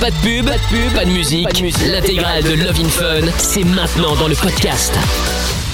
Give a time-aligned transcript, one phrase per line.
[0.00, 1.48] Pas de pub, pas de pub, pas de musique.
[1.86, 4.92] L'intégrale de Love in Fun, c'est maintenant dans le podcast.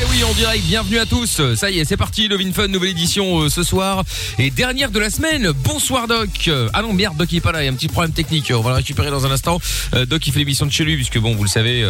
[0.00, 1.40] Et oui, en direct, bienvenue à tous.
[1.56, 4.04] Ça y est, c'est parti, Love in Fun, nouvelle édition euh, ce soir.
[4.38, 6.29] Et dernière de la semaine, bonsoir Doc.
[6.48, 8.12] Euh, Ah non, merde, Doc il est pas là, il y a un petit problème
[8.12, 8.52] technique.
[8.54, 9.61] On va le récupérer dans un instant.
[9.95, 11.84] Euh, Doc il fait l'émission de chez lui, puisque bon, vous le savez...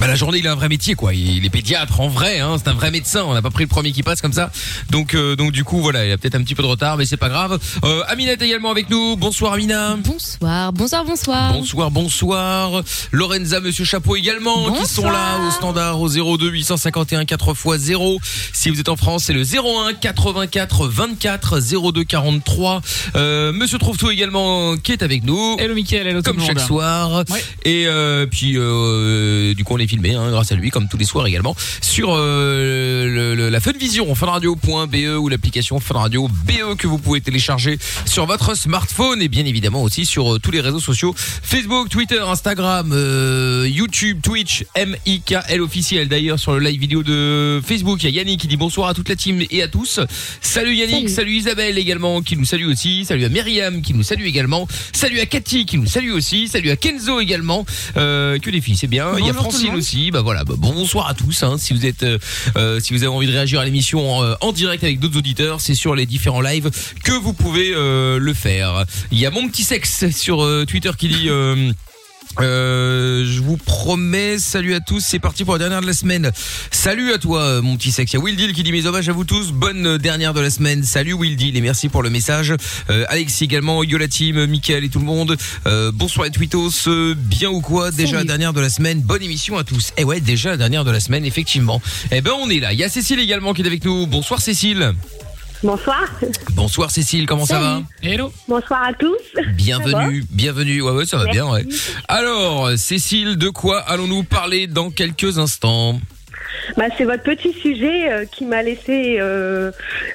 [0.00, 1.14] bah, la journée, il a un vrai métier, quoi.
[1.14, 2.56] Il est pédiatre en vrai, hein.
[2.58, 3.24] C'est un vrai médecin.
[3.26, 4.50] On n'a pas pris le premier qui passe comme ça.
[4.90, 7.06] Donc, euh, donc du coup, voilà, il a peut-être un petit peu de retard, mais
[7.06, 7.58] c'est pas grave.
[7.84, 9.16] Euh, Amina est également avec nous.
[9.16, 9.96] Bonsoir, Amina.
[9.96, 11.52] Bonsoir, bonsoir, bonsoir.
[11.52, 12.82] Bonsoir, bonsoir.
[13.12, 18.18] Lorenza, Monsieur Chapeau également, qui sont là au standard au 02 851 4 x 0.
[18.52, 21.60] Si vous êtes en France, c'est le 01 84 24
[21.92, 22.82] 02 43.
[23.16, 25.56] Euh, Monsieur Trouve tout également qui est avec nous.
[25.58, 27.24] Hello Mickaël, hello tout Comme chaque soir.
[27.64, 30.96] Et euh, puis, euh, du coup, on est filmé, hein, grâce à lui, comme tous
[30.96, 36.86] les soirs également, sur euh, le- le- la Funvision, funradio.be ou l'application Funradio BE que
[36.86, 40.80] vous pouvez télécharger sur votre smartphone et bien évidemment aussi sur euh, tous les réseaux
[40.80, 46.08] sociaux Facebook, Twitter, Instagram, euh, YouTube, Twitch, MIKL officiel.
[46.08, 48.94] D'ailleurs, sur le live vidéo de Facebook, il y a Yannick qui dit bonsoir à
[48.94, 50.00] toute la team et à tous.
[50.40, 53.04] Salut Yannick, salut, Isabelle également qui nous salue aussi.
[53.04, 54.66] Salut à Myriam qui nous salue également.
[54.92, 56.48] Salut à Cathy qui nous salue aussi.
[56.48, 57.64] Salut à Kenzo également.
[57.96, 59.12] Euh, que des filles, c'est bien.
[59.18, 60.10] Il y a Francine aussi.
[60.10, 60.44] Bah voilà.
[60.44, 61.42] Bah, bonsoir à tous.
[61.42, 61.56] hein.
[61.58, 62.18] Si vous êtes, euh,
[62.56, 65.60] euh, si vous avez envie de réagir à l'émission euh, en direct avec d'autres auditeurs,
[65.60, 66.70] c'est sur les différents lives
[67.04, 68.84] que vous pouvez le faire.
[69.10, 71.28] Il y a mon petit sexe sur Twitter qui dit.
[72.40, 76.32] Euh, je vous promets, salut à tous, c'est parti pour la dernière de la semaine.
[76.70, 78.12] Salut à toi, euh, mon petit sexe.
[78.12, 79.52] Il y a Will Deal qui dit mes hommages à vous tous.
[79.52, 80.82] Bonne euh, dernière de la semaine.
[80.82, 82.54] Salut Will Deal et merci pour le message.
[82.90, 85.36] Euh, Alexis également, Yola Team, Mickaël et tout le monde.
[85.66, 89.00] Euh, bonsoir les twittos, euh, bien ou quoi Déjà la dernière de la semaine.
[89.00, 89.92] Bonne émission à tous.
[89.96, 91.80] Eh ouais, déjà la dernière de la semaine, effectivement.
[92.10, 92.72] Eh ben on est là.
[92.72, 94.06] Il y a Cécile également qui est avec nous.
[94.06, 94.94] Bonsoir Cécile.
[95.64, 96.04] Bonsoir.
[96.52, 98.30] Bonsoir Cécile, comment ça va Hello.
[98.48, 99.16] Bonsoir à tous.
[99.54, 100.82] Bienvenue, bienvenue.
[100.82, 101.38] Ouais, ouais, ça va Merci.
[101.38, 101.64] bien, ouais.
[102.06, 105.98] Alors, Cécile, de quoi allons-nous parler dans quelques instants
[106.76, 109.70] Bah, c'est votre petit sujet euh, qui m'a laissé, euh,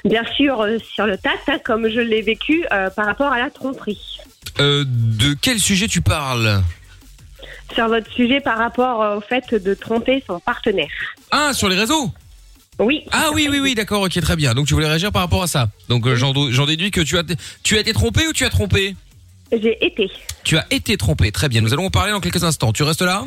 [0.06, 3.40] bien sûr, euh, sur le tas, hein, comme je l'ai vécu euh, par rapport à
[3.40, 4.20] la tromperie.
[4.60, 6.62] euh, De quel sujet tu parles
[7.74, 10.88] Sur votre sujet par rapport au fait de tromper son partenaire.
[11.32, 12.12] Ah, sur les réseaux?
[12.80, 13.04] Oui.
[13.12, 14.54] Ah oui, oui, oui, d'accord, ok, très bien.
[14.54, 15.70] Donc tu voulais réagir par rapport à ça.
[15.90, 17.24] Donc euh, j'en j'en déduis que tu as,
[17.64, 18.96] tu as été trompé ou tu as trompé
[19.52, 20.10] J'ai été.
[20.44, 21.62] Tu as été trompé, très bien.
[21.62, 22.72] Nous allons en parler dans quelques instants.
[22.72, 23.26] Tu restes là?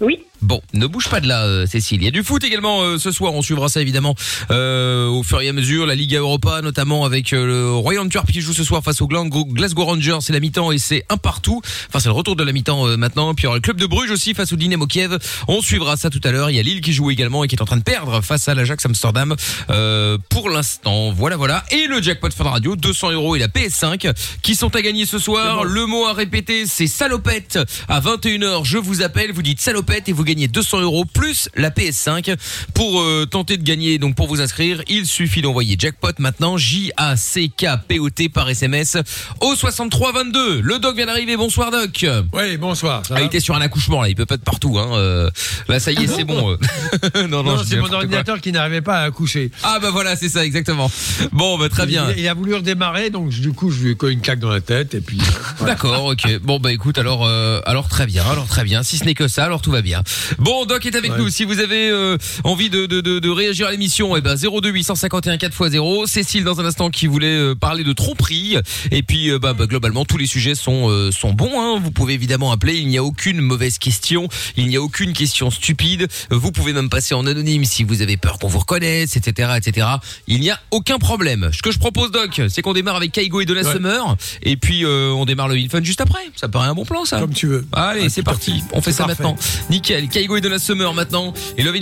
[0.00, 0.20] Oui.
[0.44, 2.02] Bon, ne bouge pas de là, euh, Cécile.
[2.02, 3.32] Il y a du foot également euh, ce soir.
[3.32, 4.14] On suivra ça évidemment
[4.50, 5.86] euh, au fur et à mesure.
[5.86, 9.06] La Liga Europa, notamment avec euh, le Royal Antwerp qui joue ce soir face au
[9.06, 10.18] Glasgow, Rangers.
[10.20, 11.62] C'est la mi-temps et c'est un partout.
[11.88, 13.34] Enfin, c'est le retour de la mi-temps euh, maintenant.
[13.34, 15.16] Puis il y aura le club de Bruges aussi face au Dynamo Kiev.
[15.48, 16.50] On suivra ça tout à l'heure.
[16.50, 18.46] Il y a Lille qui joue également et qui est en train de perdre face
[18.46, 19.34] à l'Ajax Amsterdam
[19.70, 21.10] euh, pour l'instant.
[21.10, 21.64] Voilà, voilà.
[21.70, 24.12] Et le jackpot Fun Radio, 200 euros et la PS5
[24.42, 25.64] qui sont à gagner ce soir.
[25.64, 27.58] Le mot à répéter, c'est salopette.
[27.88, 31.70] À 21h, je vous appelle, vous dites salopette et vous gagnez 200 euros plus la
[31.70, 32.36] PS5
[32.74, 33.98] pour euh, tenter de gagner.
[33.98, 38.10] Donc pour vous inscrire, il suffit d'envoyer jackpot maintenant J A C K P O
[38.10, 38.96] T par SMS
[39.40, 40.60] au 63 22.
[40.60, 41.36] Le doc vient d'arriver.
[41.36, 42.04] Bonsoir doc.
[42.32, 43.02] Oui, bonsoir.
[43.10, 44.90] Ah, il était sur un accouchement là, il peut pas être partout hein.
[44.94, 45.30] Euh,
[45.68, 46.50] là ça y est, c'est bon.
[46.52, 47.26] euh.
[47.28, 47.96] non Non, dis c'est mon quoi.
[47.98, 49.50] ordinateur qui n'arrivait pas à accoucher.
[49.62, 50.90] Ah bah voilà, c'est ça exactement.
[51.32, 52.10] Bon bah très bien.
[52.16, 54.50] Il, il a voulu redémarrer, donc du coup, je lui ai collé une claque dans
[54.50, 55.18] la tête et puis.
[55.58, 55.74] voilà.
[55.74, 56.38] D'accord, ok.
[56.42, 57.26] Bon bah écoute, alors
[57.66, 58.82] alors très bien, alors très bien.
[58.82, 60.02] Si ce n'est que ça, alors tout va bien.
[60.38, 61.18] Bon, Doc est avec Ouais.
[61.18, 61.28] nous.
[61.28, 64.70] Si vous avez euh, envie de, de, de, de réagir à l'émission, eh ben 02
[64.70, 66.06] 851 4x0.
[66.06, 68.56] Cécile dans un instant qui voulait euh, parler de tromperie.
[68.90, 71.60] Et puis euh, bah, bah, globalement tous les sujets sont euh, sont bons.
[71.60, 71.80] Hein.
[71.82, 72.76] Vous pouvez évidemment appeler.
[72.76, 74.28] Il n'y a aucune mauvaise question.
[74.56, 76.08] Il n'y a aucune question stupide.
[76.30, 79.86] Vous pouvez même passer en anonyme si vous avez peur qu'on vous reconnaisse, etc., etc.
[80.26, 81.50] Il n'y a aucun problème.
[81.52, 83.72] Ce que je propose, Doc, c'est qu'on démarre avec Kaigo et Donna Ouais.
[83.72, 84.16] Summer.
[84.42, 86.20] Et puis euh, on démarre le Infun juste après.
[86.36, 87.18] Ça paraît un bon plan, ça.
[87.20, 87.66] Comme tu veux.
[87.72, 88.62] Allez, Ah, c'est parti.
[88.72, 89.22] On fait ça parfait.
[89.22, 89.36] maintenant.
[89.70, 90.03] Nickel.
[90.08, 91.32] Kaigo et Donna Summer maintenant.
[91.56, 91.74] Et Love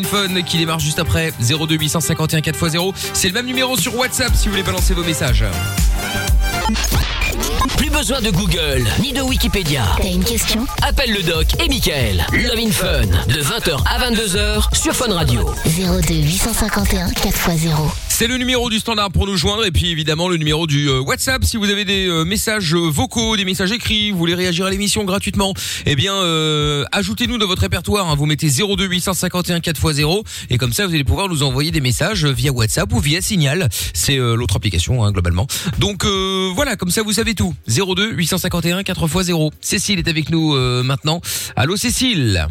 [0.46, 1.32] qui démarre juste après.
[1.40, 2.94] 02 851 4x0.
[3.12, 5.44] C'est le même numéro sur WhatsApp si vous voulez balancer vos messages.
[7.76, 9.84] Plus besoin de Google, ni de Wikipédia.
[9.96, 10.66] T'as une question?
[10.82, 12.24] Appelle le doc et Michael.
[12.32, 15.48] Love in Fun, de 20h à 22h sur Fun Radio.
[15.66, 17.76] 02 851 4x0.
[18.08, 21.00] C'est le numéro du standard pour nous joindre et puis évidemment le numéro du euh,
[21.00, 24.66] WhatsApp si vous avez des euh, messages euh, vocaux, des messages écrits, vous voulez réagir
[24.66, 25.54] à l'émission gratuitement,
[25.86, 28.14] eh bien euh, ajoutez-nous dans votre répertoire, hein.
[28.14, 32.26] vous mettez 02 851 4x0 et comme ça vous allez pouvoir nous envoyer des messages
[32.26, 35.46] via WhatsApp ou via Signal, c'est euh, l'autre application hein, globalement.
[35.78, 37.51] Donc euh, voilà, comme ça vous savez tout.
[37.68, 39.50] 02 851 4x0.
[39.60, 41.20] Cécile est avec nous euh, maintenant.
[41.56, 42.46] Allô Cécile?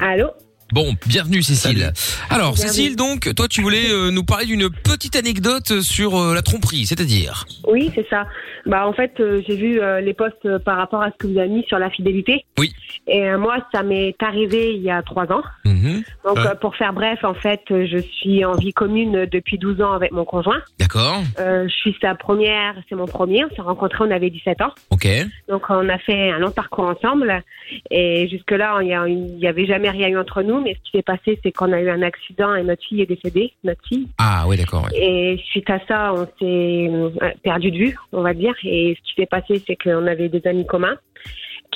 [0.00, 0.30] Allô?
[0.74, 1.92] Bon, bienvenue Cécile.
[2.30, 2.68] Alors Bienvenue.
[2.68, 6.84] Cécile, donc toi tu voulais euh, nous parler d'une petite anecdote sur euh, la tromperie,
[6.84, 7.44] c'est-à-dire?
[7.68, 8.26] Oui, c'est ça.
[8.66, 11.28] Bah en fait, euh, j'ai vu euh, les posts euh, par rapport à ce que
[11.28, 12.44] vous avez mis sur la fidélité.
[12.58, 12.72] Oui.
[13.06, 15.42] Et euh, moi, ça m'est arrivé il y a trois ans.
[15.64, 16.02] Mhm.
[16.24, 16.46] Donc Ouais.
[16.48, 20.10] euh, pour faire bref, en fait, je suis en vie commune depuis 12 ans avec
[20.10, 20.60] mon conjoint.
[20.80, 21.22] D'accord.
[21.38, 23.44] Euh, je suis sa première, c'est mon premier.
[23.44, 24.72] On s'est rencontrés, on avait 17 ans.
[24.90, 25.06] Ok.
[25.48, 27.44] Donc on a fait un long parcours ensemble.
[27.92, 30.63] Et jusque-là, il y a- il y avait jamais rien eu entre nous.
[30.64, 33.06] Mais ce qui s'est passé, c'est qu'on a eu un accident et notre fille est
[33.06, 34.08] décédée, notre fille.
[34.18, 34.84] Ah oui, d'accord.
[34.84, 34.98] ouais.
[34.98, 37.10] Et suite à ça, on s'est euh,
[37.42, 38.54] perdu de vue, on va dire.
[38.64, 40.96] Et ce qui s'est passé, c'est qu'on avait des amis communs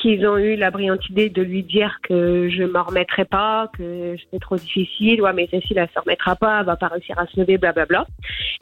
[0.00, 4.16] qui ont eu la brillante idée de lui dire que je m'en remettrais pas, que
[4.18, 7.26] c'était trop difficile, ouais, mais Cécile, elle se remettra pas, elle va pas réussir à
[7.26, 8.06] se lever, blablabla.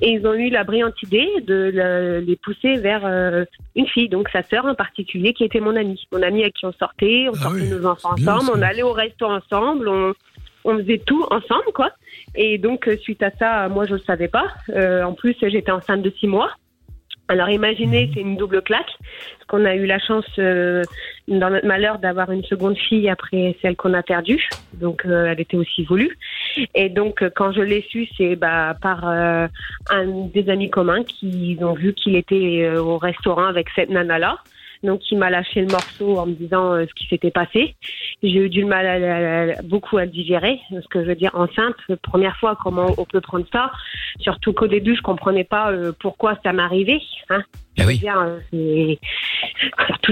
[0.01, 3.45] Et ils ont eu la brillante idée de le- les pousser vers euh,
[3.75, 6.03] une fille, donc sa sœur en particulier, qui était mon amie.
[6.13, 8.83] Mon amie avec qui on sortait, on Ah sortait oui, nos enfants ensemble, on allait
[8.83, 10.15] au resto ensemble, on,
[10.65, 11.91] on faisait tout ensemble, quoi.
[12.35, 14.47] Et donc, euh, suite à ça, moi, je le savais pas.
[14.71, 16.51] Euh, en plus, j'étais enceinte de six mois.
[17.29, 18.91] Alors, imaginez, c'est une double claque.
[18.99, 20.83] Parce qu'on a eu la chance, euh,
[21.29, 24.49] dans notre malheur, d'avoir une seconde fille après celle qu'on a perdue.
[24.75, 26.17] Donc, euh, elle était aussi voulue.
[26.75, 29.49] Et donc, euh, quand je l'ai su, c'est bah, par euh,
[29.91, 34.39] un des amis communs qui ont vu qu'il était euh, au restaurant avec cette nana-là.
[34.83, 37.75] Donc, il m'a lâché le morceau en me disant euh, ce qui s'était passé.
[38.23, 40.61] J'ai eu du mal à, à- beaucoup à digérer.
[40.71, 43.71] Ce que je veux dire, enceinte, première fois, comment on peut prendre ça
[44.21, 47.01] Surtout qu'au début, je comprenais pas euh, pourquoi ça m'arrivait.
[47.31, 47.43] Hein.
[47.79, 48.01] Ah oui.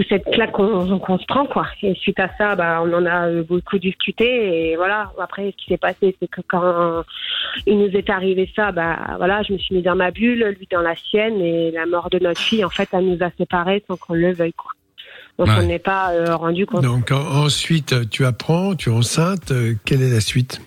[0.08, 1.66] cette claque qu'on qu'on se prend, quoi.
[1.82, 4.70] Et suite à ça, bah, on en a euh, beaucoup discuté.
[4.70, 7.04] Et voilà, après, ce qui s'est passé, c'est que quand
[7.66, 10.68] il nous est arrivé ça, bah, voilà, je me suis mis dans ma bulle, lui
[10.70, 11.40] dans la sienne.
[11.40, 14.32] Et la mort de notre fille, en fait, elle nous a séparés sans qu'on le
[14.32, 14.72] veuille, quoi.
[15.38, 15.54] Donc, Ouais.
[15.58, 16.82] on n'est pas euh, rendu compte.
[16.84, 19.50] Donc en- ensuite, tu apprends, tu es enceinte.
[19.50, 20.60] euh, quelle est la suite?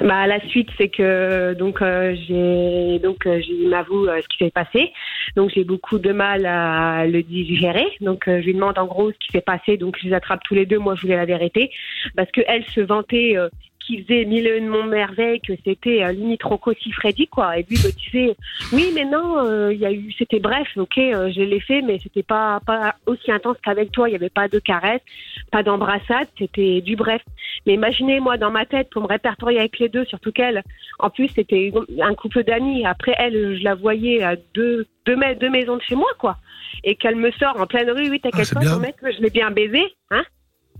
[0.00, 4.44] Bah la suite c'est que donc euh, j'ai donc euh, j'ai m'avoue euh, ce qui
[4.44, 4.92] s'est passé.
[5.36, 7.86] Donc j'ai beaucoup de mal à le digérer.
[8.00, 9.76] Donc je lui demande en gros ce qui s'est passé.
[9.78, 10.78] Donc je les attrape tous les deux.
[10.78, 11.70] Moi je voulais la vérité
[12.16, 13.36] parce que elle se vantait
[13.86, 17.58] qu'il faisait mille et une mon merveille que c'était euh, limite Rocco Freddy quoi.
[17.58, 18.36] Et lui me disait
[18.72, 21.82] oui mais non euh, il y a eu c'était bref ok euh, je l'ai fait
[21.82, 24.08] mais c'était pas pas aussi intense qu'avec toi.
[24.08, 25.02] Il y avait pas de caresses,
[25.50, 26.28] pas d'embrassade.
[26.38, 27.22] C'était du bref.
[27.66, 30.62] Mais imaginez, moi, dans ma tête, pour me répertorier avec les deux, surtout qu'elle,
[30.98, 32.84] en plus, c'était un couple d'amis.
[32.86, 36.36] Après, elle, je la voyais à deux, deux, deux maisons de chez moi, quoi.
[36.82, 39.22] Et qu'elle me sort en pleine rue, oui, Ah, t'inquiète c'est pas, ton mec, je
[39.22, 40.24] l'ai bien baisé, hein.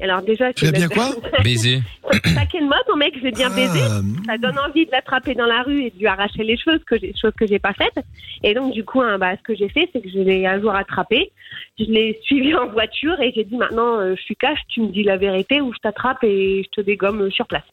[0.00, 1.10] Alors déjà, Tu c'est- bien quoi?
[1.44, 1.80] Baiser.
[2.22, 5.46] T'inquiète moi, ton mec, je l'ai bien baisé Ah, ça donne envie de l'attraper dans
[5.46, 8.04] la rue et de lui arracher les ce que j'ai, chose que j'ai pas faite.
[8.42, 10.60] Et donc du coup, hein, bah, ce que j'ai fait, c'est que je l'ai un
[10.60, 11.30] jour attrapé,
[11.78, 14.88] je l'ai suivi en voiture et j'ai dit maintenant, euh, je suis cash, tu me
[14.88, 17.64] dis la vérité ou je t'attrape et je te dégomme euh, sur place.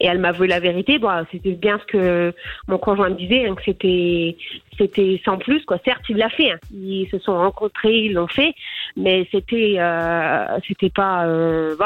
[0.00, 0.98] Et elle m'a avoué la vérité.
[0.98, 2.34] Bon, c'était bien ce que
[2.68, 5.78] mon conjoint me disait, hein, que c'était sans plus quoi.
[5.84, 6.52] Certes, il l'a fait.
[6.52, 6.58] hein.
[6.72, 8.54] Ils se sont rencontrés, ils l'ont fait,
[8.96, 10.58] mais c'était euh,
[10.94, 11.76] pas euh,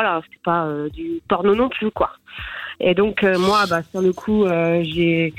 [0.48, 1.90] euh, du porno non plus.
[2.80, 5.32] Et donc euh, moi, bah, sur le coup, euh, j'ai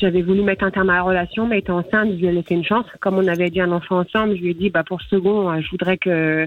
[0.00, 2.54] j'avais voulu mettre un terme à la relation, mais étant enceinte, je lui ai laissé
[2.54, 2.86] une chance.
[3.00, 5.60] Comme on avait dit un enfant ensemble, je lui ai dit, bah pour second, euh,
[5.60, 6.46] je voudrais que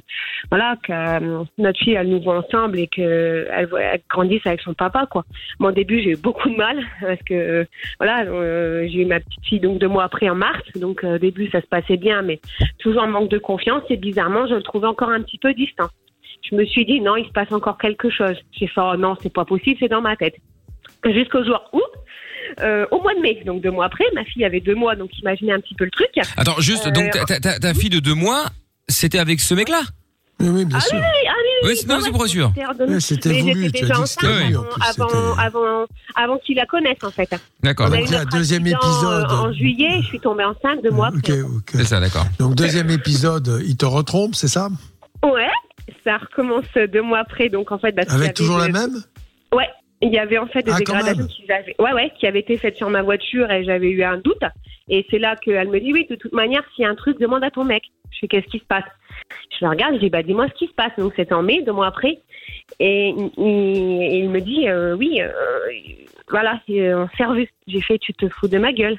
[0.49, 4.45] voilà que euh, notre fille elle nous voit ensemble et que elle, voit- elle grandisse
[4.45, 5.23] avec son papa quoi.
[5.59, 7.65] Moi au début j'ai eu beaucoup de mal parce que
[7.99, 8.25] voilà
[8.87, 11.61] j'ai eu ma petite fille donc deux mois après en mars, donc au début ça
[11.61, 12.39] se passait bien, mais
[12.79, 15.87] toujours en manque de confiance et bizarrement je le trouvais encore un petit peu distant.
[16.49, 18.35] Je me suis dit non il se passe encore quelque chose.
[18.51, 20.35] J'ai fait oh non c'est pas possible c'est dans ma tête.
[21.05, 21.81] Jusqu'au jour où
[22.61, 25.09] euh, au mois de mai, donc deux mois après, ma fille avait deux mois, donc
[25.19, 26.09] imaginez un petit peu le truc.
[26.37, 28.45] Attends, juste, Euh, donc ta, ta- ta- ta fille de deux mois,
[28.87, 29.81] c'était avec ce mec-là
[30.39, 30.95] oui, oui, bien Ah sûr.
[30.97, 31.33] oui, oui, ah
[31.63, 32.51] oui, oui, non, c'est pour être sûr.
[32.99, 35.85] c'était voulu, tu as dit enceinte avant, avant, avant,
[36.15, 37.33] avant qu'il la connaisse en fait.
[37.63, 37.87] D'accord.
[37.89, 39.27] On a eu deuxième épisode.
[39.31, 41.41] euh, En juillet, je suis tombée enceinte deux mois Ok, après.
[41.41, 41.69] ok.
[41.73, 42.25] C'est ça, d'accord.
[42.39, 44.69] Donc deuxième épisode, il te retrompe, c'est ça?
[45.23, 45.47] Ouais,
[46.03, 49.03] ça recommence deux mois après, donc en fait, bah, Avec toujours la même
[49.53, 49.69] Ouais,
[50.01, 52.57] il y avait en fait des Ah, dégradations qui avaient, ouais, ouais, qui avaient été
[52.57, 54.43] faites sur ma voiture et j'avais eu un doute.
[54.89, 57.19] Et c'est là qu'elle me dit oui, de toute manière, s'il y a un truc,
[57.19, 57.83] demande à ton mec.
[58.11, 58.83] Je fais qu'est-ce qui se passe?
[59.49, 60.91] Je le regarde, je dis bah dis-moi ce qui se passe.
[60.97, 62.19] Donc c'était en mai, deux mois après,
[62.79, 65.31] et il, me dit euh, oui, euh,
[66.29, 67.47] voilà, on s'est revu.
[67.67, 68.97] J'ai fait, tu te fous de ma gueule.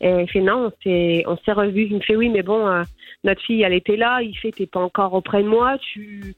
[0.00, 1.88] Et il fait, non, on s'est, on s'est revus.
[1.90, 2.82] Il me fait, oui, mais bon, euh,
[3.24, 4.20] notre fille, elle était là.
[4.22, 5.76] Il fait, t'es pas encore auprès de moi.
[5.92, 6.34] Tu,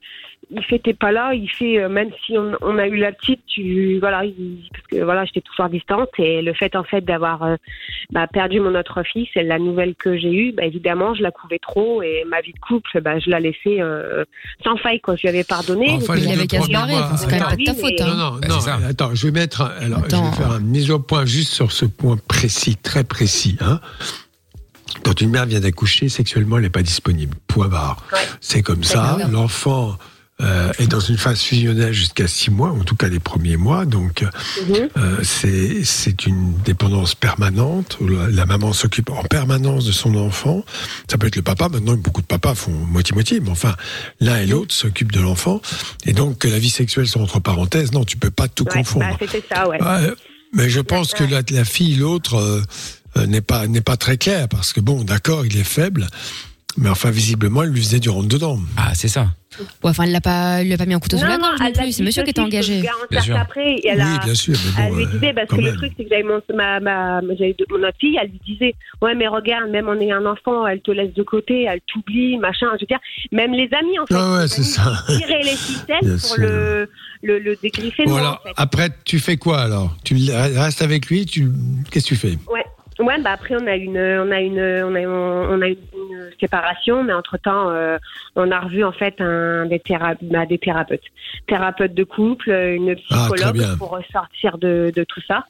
[0.51, 1.33] il fait, t'es pas là.
[1.35, 4.87] Il fait, euh, même si on, on a eu la petite, tu, voilà, il- parce
[4.89, 6.09] que voilà, j'étais toujours distante.
[6.19, 7.57] Et le fait, en fait, d'avoir euh,
[8.11, 10.53] bah, perdu mon autre fille, c'est la nouvelle que j'ai eue.
[10.53, 12.03] Bah, évidemment, je la couvais trop.
[12.03, 14.25] Et ma vie de couple, bah, je la laissais euh,
[14.65, 15.15] sans faille, quoi.
[15.17, 15.91] Je lui avais pardonné.
[15.93, 18.01] Enfin, il avait qu'à se barrer, c'est quand même pas de ta faute.
[18.01, 18.07] hein.
[18.09, 18.61] Non, non, Bah, non.
[18.61, 18.79] ça.
[18.89, 19.63] Attends, je vais mettre.
[19.63, 20.25] un- Alors, Attends.
[20.25, 23.57] je vais faire une mise au point juste sur ce point précis, très précis.
[23.61, 23.81] Hein.
[25.05, 27.37] Quand une mère vient d'accoucher, sexuellement, elle n'est pas disponible.
[27.47, 27.97] Point barre.
[28.13, 28.19] Ouais.
[28.41, 29.19] C'est comme ça.
[29.31, 29.97] L'enfant
[30.41, 33.85] euh, est dans une phase fusionnelle jusqu'à six mois, en tout cas les premiers mois.
[33.85, 34.23] Donc,
[34.67, 34.89] Mhm.
[34.97, 37.99] euh, c'est c'est une dépendance permanente.
[38.01, 40.65] où La, la maman s'occupe en permanence de son enfant.
[41.09, 41.69] Ça peut être le papa.
[41.69, 43.39] Maintenant, beaucoup de papas font moitié-moitié.
[43.41, 43.77] Mais enfin,
[44.21, 45.61] l'un et l'autre s'occupent de l'enfant.
[46.07, 48.73] Et donc, que la vie sexuelle soit entre parenthèses, non, tu peux pas tout Ouais,
[48.79, 49.07] confondre.
[49.21, 49.81] bah, ça, ouais.
[49.81, 50.11] Ouais,
[50.55, 52.63] mais je pense que la, la fille, l'autre, euh, euh,
[53.27, 56.07] n'est pas n'est pas très claire parce que bon, d'accord, il est faible,
[56.77, 58.59] mais enfin visiblement, elle lui faisait du rentre dedans.
[58.77, 59.29] Ah, c'est ça.
[59.85, 61.59] Ouais, enfin, elle l'a pas, elle lui a pas mis un couteau sous la gorge
[61.61, 61.93] non l'a plus.
[61.93, 62.81] C'est monsieur qui était engagé.
[63.11, 63.35] Bien sûr.
[63.35, 65.63] qu'après, elle oui, a- bien sûr, mais Elle bon, lui euh, disait, parce que le
[65.63, 65.77] même.
[65.77, 68.75] truc, c'est que j'avais mon, ma, ma, j'avais de- mon autre fille, elle lui disait,
[69.03, 72.39] ouais, mais regarde, même en ayant un enfant, elle te laisse de côté, elle t'oublie,
[72.39, 72.99] machin, je veux dire,
[73.31, 74.15] même les amis, en fait.
[74.17, 75.05] Ah ouais, les c'est ça.
[75.07, 76.37] Tiraient les ficelles Bien pour sûr.
[76.39, 76.89] le,
[77.23, 78.55] le, le dégriffer Bon, alors, en fait.
[78.57, 79.95] après, tu fais quoi alors?
[80.03, 81.51] Tu restes avec lui Tu
[81.91, 82.39] qu'est-ce que tu fais?
[82.51, 82.65] Ouais.
[83.03, 86.31] Ouais, bah après on a une, on a une, on a, on a une, une
[86.41, 87.71] séparation, mais entre temps,
[88.37, 91.03] on a revu en fait un des, théra bah, des thérapeutes,
[91.49, 95.45] thérapeute de couple, une Ah, psychologue pour ressortir de, de tout ça,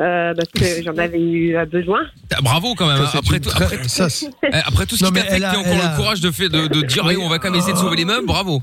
[0.00, 2.00] euh, parce que j'en avais eu euh, besoin.
[2.32, 2.96] Ah, Bravo quand même.
[3.06, 3.20] Ça, hein.
[3.22, 5.50] Après, tout, très- après, ça, c'est- eh, après tout ce Non, qui t'a fait, a-
[5.58, 7.16] encore le courage de, fait, de, de dire, Oui.
[7.20, 8.26] on va quand même essayer de sauver les meubles.
[8.26, 8.60] Bravo.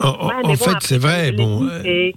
[0.00, 1.32] en, en- Ouais, en bon, fait, c'est vrai.
[1.32, 2.10] Bon, euh,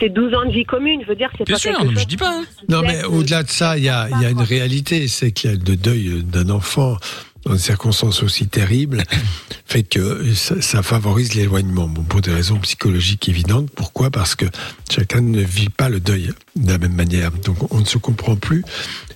[0.00, 1.84] c'est- c'est 12 ans de vie commune, je veux dire, c'est Bien pas sûr, quelque
[1.86, 2.44] non, mais je dis pas, hein.
[2.68, 5.50] Non, mais au-delà de ça, il y a, il y a une réalité, c'est qu'il
[5.50, 6.96] y a le deuil d'un enfant
[7.44, 9.02] dans des circonstances aussi terribles,
[9.66, 11.88] fait que ça, ça favorise l'éloignement.
[11.88, 13.70] Bon, pour des raisons psychologiques évidentes.
[13.74, 14.10] Pourquoi?
[14.10, 14.44] Parce que
[14.90, 17.30] chacun ne vit pas le deuil de la même manière.
[17.30, 18.62] Donc, on ne se comprend plus,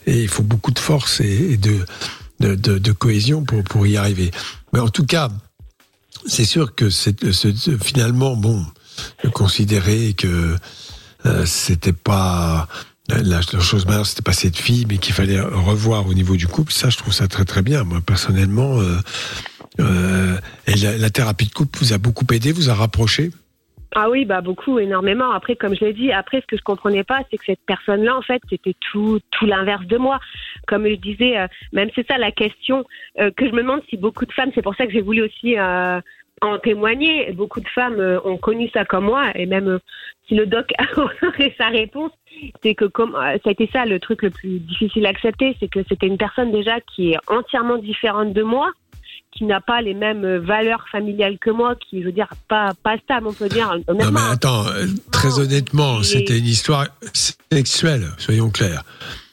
[0.07, 1.85] et il faut beaucoup de force et, et de,
[2.41, 4.31] de, de, de cohésion pour, pour y arriver.
[4.73, 5.29] Mais en tout cas,
[6.27, 7.15] c'est sûr que c'est
[7.83, 8.65] finalement, bon,
[9.33, 10.57] considérer que
[11.27, 12.69] euh, c'était pas
[13.09, 16.47] la, la chose majeure, c'était pas cette fille, mais qu'il fallait revoir au niveau du
[16.47, 16.73] couple.
[16.73, 17.85] Ça, je trouve ça très très bien.
[17.85, 18.99] Moi, personnellement, euh,
[19.81, 20.37] euh,
[20.67, 23.31] la, thérapie de couple vous a beaucoup aidé, vous a rapproché?
[23.97, 25.31] Ah oui, bah beaucoup, énormément.
[25.31, 28.17] Après, comme je l'ai dit, après, ce que je comprenais pas, c'est que cette personne-là,
[28.17, 30.19] en fait, c'était tout, tout l'inverse de moi.
[30.67, 32.85] Comme je disais, euh, même c'est ça la question
[33.21, 35.23] euh, que je me demande si beaucoup de femmes, c'est pour ça que j'ai voulu
[35.23, 36.01] aussi euh,
[36.45, 37.33] en témoigner.
[37.33, 39.79] Beaucoup de femmes euh, ont connu ça comme moi, et même euh,
[40.29, 42.13] si le doc aurait sa réponse,
[42.63, 45.57] c'est que comme euh, ça a été ça le truc le plus difficile à accepter,
[45.61, 48.71] c'est que c'était une personne déjà qui est entièrement différente de moi
[49.37, 52.97] qui n'a pas les mêmes valeurs familiales que moi, qui, je veux dire, pas, pas
[52.99, 53.75] stable, on peut dire.
[53.89, 58.83] Non, mais attends, euh, très honnêtement, est- c'était une histoire sexuelle, soyons clairs.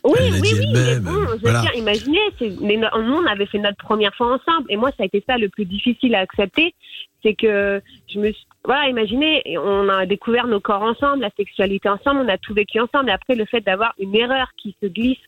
[0.04, 1.62] Oui, oui, oui, mais bon, je veux voilà.
[1.62, 5.24] dire, imaginez, nous, on avait fait notre première fois ensemble, et moi, ça a été
[5.28, 6.74] ça le plus difficile à accepter,
[7.22, 7.80] c'est que
[8.12, 12.22] je me suis, voilà, imaginez, et on a découvert nos corps ensemble, la sexualité ensemble,
[12.26, 15.20] on a tout vécu ensemble, et après, le fait d'avoir une erreur qui se glisse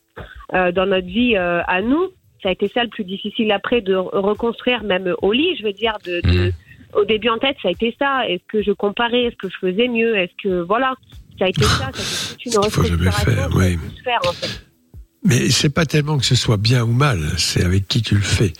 [0.54, 2.08] euh, dans notre vie euh, à nous,
[2.44, 5.64] ça a été ça le plus difficile après de re- reconstruire, même au lit, je
[5.64, 6.52] veux dire, de, de- Mhm.
[6.94, 8.28] au début en tête, ça a été ça.
[8.28, 10.94] Est-ce que je comparais, est-ce que je faisais mieux, est-ce que, voilà,
[11.38, 13.76] ça a été ça, ça a été toute une restructuration oui.
[14.04, 14.64] faire, en fait.
[15.26, 18.20] Mais c'est pas tellement que ce soit bien ou mal, c'est avec qui tu le
[18.20, 18.52] fais.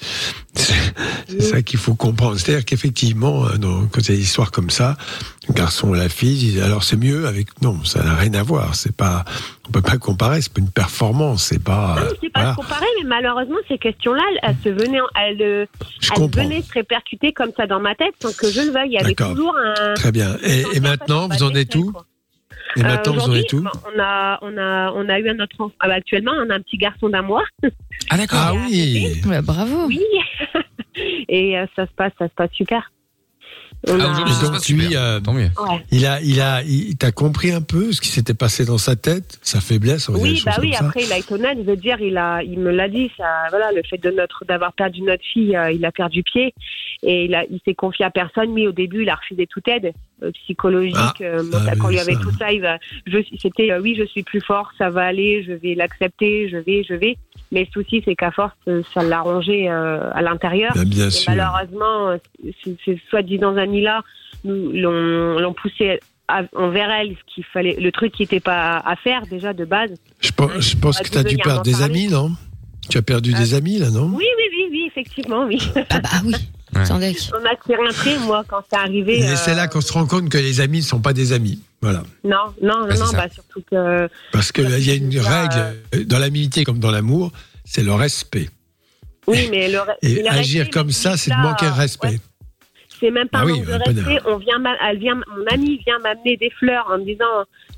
[0.54, 2.38] C'est ça qu'il faut comprendre.
[2.38, 3.56] C'est-à-dire qu'effectivement, euh,
[3.92, 4.97] quand il y a des histoires comme ça,
[5.49, 7.49] le garçon et la fille disent alors c'est mieux avec.
[7.61, 8.75] Non, ça n'a rien à voir.
[8.76, 9.25] C'est pas.
[9.68, 10.40] On peut pas comparer.
[10.40, 11.44] C'est pas une performance.
[11.44, 11.97] C'est pas.
[11.99, 12.54] Non, c'est pas voilà.
[12.54, 15.66] comparé, mais malheureusement, ces questions-là, elles, se venaient, en- elles, euh,
[16.16, 18.88] elles venaient se répercuter comme ça dans ma tête sans que je le veuille.
[18.88, 19.94] Il y avait toujours un.
[19.94, 20.37] Très bien.
[20.42, 21.92] Et, et maintenant, vous en êtes où?
[22.76, 25.38] Et Euh, maintenant, vous en êtes où on a, on a, on a eu un
[25.40, 25.75] autre enfant.
[25.80, 27.44] Ah bah, actuellement, on a un petit garçon d'un mois.
[28.11, 28.38] Ah d'accord.
[28.42, 29.21] Ah oui.
[29.42, 29.87] Bravo.
[29.87, 30.00] Oui.
[31.28, 32.90] Et euh, ça se passe, ça se passe super.
[33.88, 35.49] On Ah, a- Donc, lui, euh, Tant mieux.
[35.59, 35.85] Ouais.
[35.90, 38.97] Il a, il a, il t'a compris un peu ce qui s'était passé dans sa
[38.97, 40.71] tête, sa faiblesse, on va dire des Oui, bah oui.
[40.71, 40.85] comme ça.
[40.87, 41.59] Après, il a été honnête.
[41.59, 43.11] Je veux dire, il a, il me l'a dit.
[43.16, 46.54] Ça, voilà, le fait de notre, d'avoir perdu notre fille, euh, il a perdu pied
[47.02, 48.52] et il a, il s'est confié à personne.
[48.52, 49.92] Mais au début, il a refusé toute aide
[50.35, 50.94] psychologique.
[50.97, 52.21] Ah, euh, ah quand oui, lui avait ça.
[52.21, 55.44] tout ça, il va, je, c'était, euh, oui, je suis plus fort, ça va aller,
[55.47, 57.16] je vais l'accepter, je vais, je vais.
[57.52, 60.73] Mais le souci, c'est qu'à force, euh, ça l'a rongé euh, à l'intérieur.
[60.75, 61.33] Bien, bien Et sûr.
[61.35, 62.16] malheureusement, euh,
[62.85, 64.02] ces soi-disant amis-là
[64.44, 68.78] nous l'ont l'ont poussé à- envers elle ce qu'il fallait, le truc qui n'était pas
[68.78, 69.90] à faire déjà de base.
[70.21, 71.85] Je pense, je pense que tu as dû perdre des parler.
[71.85, 72.30] amis, non?
[72.90, 73.38] Tu as perdu Ah.
[73.38, 74.06] des amis, là, non?
[74.14, 75.59] Oui, oui, oui, oui, effectivement, oui.
[75.90, 76.33] Ah bah oui,
[76.76, 76.84] Ouais.
[76.84, 77.16] sans deck.
[77.32, 79.18] On a tiré un trait, moi, quand c'est arrivé.
[79.20, 81.32] Et euh, c'est là qu'on se rend compte que les amis ne sont pas des
[81.32, 81.60] amis.
[81.82, 82.02] Voilà.
[82.24, 84.08] Non, non, non, Bah, c'est non, bah, surtout que.
[84.32, 87.30] Parce qu'il y a une règle, euh, dans l'amitié comme dans l'amour,
[87.64, 88.48] c'est le respect.
[89.26, 89.78] Oui, mais le.
[90.02, 92.08] Et le agir comme ça, c'est de manquer de respect.
[92.08, 92.18] ouais,
[93.00, 94.20] C'est même pas Ah un oui, manque de respect.
[94.26, 97.24] On vient, m'a- elle vient, mon amie vient m'amener des fleurs en me disant,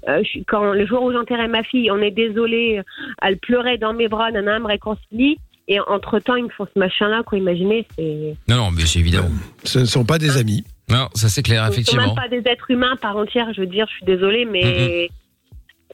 [0.08, 2.80] euh, je quand le jour où j'enterrais ma fille, on est désolé,
[3.22, 5.38] elle pleurait dans mes bras, nana, elle me réconcilie.
[5.68, 7.38] Et entre temps, ils me font ce machin-là, quoi.
[7.38, 8.36] Imaginez, c'est.
[8.48, 9.28] Non, non, mais c'est évident.
[9.64, 10.64] Ce ne sont pas des amis.
[10.88, 12.06] Non, ça c'est clair, Ils sont effectivement.
[12.06, 13.52] même pas des êtres humains par entière.
[13.54, 15.08] Je veux dire, je suis désolée, mais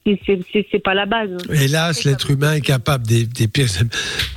[0.04, 1.30] c'est- c'est- c'est c'est pas la base.
[1.50, 3.68] Hélas, l'être humain est capable des, des pires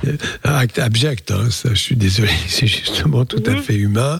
[0.06, 1.30] euh, actes abjects.
[1.30, 1.50] hein.
[1.50, 3.58] Ça, je suis désolé, c'est justement tout à Mhm.
[3.58, 4.18] fait humain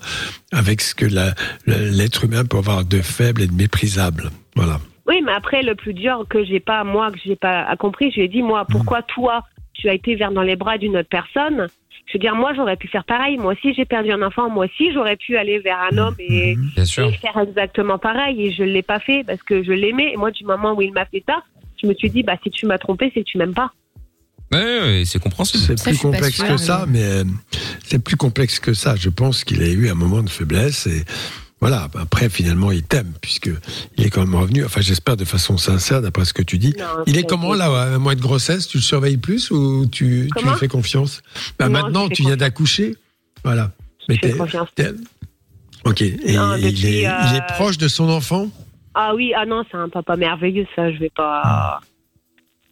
[0.53, 1.35] avec ce que la-
[1.67, 4.31] l'être humain peut avoir de faible et de méprisable.
[4.55, 4.81] Voilà.
[5.07, 8.17] Oui, mais après, le plus dur que j'ai pas, moi, que j'ai pas compris, je
[8.17, 9.45] lui ai dit, moi, pourquoi toi,
[9.79, 11.69] tu as été vers dans les bras d'une autre personne
[12.07, 13.37] Je veux dire, moi, j'aurais pu faire pareil.
[13.37, 14.49] Moi aussi, j'ai perdu un enfant.
[14.49, 17.07] Moi aussi, j'aurais pu aller vers un homme et, Bien sûr.
[17.09, 18.47] et faire exactement pareil.
[18.47, 20.13] Et je l'ai pas fait parce que je l'aimais.
[20.13, 21.43] Et moi, du moment où il m'a fait ça,
[21.83, 23.73] je me suis dit, bah, si tu m'as trompé, c'est que tu m'aimes pas.
[24.53, 25.65] Ouais, ouais, c'est compréhensible.
[25.65, 27.25] C'est plus complexe que ça, mais euh,
[27.85, 28.95] c'est plus complexe que ça.
[28.95, 31.05] Je pense qu'il a eu un moment de faiblesse et
[31.61, 31.89] voilà.
[31.99, 33.51] Après, finalement, il t'aime puisque
[33.97, 34.65] il est quand même revenu.
[34.65, 36.75] Enfin, j'espère de façon sincère, d'après ce que tu dis.
[36.79, 38.69] Non, Il est comment là, à un mois de grossesse?
[38.69, 41.23] Tu le surveilles plus ou tu, lui fais confiance?
[41.59, 42.97] Bah, Non, Maintenant, tu viens d'accoucher.
[43.45, 43.73] Voilà.
[44.01, 44.69] Je Mais fais confiance.
[45.85, 46.03] Ok.
[46.03, 48.49] Et Non, il, depuis, est, euh, il est proche de son enfant?
[48.95, 51.81] Ah oui, ah non, c'est un papa merveilleux, ça, je vais pas.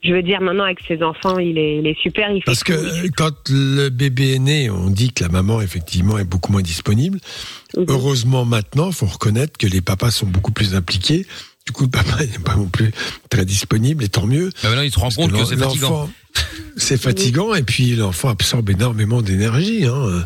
[0.04, 2.30] Je veux dire, maintenant, avec ses enfants, il est, il est super.
[2.30, 2.74] Il fait Parce que
[3.06, 6.62] tout, quand le bébé est né, on dit que la maman, effectivement, est beaucoup moins
[6.62, 7.18] disponible.
[7.76, 7.86] Mhm.
[7.88, 11.26] Heureusement, maintenant, il faut reconnaître que les papas sont beaucoup plus impliqués.
[11.66, 12.90] Du coup, le papa n'est pas non plus
[13.30, 14.50] très disponible, et tant mieux.
[14.62, 16.10] Bah maintenant, il se rend compte que c'est fatigant.
[16.76, 19.86] C'est fatigant, et puis l'enfant absorbe énormément d'énergie.
[19.86, 20.24] hein.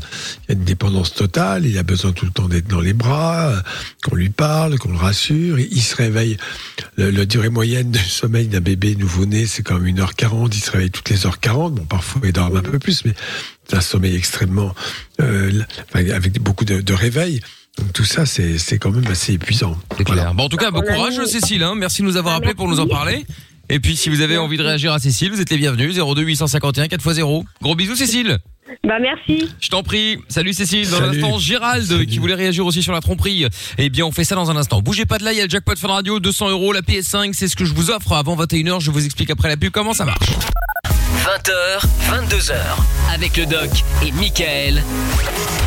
[0.49, 2.93] Il y a une dépendance totale, il a besoin tout le temps d'être dans les
[2.95, 3.53] bras,
[4.03, 5.61] qu'on lui parle, qu'on le rassure.
[5.61, 6.39] Il se réveille.
[6.97, 10.49] Le- La durée moyenne de sommeil d'un bébé nouveau-né, c'est quand même 1h40.
[10.57, 11.75] Il se réveille toutes les heures 40.
[11.75, 13.13] Bon, parfois, il dort un peu plus, mais
[13.69, 14.75] c'est un sommeil extrêmement.
[15.21, 15.53] euh,
[15.95, 17.41] enfin, avec beaucoup de, de réveil.
[17.79, 19.77] Donc tout ça, c'est c'est quand même assez épuisant.
[19.97, 20.23] C'est Voilà.
[20.23, 20.35] clair.
[20.35, 21.63] Bon, en tout cas, bon courage, Cécile.
[21.63, 21.75] hein.
[21.77, 23.25] Merci de nous avoir Ah, appelé pour nous en parler.
[23.71, 25.95] Et puis, si vous avez envie de réagir à Cécile, vous êtes les bienvenus.
[25.97, 27.45] 02 851 4x0.
[27.63, 28.39] Gros bisous, Cécile.
[28.85, 29.49] Bah, merci.
[29.61, 30.19] Je t'en prie.
[30.29, 30.89] Salut Cécile.
[30.91, 32.07] Dans l'instant, Gérald Salut.
[32.07, 33.47] qui voulait réagir aussi sur la tromperie.
[33.79, 34.81] Eh bien, on fait ça dans un instant.
[34.83, 35.33] Bougez pas de là.
[35.33, 37.33] Il y a le jackpot Fun Radio, 200 euros, la PS5.
[37.33, 38.81] C'est ce que je vous offre avant 21h.
[38.81, 40.29] Je vous explique après la pub comment ça marche.
[41.17, 41.81] 20h,
[42.29, 42.55] 22h,
[43.15, 43.71] avec le doc
[44.05, 44.83] et Michael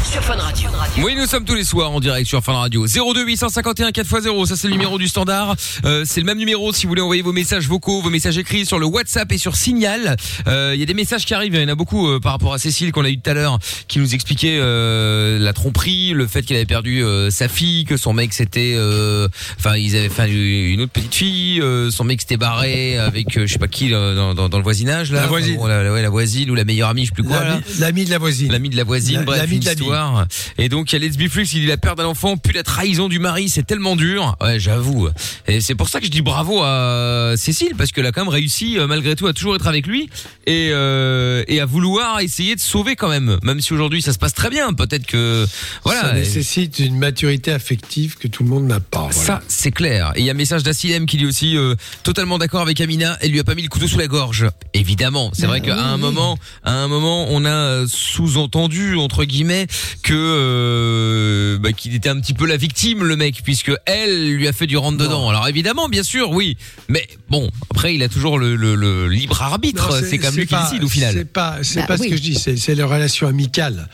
[0.04, 0.70] sur Fun Radio.
[0.98, 2.86] Oui, nous sommes tous les soirs en direct sur Fun Radio.
[2.86, 5.56] 02 851 4x0, ça c'est le numéro du standard.
[5.86, 8.66] Euh, c'est le même numéro si vous voulez envoyer vos messages vocaux, vos messages écrits
[8.66, 10.16] sur le WhatsApp et sur Signal.
[10.48, 12.34] Euh, Il y a des messages qui arrivent, il y en a beaucoup euh, par
[12.34, 16.12] rapport à Cécile qu'on a eu tout à l'heure, qui nous expliquait euh, la tromperie,
[16.12, 19.28] le fait qu'elle avait perdu euh, sa fille, que son mec c'était, euh,
[19.58, 23.48] enfin ils avaient fait une autre petite fille, euh, son mec s'était barré avec euh,
[23.48, 25.22] je sais pas qui euh, dans, dans, dans le voisinage là.
[25.32, 25.56] La voisine.
[25.58, 27.42] Enfin, bon, la, ouais, la voisine ou la meilleure amie, je sais plus quoi.
[27.80, 28.52] L'ami de la voisine.
[28.52, 30.28] L'ami de la voisine, La- bref, une histoire.
[30.58, 32.54] Et donc, il y a Let's Be Flux, il dit la perte d'un enfant, puis
[32.54, 34.36] la trahison du mari, c'est tellement dur.
[34.42, 35.10] Ouais, j'avoue.
[35.48, 38.34] Et c'est pour ça que je dis bravo à Cécile, parce qu'elle a quand même
[38.34, 40.10] réussi, euh, malgré tout, à toujours être avec lui
[40.48, 43.38] et, euh, et à vouloir essayer de sauver quand même.
[43.44, 44.74] Même si aujourd'hui, ça se passe très bien.
[44.74, 45.46] Peut-être que,
[45.84, 46.02] voilà.
[46.02, 49.08] Ça nécessite une maturité affective que tout le monde n'a pas.
[49.12, 49.26] voilà.
[49.26, 50.12] Ça, c'est clair.
[50.16, 53.18] Et il y a un message d'Assilem qui dit aussi euh, totalement d'accord avec Amina.
[53.22, 54.48] Elle lui a pas mis le couteau sous la gorge.
[54.74, 59.68] Évidemment, c'est vrai qu'à un moment, à un moment, on a euh, sous-entendu entre guillemets
[60.04, 64.48] que euh, bah, qu'il était un petit peu la victime, le mec, puisque elle lui
[64.48, 65.30] a fait du rentre dedans.
[65.30, 66.58] Alors évidemment, bien sûr, oui.
[66.90, 70.02] Mais bon, après, il a toujours le, le- le libre arbitre.
[70.04, 71.14] C'est comme lui qui décide au final.
[71.14, 72.36] C'est pas, c'est Bah pas ce que je dis.
[72.36, 73.88] C'est, c'est les relations amicales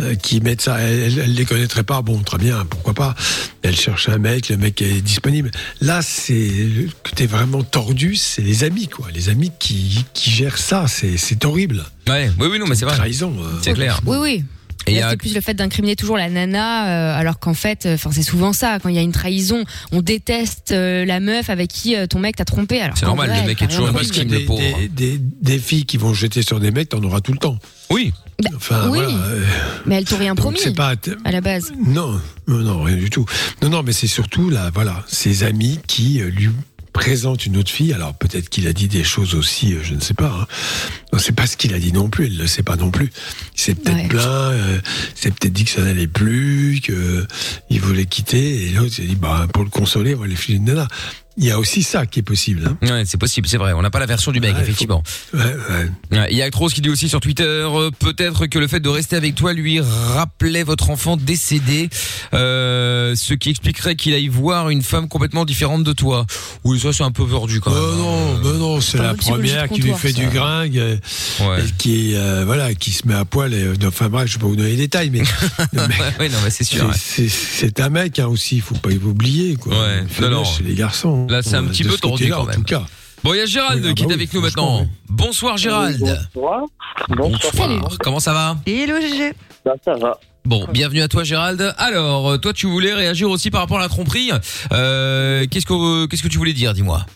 [0.00, 0.78] euh, qui mettent ça.
[0.80, 2.02] Elle, elle, elle les connaîtrait pas.
[2.02, 3.14] Bon, très bien, pourquoi pas.
[3.62, 5.50] Elle cherche un mec, le mec est disponible.
[5.80, 6.50] Là, c'est
[7.02, 8.16] que t'es vraiment tordu.
[8.16, 9.08] C'est les amis, quoi.
[9.14, 10.86] Les amis qui, qui gèrent ça.
[10.88, 11.84] C'est, c'est horrible.
[12.08, 12.94] Ouais, oui, oui, non, mais c'est vrai.
[12.96, 13.32] Trahison.
[13.40, 14.00] euh, C'est clair.
[14.06, 14.44] Oui, oui.
[14.88, 17.38] Et il y Là, a c'est plus le fait d'incriminer toujours la nana, euh, alors
[17.38, 18.78] qu'en fait, euh, enfin, c'est souvent ça.
[18.82, 22.18] Quand il y a une trahison, on déteste euh, la meuf avec qui euh, ton
[22.18, 22.80] mec t'a trompé.
[22.80, 24.60] Alors C'est normal, vrai, le mec est toujours victime, que le des, pauvre.
[24.80, 27.58] des, des, des filles qui vont jeter sur des mecs, t'en auras tout le temps.
[27.90, 28.12] Oui.
[28.56, 28.98] Enfin, oui.
[28.98, 29.14] voilà.
[29.26, 29.44] euh,
[29.86, 30.94] Mais elle t'ont rien donc promis c'est pas.
[31.24, 31.72] à la base.
[31.86, 33.24] Non, non, non, rien du tout.
[33.62, 36.50] Non, non, mais c'est surtout là, voilà, ses amis qui euh, lui
[36.92, 37.92] présente une autre fille.
[37.92, 40.38] Alors peut-être qu'il a dit des choses aussi, euh, je ne sais pas.
[40.42, 40.46] Hein.
[41.12, 42.26] On ne sait pas ce qu'il a dit non plus.
[42.26, 43.10] Il ne le sait pas non plus.
[43.56, 44.08] Il s'est peut-être Ouais.
[44.08, 44.26] plaint.
[44.26, 44.80] Euh,
[45.16, 47.26] il s'est peut-être dit que ça n'allait plus, que
[47.70, 48.66] il voulait quitter.
[48.66, 50.88] Et l'autre s'est dit, bah pour le consoler, on va lui filer une nana.
[51.38, 52.66] Il y a aussi ça qui est possible.
[52.66, 52.76] Hein.
[52.86, 53.72] Ouais, c'est possible, c'est vrai.
[53.72, 55.02] On n'a pas la version du mec, Ouais, effectivement.
[55.32, 56.18] Ouais, ouais.
[56.18, 58.80] Ouais, Il y a Actros qui dit aussi sur Twitter, euh, peut-être que le fait
[58.80, 61.88] de rester avec toi lui rappelait votre enfant décédé,
[62.34, 66.26] euh, ce qui expliquerait qu'il aille voir une femme complètement différente de toi.
[66.64, 67.80] Oui, ça c'est un peu perdu quand même.
[67.98, 70.20] non, mais non, c'est la première qui lui fait ça.
[70.20, 70.96] du gringue, euh,
[71.40, 71.62] Ouais.
[71.62, 73.54] et qui euh, voilà, qui se met à poil.
[73.54, 75.22] Et, euh, enfin bref, je vais pas vous donner les détails, mais
[75.72, 75.88] non,
[76.50, 76.90] c'est sûr.
[77.78, 79.72] un mec hein, aussi, faut pas oublier quoi.
[79.72, 80.44] Ouais, non, non.
[80.44, 81.21] chez les garçons.
[81.28, 82.56] Là, c'est un Euh, petit peu côté-là, quand en même.
[82.56, 82.82] tout cas.
[83.24, 84.86] Bon, il y a Gérald Oui, ah qui est bah oui, avec nous maintenant.
[85.08, 85.98] Bonsoir Gérald.
[86.00, 86.62] Bonsoir.
[87.08, 87.68] Bonsoir.
[87.68, 87.98] Bonsoir.
[88.00, 89.32] Comment ça va Hello GG.
[89.64, 90.18] Bah, ça va.
[90.44, 91.72] Bon, bienvenue à toi Gérald.
[91.78, 94.32] Alors, euh, toi tu voulais réagir aussi par rapport à la tromperie.
[94.72, 97.06] Euh, qu'est-ce que qu'est-ce que tu voulais dire, dis-moi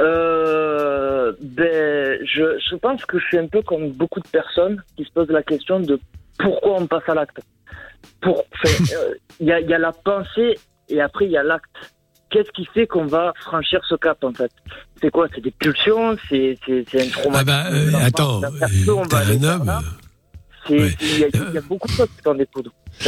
[0.00, 5.04] Euh, ben, je, je pense que je suis un peu comme beaucoup de personnes qui
[5.04, 5.98] se posent la question de
[6.38, 7.38] pourquoi on passe à l'acte.
[8.20, 10.56] Pour, enfin, euh, il y, a, il y a la pensée
[10.88, 11.93] et après il y a l'acte.
[12.34, 14.50] Qu'est-ce qui fait qu'on va franchir ce cap en fait?
[15.00, 15.28] C'est quoi?
[15.32, 16.16] C'est des pulsions?
[16.28, 18.50] C'est un traumatisme Ah bah euh, attends, euh,
[19.08, 19.72] t'es un homme.
[20.70, 20.94] ouais.
[21.00, 22.22] Il y, a- il y a beaucoup de choses qui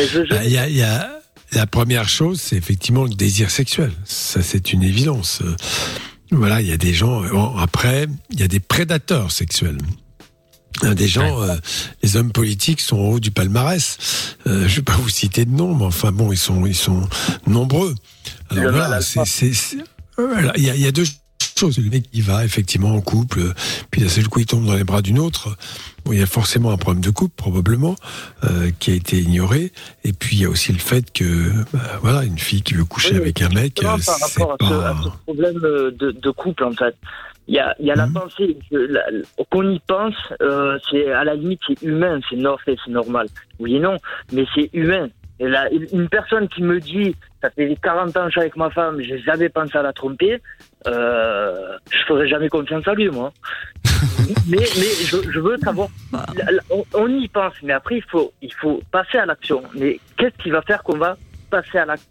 [0.07, 1.11] je- je- Bah, Il y a, il y a-
[1.53, 3.91] la première chose, c'est effectivement le désir sexuel.
[4.05, 5.41] Ça, c'est une évidence.
[5.43, 5.57] Euh,
[6.31, 7.21] Voilà, il y a des gens.
[7.23, 9.79] bon, après, il y a des prédateurs sexuels.
[10.83, 11.57] A Des gens, euh,
[12.03, 13.99] les hommes politiques sont en haut du palmarès.
[14.47, 16.75] Euh, je ne vais pas vous citer de nom, mais enfin bon, ils sont, ils
[16.75, 17.09] sont
[17.47, 17.95] nombreux.
[18.51, 19.31] Alors voilà, mal c'est, alpha.
[19.31, 19.77] c'est- c'est-
[20.19, 21.05] voilà, il y a, il y a deux
[21.59, 21.79] choses.
[21.79, 23.55] Le mec, il va effectivement en couple, euh,
[23.91, 25.57] puis d'un seul coup, il tombe dans les bras d'une autre.
[26.05, 27.97] Bon, il y a forcément un problème de couple, probablement,
[28.45, 29.73] euh, qui a été ignoré.
[30.05, 32.85] Et puis, il y a aussi le fait que, bah, voilà, une fille qui veut
[32.85, 34.11] coucher Oui, avec un mec, euh, par c'est
[34.43, 35.01] rapport à ce, à pas...
[35.03, 36.95] ce problème euh, de, de couple, en fait.
[37.49, 38.13] Il y a, il y a la Mhm.
[38.13, 38.59] pensée,
[39.51, 43.27] qu'on y pense, euh, c'est à la limite, c'est humain, c'est no- c'est normal.
[43.61, 43.97] Oui et non,
[44.33, 45.09] mais c'est humain.
[45.39, 48.57] Et là, une personne qui me dit, ça fait 40 ans que je suis avec
[48.57, 50.41] ma femme, j'ai jamais pensé à la tromper,
[50.87, 53.33] euh, je ferai jamais confiance à lui, moi.
[54.49, 55.89] mais mais je, je veux savoir,
[56.71, 59.63] on, on y pense, mais après, il faut, il faut passer à l'action.
[59.75, 61.17] Mais qu'est-ce qui va faire qu'on va
[61.51, 62.09] passer à l'acte?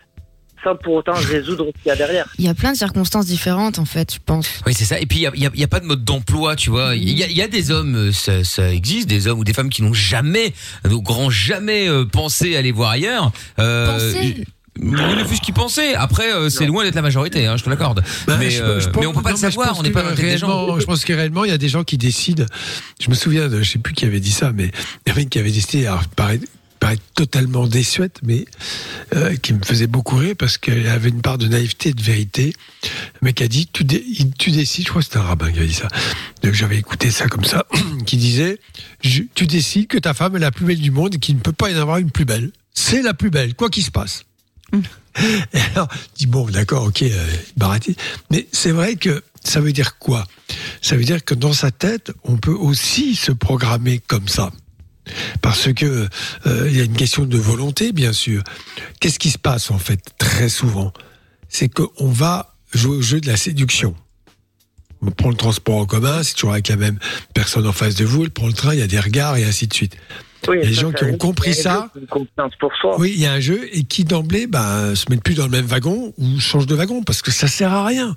[0.65, 3.25] Sans pour autant résoudre ce qu'il y a derrière Il y a plein de circonstances
[3.27, 4.47] différentes, en fait, je pense.
[4.65, 4.99] Oui, c'est ça.
[4.99, 6.95] Et puis, il y a, il y a- il pas de mode d'emploi, tu vois.
[6.95, 9.43] Il y a, il y a des hommes, euh, ça, ça existe, des hommes ou
[9.43, 10.53] des femmes qui n'ont jamais,
[10.89, 13.31] au grand jamais, euh, pensé aller voir ailleurs.
[13.59, 14.43] Euh, Penser
[14.81, 15.95] Oui, le fut ce qu'ils pensaient.
[15.95, 18.03] Après, euh, c'est loin d'être la majorité, hein, je te l'accorde.
[18.27, 20.15] Bah, mais, euh, mais on peut pas non, le savoir, on n'est pas dans la
[20.15, 20.47] tête des gens.
[20.47, 22.45] réellement- Je pense que réellement, il y a des gens qui décident.
[22.99, 25.13] Je me souviens de, je sais plus qui avait dit ça, mais il y a
[25.13, 26.41] un mec qui avait décidé, alors, paraît,
[26.85, 28.45] paraît totalement désuète, mais
[29.15, 32.01] euh, qui me faisait beaucoup rire parce qu'elle avait une part de naïveté et de
[32.01, 32.53] vérité.
[33.21, 35.51] Le mec a dit, tu, dé- il- tu décides, je crois que c'était un rabbin
[35.51, 35.87] qui avait dit ça.
[36.43, 37.65] Donc j'avais écouté ça comme ça,
[38.05, 38.59] qui disait,
[39.01, 41.53] tu décides que ta femme est la plus belle du monde et qu'il ne peut
[41.53, 42.51] pas y en avoir une plus belle.
[42.75, 44.23] C'est la plus belle, quoi qu'il se passe.
[45.53, 47.95] Et alors, je dis bon, d'accord, ok, euh, Barati.
[48.31, 50.27] Mais c'est vrai que ça veut dire quoi?
[50.81, 54.51] Ça veut dire que dans sa tête, on peut aussi se programmer comme ça.
[55.41, 56.07] Parce que
[56.47, 58.43] euh, il y a une question de volonté, bien sûr.
[58.99, 60.91] Qu'est-ce qui se passe en fait très souvent?
[61.49, 63.95] C'est qu'on va jouer au jeu de la séduction.
[65.01, 66.97] On prend le transport en commun, c'est toujours avec la même
[67.33, 68.23] personne en face de vous.
[68.23, 69.97] Elle prend le train, il y a des regards et ainsi de suite.
[70.47, 71.89] Oui, Il y a des gens qui ont compris ça.
[72.99, 75.51] Oui, il y a un jeu et qui d'emblée bah, se mettent plus dans le
[75.51, 78.15] même wagon ou change de wagon parce que ça sert à rien.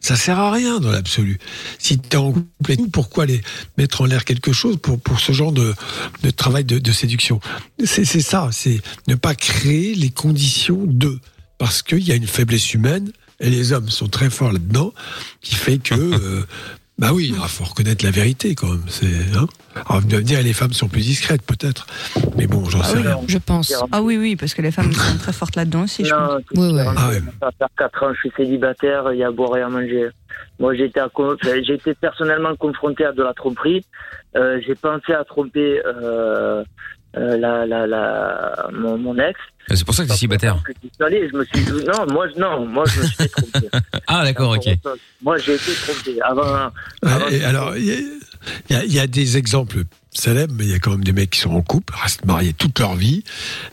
[0.00, 1.38] Ça sert à rien dans l'absolu.
[1.78, 3.40] Si tu en couple pourquoi aller
[3.78, 5.74] mettre en l'air quelque chose pour, pour ce genre de,
[6.22, 7.40] de travail de, séduction?
[7.84, 11.18] C'est ça, c'est ne pas créer les conditions de.
[11.58, 14.92] Parce qu'il y a une faiblesse humaine, et les hommes sont très forts là-dedans,
[15.40, 15.94] qui fait que.
[15.94, 16.46] euh,
[16.98, 18.84] bah oui, il faut reconnaître la vérité quand même.
[18.88, 19.06] C'est,
[19.36, 21.86] hein Alors, vous me dire les femmes sont plus discrètes peut-être,
[22.36, 23.20] mais bon, j'en Ah sais oui, rien.
[23.28, 23.72] Je pense.
[23.92, 26.30] Ah oui, oui, parce que les femmes sont très fortes là-dedans aussi, je pense.
[26.30, 26.84] Non, c'est Ouais.
[26.96, 27.20] Ah ouais.
[27.40, 30.08] Ça faire 4 ans, je suis célibataire, il y a à boire et à manger.
[30.58, 33.84] Moi, j'ai été personnellement confronté à de la tromperie.
[34.36, 36.64] Euh, j'ai pensé à tromper euh,
[37.16, 39.38] euh, la, la, la, mon, mon ex.
[39.74, 40.62] C'est pour ça que célibataire.
[40.82, 43.16] J'y suis allé, je me suis dit, non, moi, je- non, moi, je me suis
[43.16, 43.68] fait tromper.
[44.06, 44.68] Ah, d'accord, ok.
[45.22, 46.20] Moi, j'ai été trompé.
[46.22, 46.42] Avant,
[47.02, 49.78] avant Ouais, et alors, y, y il y a des exemples
[50.12, 52.52] célèbres, mais il y a quand même des mecs qui sont en couple, restent mariés
[52.52, 53.24] toute leur vie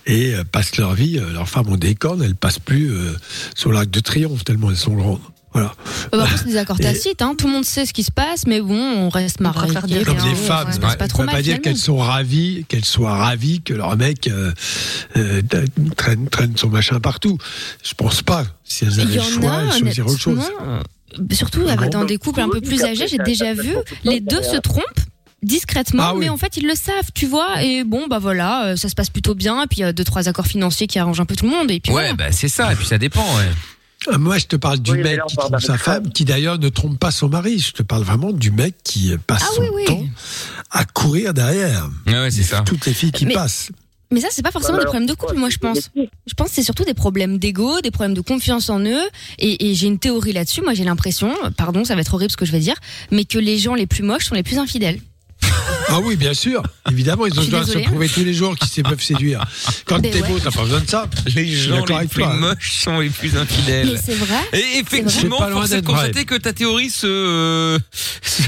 [0.07, 1.19] et euh, passent leur vie.
[1.19, 3.11] euh, leurs femmes ont des cornes, elles passent plus euh,
[3.55, 5.19] sur l'arc de triomphe tellement elles sont grandes.
[5.53, 5.73] Voilà.
[6.13, 7.35] Euh, Par contre, c'est des accords tacites, hein.
[7.37, 9.73] tout le monde sait ce qui se passe, mais bon, on reste mariés.
[10.03, 11.35] Comme les ouais, femmes, ouais, pas on trop peut mal.
[11.35, 14.51] pas dire qu'elles sont ravies, qu'elles soient ravies que leur mec euh,
[15.17, 15.41] euh,
[15.95, 17.37] traîne, traîne son machin partout.
[17.83, 18.45] Je pense pas.
[18.63, 20.39] Si elles Il avaient y le en choix, a, elles choisiraient autre chose.
[20.39, 20.79] honnêtement,
[21.31, 21.61] surtout
[21.91, 24.83] dans des couples un peu plus âgés, j'ai déjà vu, les deux se trompent
[25.43, 26.21] discrètement, Ah oui.
[26.21, 27.61] mais en fait ils le savent, tu vois.
[27.61, 29.61] Et bon, bah voilà, euh, ça se passe plutôt bien.
[29.63, 31.51] Et puis il y a deux trois accords financiers qui arrangent un peu tout le
[31.51, 31.69] monde.
[31.69, 32.13] Et puis Ouais, voilà.
[32.13, 32.71] bah c'est ça.
[32.71, 33.21] Et puis ça dépend.
[33.37, 33.49] Ouais.
[34.11, 36.59] Ah, Moi, je te parle du Oui, mec là, qui trompe sa femme, qui d'ailleurs
[36.59, 37.59] ne trompe pas son mari.
[37.59, 39.85] Je te parle vraiment du mec qui passe Ah son oui, oui.
[39.85, 40.03] temps
[40.71, 41.89] à courir derrière.
[42.07, 42.61] Ouais, ouais, c'est ça.
[42.65, 43.69] Toutes les filles qui Mais- passent.
[44.11, 45.89] Mais ça, c'est pas forcément des Alors, problèmes de couple, moi je pense.
[45.95, 49.01] Je pense que c'est surtout des problèmes d'ego, des problèmes de confiance en eux.
[49.39, 50.61] Et, et j'ai une théorie là-dessus.
[50.61, 52.75] Moi, j'ai l'impression, pardon, ça va être horrible ce que je vais dire,
[53.09, 54.99] mais que les gens les plus moches sont les plus infidèles.
[55.89, 56.63] Ah oui, bien sûr.
[56.91, 59.43] Évidemment, ils ont besoin de se prouver tous les jours qu'ils se peuvent séduire.
[59.85, 60.27] Quand Mais t'es ouais.
[60.27, 61.07] beau, t'as pas besoin de ça.
[61.35, 62.31] Les gens les plus toi.
[62.33, 62.37] hein.
[62.37, 63.91] moches sont les plus infidèles.
[63.93, 64.39] Mais c'est vrai.
[64.53, 67.79] Et effectivement, force est de constater que ta théorie se, euh,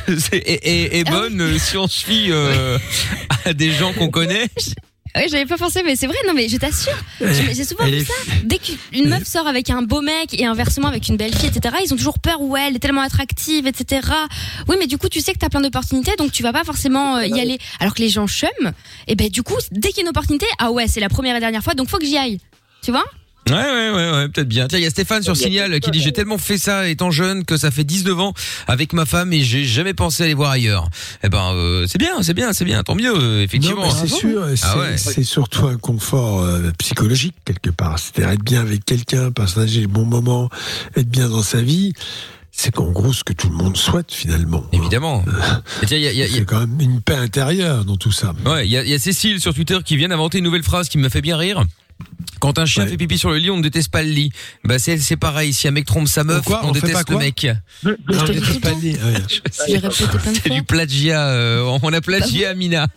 [0.31, 2.77] est, Ah bonne si on se fie euh,
[3.45, 4.49] à des gens qu'on connaît.
[5.15, 6.17] Oui, j'avais pas pensé, mais c'est vrai.
[6.27, 6.97] Non, mais je t'assure.
[7.21, 8.13] J'ai souvent vu ça.
[8.43, 11.75] Dès qu'une meuf sort avec un beau mec et inversement avec une belle fille, etc.,
[11.83, 12.41] ils ont toujours peur.
[12.41, 14.07] Ouais, elle est tellement attractive, etc.
[14.67, 17.17] Oui, mais du coup, tu sais que t'as plein d'opportunités, donc tu vas pas forcément
[17.17, 17.57] euh, y aller.
[17.79, 18.49] Alors que les gens chum,
[19.07, 21.35] et ben du coup, dès qu'il y a une opportunité, ah ouais, c'est la première
[21.35, 22.39] et dernière fois, donc faut que j'y aille.
[22.81, 23.05] Tu vois?
[23.47, 24.67] Ouais, ouais, ouais, ouais peut-être bien.
[24.67, 27.45] Tiens, il y a Stéphane sur Signal qui dit j'ai tellement fait ça étant jeune
[27.45, 28.33] que ça fait 19 ans
[28.67, 30.89] avec ma femme et j'ai jamais pensé aller voir ailleurs.
[31.23, 33.85] Eh ben, euh, c'est bien, c'est bien, c'est bien, tant mieux, euh, Non, effectivement.
[33.85, 34.97] mais c'est sûr, c'est Ah ouais.
[34.97, 37.99] c'est surtout un confort euh, psychologique quelque part.
[37.99, 40.49] C'est-à-dire être bien avec quelqu'un, partager les bons moments,
[40.97, 41.93] être bien dans sa vie.
[42.57, 44.63] C'est qu'en gros ce que tout le monde souhaite finalement.
[44.71, 45.23] Évidemment.
[45.85, 47.15] Tiens, il y a- il y a- il y a- C'est quand même une paix
[47.15, 48.33] intérieure dans tout ça.
[48.45, 50.97] Ouais, il y y a Cécile sur Twitter qui vient d'inventer une nouvelle phrase qui
[50.97, 51.63] me fait bien rire.
[52.41, 52.89] Quand un chien Ouais.
[52.89, 54.29] fait pipi sur le lit, on ne déteste pas le lit.
[54.65, 55.53] Bah c'est c'est pareil.
[55.53, 57.47] Si un mec trompe sa meuf, on, On déteste le mec.
[57.83, 58.75] je Non, te mais dis c'est tout pas le.
[58.75, 59.79] Ouais.
[59.79, 59.89] De
[60.43, 61.27] C'est du plagiat.
[61.29, 62.87] euh, on a plagié Amina.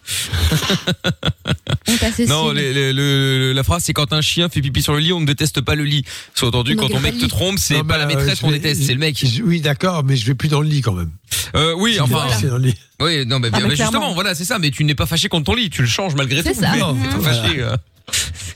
[1.89, 2.29] Honte à Cécile.
[2.29, 5.13] Non, les- les- le- la phrase c'est quand un chien fait pipi sur le lit,
[5.13, 6.05] on ne déteste pas le lit.
[6.35, 7.29] Sous-entendu, On quand ton mec te lit.
[7.29, 9.17] trompe, c'est pas bah, la maîtresse je qu'on déteste, c'est le mec.
[9.25, 11.11] je- Oui, d'accord, mais je vais plus dans le lit quand même.
[11.55, 12.27] Euh, oui, enfin.
[12.39, 12.75] C'est dans le lit.
[13.01, 14.59] Oui, non, mais, Ah, bien- mais justement, voilà, c'est ça.
[14.59, 16.61] Mais tu n'es pas fâché contre ton lit, tu le changes malgré C'est tout.
[16.61, 16.73] ça.
[16.73, 17.43] Mais pas voilà.
[17.43, 17.61] fâché.
[17.63, 17.77] euh.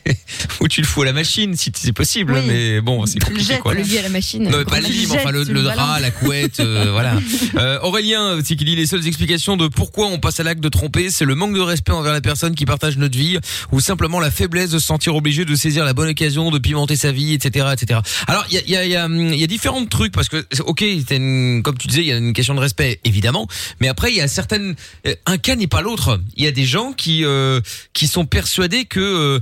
[0.60, 2.40] Ou tu le fous à la machine si c'est possible, Oui.
[2.46, 3.74] mais bon, c'est compliqué quoi.
[3.74, 4.42] Le lit à la machine.
[4.44, 7.14] Non, mais pas le lit, mais enfin le, drap, la couette, euh, voilà.
[7.56, 10.68] Euh, Aurélien, c'est qu'il dit les seules explications de pourquoi on passe à l'acte de
[10.68, 13.38] tromper, c'est le manque de respect envers la personne qui partage notre vie,
[13.70, 16.96] ou simplement la faiblesse de se sentir obligé de saisir la bonne occasion de pimenter
[16.96, 18.00] sa vie, etc., etc.
[18.26, 20.28] Alors il y a, il y a, y a, hum, y a différents trucs parce
[20.28, 23.46] que ok, c'est une- comme tu disais, il y a une question de respect évidemment,
[23.80, 24.74] mais après il y a certaines,
[25.06, 26.20] euh, un cas n'est pas l'autre.
[26.36, 27.60] Il y a des gens qui euh,
[27.92, 29.40] qui sont persuadés que euh,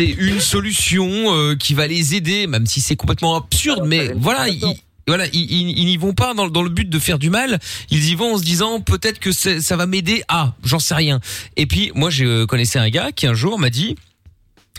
[0.00, 4.48] c'est une solution euh, qui va les aider, même si c'est complètement absurde, mais voilà.
[4.48, 4.62] ils-
[5.06, 7.58] voilà, ils, ils, ils n'y vont pas dans, dans le but de faire du mal.
[7.90, 10.22] Ils y vont en se disant peut-être que ça va m'aider.
[10.28, 11.20] Ah, j'en sais rien.
[11.56, 13.96] Et puis moi, je connaissais un gars qui un jour m'a dit,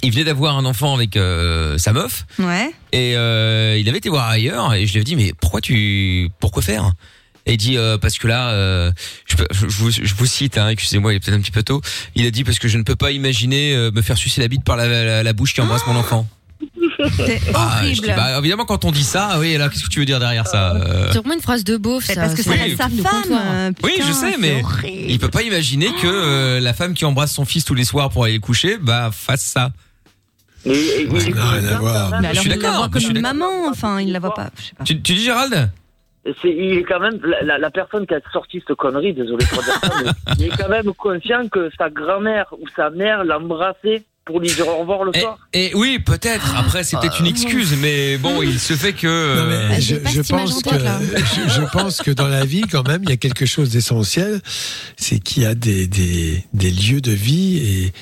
[0.03, 2.71] il venait d'avoir un enfant avec euh, sa meuf Ouais.
[2.93, 6.29] et euh, il avait été voir ailleurs et je lui ai dit mais pourquoi tu
[6.39, 6.93] pourquoi faire?
[7.45, 8.91] Et il dit euh, parce que là euh,
[9.25, 9.35] je,
[9.67, 11.81] vous, je vous cite hein, excusez-moi il est peut-être un petit peu tôt
[12.15, 14.47] il a dit parce que je ne peux pas imaginer euh, me faire sucer la
[14.47, 16.27] bite par la, la, la bouche qui embrasse mon enfant
[17.17, 18.01] C'est ah, je horrible.
[18.07, 20.45] dis, bah, évidemment quand on dit ça oui là qu'est-ce que tu veux dire derrière
[20.45, 22.13] ça euh, C'est vraiment une phrase de beauf, ça.
[22.15, 22.61] parce que c'est ça Oui.
[22.61, 23.23] reste sa femme.
[23.31, 25.09] euh, Oui, je sais, mais horrible.
[25.11, 28.11] il peut pas imaginer que euh, la femme qui embrasse son fils tous les soirs
[28.11, 29.71] pour aller le coucher, bah fasse ça.
[30.63, 30.73] Ouais,
[31.33, 32.09] n'a rien à voir.
[32.21, 33.37] Mais je alors, suis il la d'accord, voit je comme une d'accord.
[33.39, 33.69] maman.
[33.71, 34.51] Enfin, il la voit pas.
[34.59, 34.83] Je sais pas.
[34.83, 35.71] Tu, tu dis Gérald
[36.41, 39.45] c'est- il est quand même la, la- la personne qui a sorti cette connerie, désolé
[39.47, 43.23] pour dire ça, mais il est quand même conscient que sa grand-mère ou sa mère
[43.23, 45.39] l'embrassait pour lui dire au revoir le et, soir.
[45.51, 46.55] et oui, peut-être.
[46.55, 49.07] Après, c'est peut-être une excuse, mais bon, il se fait que.
[49.07, 52.61] Non, mais euh, Ah, je, pense en que je, je pense que dans la vie
[52.61, 54.39] quand même il y a quelque chose d'essentiel,
[54.95, 57.93] c'est qu'il y a des, des, des lieux de vie et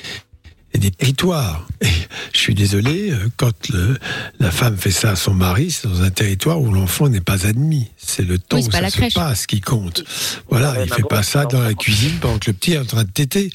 [0.78, 1.68] des territoires.
[1.82, 1.88] Et
[2.34, 3.98] je suis désolé euh, quand le,
[4.40, 7.48] la femme fait ça à son mari, c'est dans un territoire où l'enfant n'est pas
[7.48, 7.90] admis.
[7.98, 9.14] C'est le temps Oui, c'est où pas ça la se crèche.
[9.14, 10.04] passe qui compte.
[10.50, 12.86] Voilà, Ouais, il fait pas ça dans la cuisine pendant que le petit est en
[12.86, 13.52] train de téter.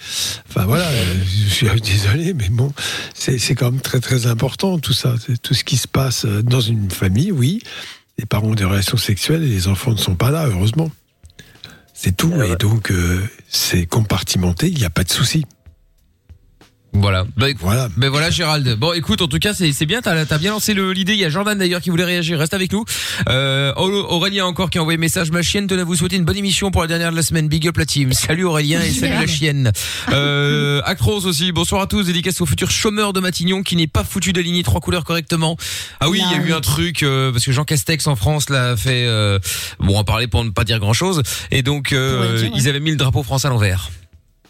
[0.49, 1.15] Enfin voilà, euh,
[1.49, 2.73] je suis désolé, mais bon,
[3.15, 5.15] c'est c'est quand même très très important tout ça.
[5.25, 7.63] C'est Tout ce qui se passe euh, dans une famille, oui.
[8.19, 10.91] Les parents ont des relations sexuelles et les enfants ne sont pas là, heureusement.
[11.93, 15.47] C'est tout, et donc euh, c'est compartimenté, il n'y a pas de souci.
[16.95, 17.25] Voilà.
[17.37, 17.89] Bah, Voilà.
[17.97, 18.77] Ben voilà Gérald.
[18.79, 21.13] Bon écoute en tout cas c'est c'est bien t'as as bien lancé le- l'idée.
[21.15, 22.39] Il y a Jordan d'ailleurs qui voulait réagir.
[22.39, 22.85] Reste avec nous.
[23.29, 25.31] Euh, Auré- Aurélien encore qui a envoyé message.
[25.33, 27.49] Ma chienne tenait à vous souhaiter une bonne émission pour la dernière de la semaine.
[27.49, 28.13] Big up la team.
[28.15, 29.73] Salut Aurélien et salut la chienne.
[30.13, 31.51] Euh, Actros aussi.
[31.53, 32.05] Bonsoir à tous.
[32.07, 35.57] Dédicace au futur chômeur de Matignon qui n'est pas foutu d'aligner trois couleurs correctement.
[36.01, 38.49] Ah oui il y a eu un truc euh, parce que Jean Castex en France
[38.51, 39.05] l'a fait.
[39.07, 39.39] Euh,
[39.81, 41.23] bon on va parler pour ne pas dire grand chose.
[41.51, 42.57] Et donc euh, dire, ouais.
[42.57, 43.91] ils avaient mis le drapeau français à l'envers.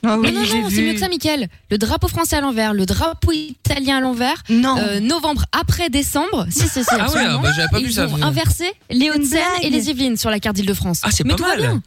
[0.07, 1.49] Ah oui, non, non, non, c'est mieux que ça, Mickaël.
[1.71, 4.43] Le drapeau français à l'envers, le drapeau italien à l'envers.
[4.49, 4.77] Non.
[4.79, 6.47] Euh, novembre après décembre.
[6.51, 6.91] Si, si, si.
[6.91, 8.07] Ah ouais, bah, j'avais pas vu ils ça.
[8.09, 9.65] ont inversé les Hauts-de-Seine blague.
[9.65, 11.01] et les Yvelines sur la carte d'Île-de-France.
[11.03, 11.59] Ah, c'est pas va mal.
[11.59, 11.83] bien.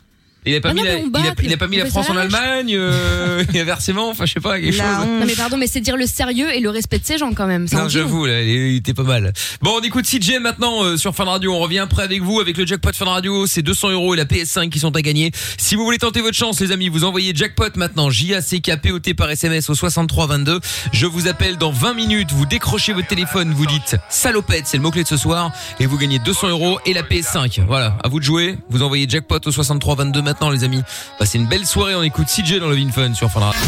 [0.47, 2.09] Il a pas Ah mis non, la, il a, il a pas mis la France
[2.09, 2.17] en.
[2.17, 4.85] Allemagne, euh, et inversement, enfin je sais pas, quelque chose.
[5.07, 7.45] Non mais pardon, mais c'est dire le sérieux et le respect de ces gens quand
[7.47, 7.67] même.
[7.71, 9.33] Non, j'avoue, là, il était pas mal.
[9.61, 11.53] Bon, on écoute CJ maintenant euh, sur Fun Radio.
[11.53, 13.45] On revient après avec vous avec le jackpot Fun Radio.
[13.45, 15.31] C'est 200 euros et la PS5 qui sont à gagner.
[15.57, 18.09] Si vous voulez tenter votre chance, les amis, vous envoyez jackpot maintenant.
[18.09, 20.59] J A C K P O T par SMS au 63 22.
[20.93, 22.31] Je vous appelle dans 20 minutes.
[22.31, 25.85] Vous décrochez votre téléphone, vous dites salopette, c'est le mot clé de ce soir, et
[25.85, 27.61] vous gagnez 200 euros et la PS5.
[27.67, 28.57] Voilà, à vous de jouer.
[28.69, 30.83] Vous envoyez jackpot au 63 22 maintenant, les amis.
[31.17, 31.95] Passez une belle soirée.
[31.95, 33.59] On écoute CJ dans Vin Fun sur Fun Radio.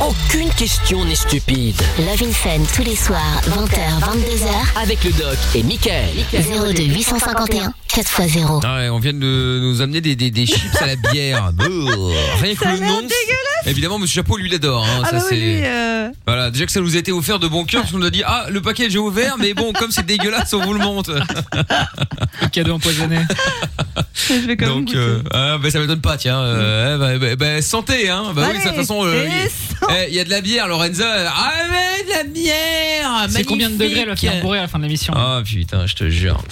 [0.00, 1.80] Aucune question n'est stupide.
[1.98, 6.10] Love in Fun tous les soirs, 20h, 22h, Avec le doc et Michael.
[6.32, 8.60] 02 851 4x0.
[8.64, 11.52] Ah ouais, on vient de nous amener des, des, des chips à la bière.
[11.54, 12.12] Brrr.
[12.40, 13.00] Rien que Ça le nom.
[13.66, 14.84] Évidemment, Monsieur Chapeau, lui, l'adore.
[14.84, 15.02] Hein.
[15.04, 17.48] Ah ça, bah oui, lui, euh, Voilà, déjà que ça nous a été offert de
[17.48, 19.90] bon cœur, parce qu'on nous a dit, ah, le paquet j'ai ouvert, mais bon, comme
[19.90, 21.12] c'est dégueulasse, on vous le montre.
[22.42, 23.18] Le cadeau empoisonné.
[24.28, 26.40] je vais quand même Donc, euh, ah, bah, ça m'étonne pas, tiens.
[26.40, 28.32] Euh, bah, bah, bah, santé, hein.
[28.34, 31.06] Bah oui, de toute façon, euh, il eh, il y a de la bière, Lorenza.
[31.28, 34.42] Ah, mais de la bière C'est combien de degrés finir magnifique.
[34.42, 35.12] bourré à la fin de l'émission.
[35.16, 36.42] Ah putain, je te jure.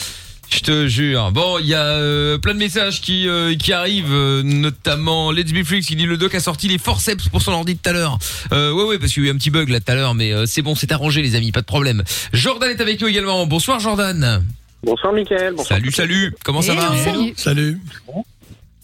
[0.50, 1.30] Je te jure.
[1.32, 5.52] Bon, il y a euh, plein de messages qui euh, qui arrivent, euh, notamment Let's
[5.52, 7.92] Be Freaks qui dit le doc a sorti les forceps pour son ordi tout à
[7.92, 8.18] l'heure.
[8.52, 10.14] Euh, ouais ouais parce qu'il y a eu un petit bug là tout à l'heure,
[10.14, 12.02] mais euh, c'est bon, c'est arrangé les amis, pas de problème.
[12.32, 13.46] Jordan est avec nous également.
[13.46, 14.42] Bonsoir Jordan.
[14.82, 15.52] Bonsoir Mickaël.
[15.52, 15.78] Bonsoir.
[15.78, 16.34] Salut salut.
[16.44, 17.34] Comment ça va salut.
[17.36, 17.80] Salut.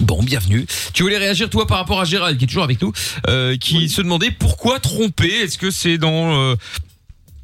[0.01, 0.67] Bon, bienvenue.
[0.93, 2.93] Tu voulais réagir toi par rapport à Gérald qui est toujours avec nous,
[3.29, 5.29] euh, qui se demandait pourquoi tromper.
[5.29, 6.57] Est-ce que c'est dans euh,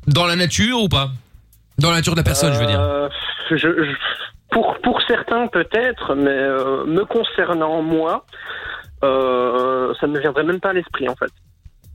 [0.08, 1.10] dans la nature ou pas?
[1.78, 3.08] Dans la nature de la personne, je veux dire.
[3.56, 3.96] Je- je-
[4.50, 8.24] pour, pour certains peut-être, mais euh, me concernant moi,
[9.04, 11.30] euh, ça ne me viendrait même pas à l'esprit en fait.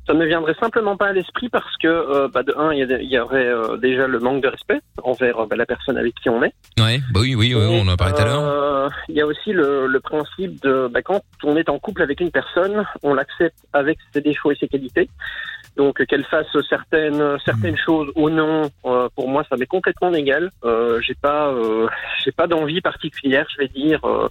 [0.08, 3.12] Ça ne me viendrait simplement pas à l'esprit parce que, euh, bah, de un, il
[3.12, 6.54] y, aurait déjà le manque de respect envers bah, la personne avec qui on est.
[6.80, 8.92] Ouais, bah oui, oui, ouais, on en a parlé tout à l'heure.
[9.10, 12.22] Il y a aussi le, le principe de bah, quand on est en couple avec
[12.22, 15.10] une personne, on l'accepte avec ses défauts et ses qualités.
[15.78, 20.52] Donc qu'elle fasse certaines certaines choses ou non, euh, pour moi ça m'est complètement égal.
[20.64, 21.88] Euh, j'ai pas euh,
[22.24, 24.00] j'ai pas d'envie particulière, je vais dire.
[24.06, 24.30] Euh,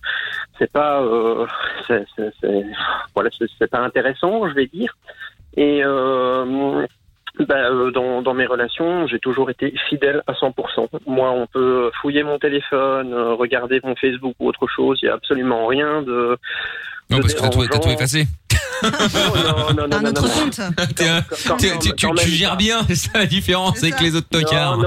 [0.58, 1.46] c'est pas euh,
[1.86, 2.66] c'est, c'est, c'est-
[3.14, 4.96] voilà c'est, pas intéressant, je vais dire.
[5.56, 6.86] Et euh,
[7.40, 10.88] bah, euh, dans, dans mes relations, j'ai toujours été fidèle à 100%.
[11.06, 15.14] Moi, on peut fouiller mon téléphone, regarder mon Facebook ou autre chose, il y a
[15.14, 16.38] absolument rien de...
[17.10, 18.26] Non, de parce que t'as tout, t'as tout effacé.
[18.84, 20.60] Non, non, non, autre compte.
[22.18, 24.78] Tu, gères bien, c'est ça la différence avec les autres tocards.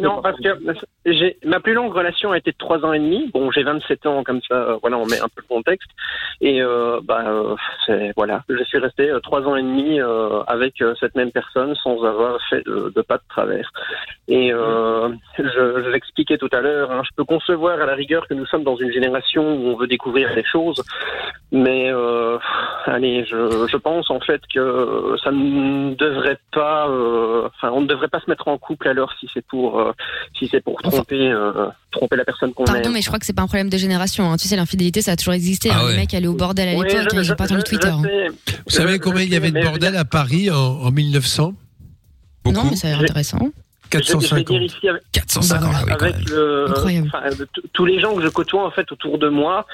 [0.00, 3.30] Non, parce que ma plus longue relation a été de trois ans et demi.
[3.32, 5.88] Bon, j'ai 27 ans, comme ça, euh, voilà, on met un peu le contexte.
[6.40, 10.80] Et euh, bah, euh, voilà, je suis resté euh, trois ans et demi euh, avec
[10.80, 13.70] euh, cette même personne sans avoir fait de, pas de travers.
[14.28, 16.90] Et euh, je, l'expliquais tout à l'heure.
[16.90, 19.76] hein, je peux concevoir à la rigueur que nous sommes dans une génération où on
[19.76, 20.82] veut découvrir des choses,
[21.52, 22.19] mais euh,
[22.86, 27.86] allez, je, je pense en fait que ça ne devrait pas, euh, enfin, on ne
[27.86, 29.92] devrait pas se mettre en couple alors si c'est pour, euh,
[30.38, 32.92] si c'est pour Enfin- tromper, euh, tromper la personne qu'on Pardon, aime.
[32.92, 34.30] mais je crois que c'est pas un problème de génération.
[34.30, 34.36] hein.
[34.36, 35.70] Tu sais, l'infidélité, ça a toujours existé.
[35.72, 35.84] Ah hein.
[35.86, 35.92] ouais.
[35.92, 37.60] Les mecs allaient au bordel à Oui, l'époque, je- hein, ils je- ont pas attendu
[37.60, 37.88] je- Twitter.
[37.88, 38.02] hein.
[38.02, 38.08] je
[38.52, 38.58] sais.
[38.66, 41.54] Vous savez combien il y avait de bordel à Paris en, en 1900
[42.46, 43.38] Non, mais ça a l'air J'ai- intéressant.
[43.92, 44.62] Je, je vais dire 450.
[44.62, 48.70] ici avec, 450, ah oui, quand avec le, tous les gens que je côtoie en
[48.70, 49.66] fait autour de moi,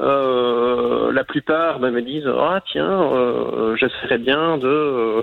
[0.00, 5.22] euh, la plupart bah, me disent ah tiens, euh, j'essaierais bien de euh,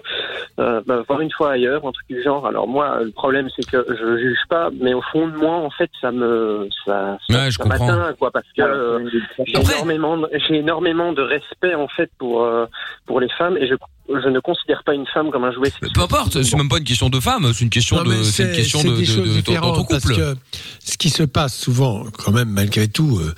[0.60, 2.46] euh, bah, voir une fois ailleurs, un truc du genre.
[2.46, 5.70] Alors moi, le problème c'est que je juge pas, mais au fond de moi, en
[5.72, 7.88] fait, ça me ça, ça, Ouais, je ça comprends.
[7.88, 9.10] m'atteint quoi, parce que euh,
[9.46, 12.66] j'ai énormément, de- j'ai énormément de respect en fait pour euh,
[13.06, 13.76] pour les femmes et je
[14.10, 15.92] je ne considère pas une femme comme un jouet sexuel.
[15.94, 18.44] Peu importe, c'est même pas une question de femme, c'est une question Non, de, c'est
[18.44, 20.16] une question c'est de, des de, choses de- dans ton parce couple.
[20.16, 20.36] que
[20.84, 23.34] ce qui se passe souvent, quand même, malgré tout, euh,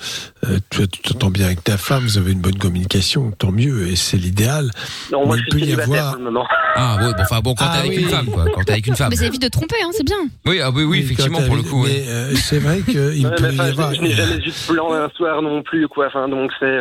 [0.49, 3.95] euh, tu t'entends bien avec ta femme, vous avez une bonne communication, tant mieux, et
[3.95, 4.71] c'est l'idéal.
[5.11, 6.47] Non, moi je il peut suis célibataire avoir- pour le moment.
[6.75, 8.03] Ah ouais, bon, enfin bon, quand Ah t'es avec oui.
[8.03, 9.09] une femme, quoi, quand t'es avec une femme.
[9.09, 10.15] Mais ça évite de tromper, hein, c'est bien.
[10.45, 11.83] Oui, ah oui, oui, effectivement, quand pour le coup.
[11.83, 11.89] oui.
[11.91, 12.95] Mais euh, c'est vrai qu'il
[13.27, 13.93] Ouais, peut y avoir.
[13.93, 16.07] je, n'ai jamais vu de plan un soir non plus, quoi.
[16.07, 16.77] Enfin, donc c'est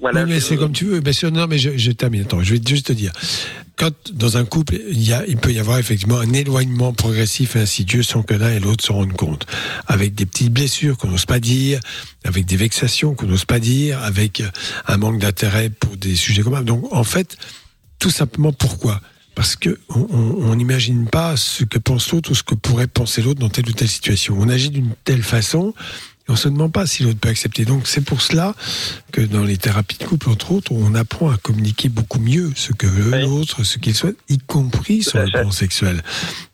[0.00, 0.22] voilà.
[0.22, 1.02] oui, mais c'est comme tu veux.
[1.32, 2.22] Non, mais je, je termine.
[2.22, 3.10] Attends, je vais juste te dire.
[3.76, 8.22] Quand dans un couple, il, peut y avoir effectivement un éloignement progressif et insidieux sans
[8.22, 9.46] que l'un et l'autre se rendent compte.
[9.88, 11.80] Avec des petites blessures qu'on n'ose pas dire,
[12.24, 14.42] avec des vexations qu'on n'ose pas dire, avec
[14.86, 16.62] un manque d'intérêt pour des sujets communs.
[16.62, 17.36] Donc, en fait,
[17.98, 19.00] tout simplement pourquoi?
[19.34, 23.40] Parce que on n'imagine pas ce que pense l'autre ou ce que pourrait penser l'autre
[23.40, 24.36] dans telle ou telle situation.
[24.38, 25.74] On agit d'une telle façon
[26.26, 27.64] Et on se demande pas si l'autre peut accepter.
[27.66, 28.54] Donc c'est pour cela
[29.12, 32.72] que dans les thérapies de couple, entre autres, on apprend à communiquer beaucoup mieux ce
[32.72, 33.22] que veut Oui.
[33.22, 36.02] l'autre, ce qu'il souhaite, y compris sur le plan sexuel.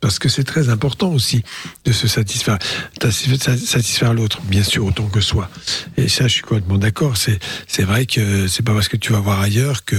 [0.01, 1.43] Parce que c'est très important aussi
[1.85, 2.59] de se satisfaire,
[3.01, 5.49] satisfaire satisfaire l'autre, bien sûr, autant que soi.
[5.97, 7.15] Et ça, je suis complètement d'accord.
[7.17, 9.95] C'est, c'est vrai que c'est pas parce que tu vas voir ailleurs que,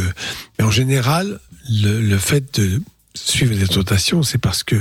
[0.58, 2.82] mais en général, le, le fait de
[3.14, 4.76] suivre des tentations, c'est parce que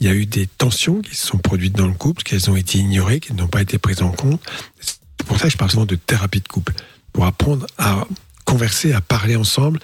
[0.00, 2.56] il y a eu des tensions qui se sont produites dans le couple, qu'elles ont
[2.56, 4.40] été ignorées, qu'elles n'ont pas été prises en compte.
[4.80, 6.72] C'est pour ça que je parle souvent de thérapie de couple,
[7.12, 8.06] pour apprendre à
[8.44, 9.80] converser, à parler ensemble,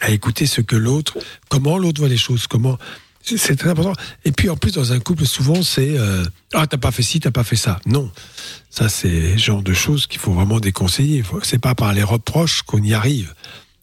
[0.00, 1.16] à écouter ce que l'autre,
[1.48, 2.78] comment l'autre voit les choses, comment.
[3.22, 3.94] C'est très important.
[4.26, 7.20] Et puis en plus dans un couple, souvent c'est euh, ah t'as pas fait ci,
[7.20, 7.80] t'as pas fait ça.
[7.86, 8.12] Non,
[8.68, 11.24] ça c'est le genre de choses qu'il faut vraiment déconseiller.
[11.42, 13.34] C'est pas par les reproches qu'on y arrive,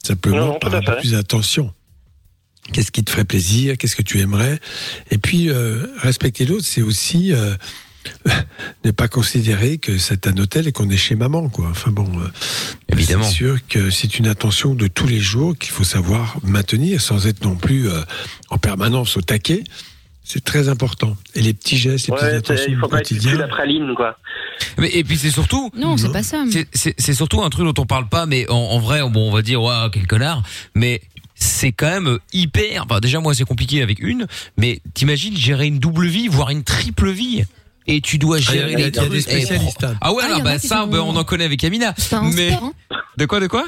[0.06, 1.74] simplement Non, non, par un peu plus d'attention.
[2.74, 3.78] Qu'est-ce qui te ferait plaisir?
[3.78, 4.60] Qu'est-ce que tu aimerais?
[5.10, 7.54] Et puis, euh, respecter l'autre, c'est aussi euh,
[8.86, 11.68] ne pas considérer que c'est un hôtel et qu'on est chez maman, quoi.
[11.72, 12.28] Enfin bon, euh,
[12.90, 13.24] Évidemment.
[13.24, 17.28] C'est sûr que c'est une attention de tous les jours qu'il faut savoir maintenir sans
[17.28, 18.02] être non plus euh,
[18.50, 19.64] en permanence au taquet.
[20.24, 21.18] C'est très important.
[21.36, 23.38] Et les petits gestes, les petites Ouais, c'est- attentions il faut pas être plus quotidien.
[23.40, 24.18] la praline, quoi.
[24.78, 25.72] Mais, et puis c'est surtout.
[25.76, 26.44] Non, c'est pas ça.
[26.50, 29.28] C'est- C'est c'est surtout un truc dont on parle pas, mais en, en vrai, bon,
[29.30, 30.44] on va dire, ouais, quel connard,
[30.76, 31.02] mais
[31.44, 32.86] c'est quand même hyper.
[32.86, 34.28] Enfin, déjà, moi, c'est compliqué avec une,
[34.58, 37.44] mais t'imagines gérer une double vie, voire une triple vie?
[37.88, 39.22] Et tu dois Ah, il y a- gérer il y a les des trucs.
[39.22, 39.96] Spécialistes, hein.
[40.02, 41.46] Ah ouais, Ah, alors, il y en a bah ça, sont- bah, on en connaît
[41.46, 41.94] avec Amina.
[41.98, 42.72] C'est un Mais sport.
[42.92, 42.96] hein.
[43.18, 43.66] de quoi, de quoi?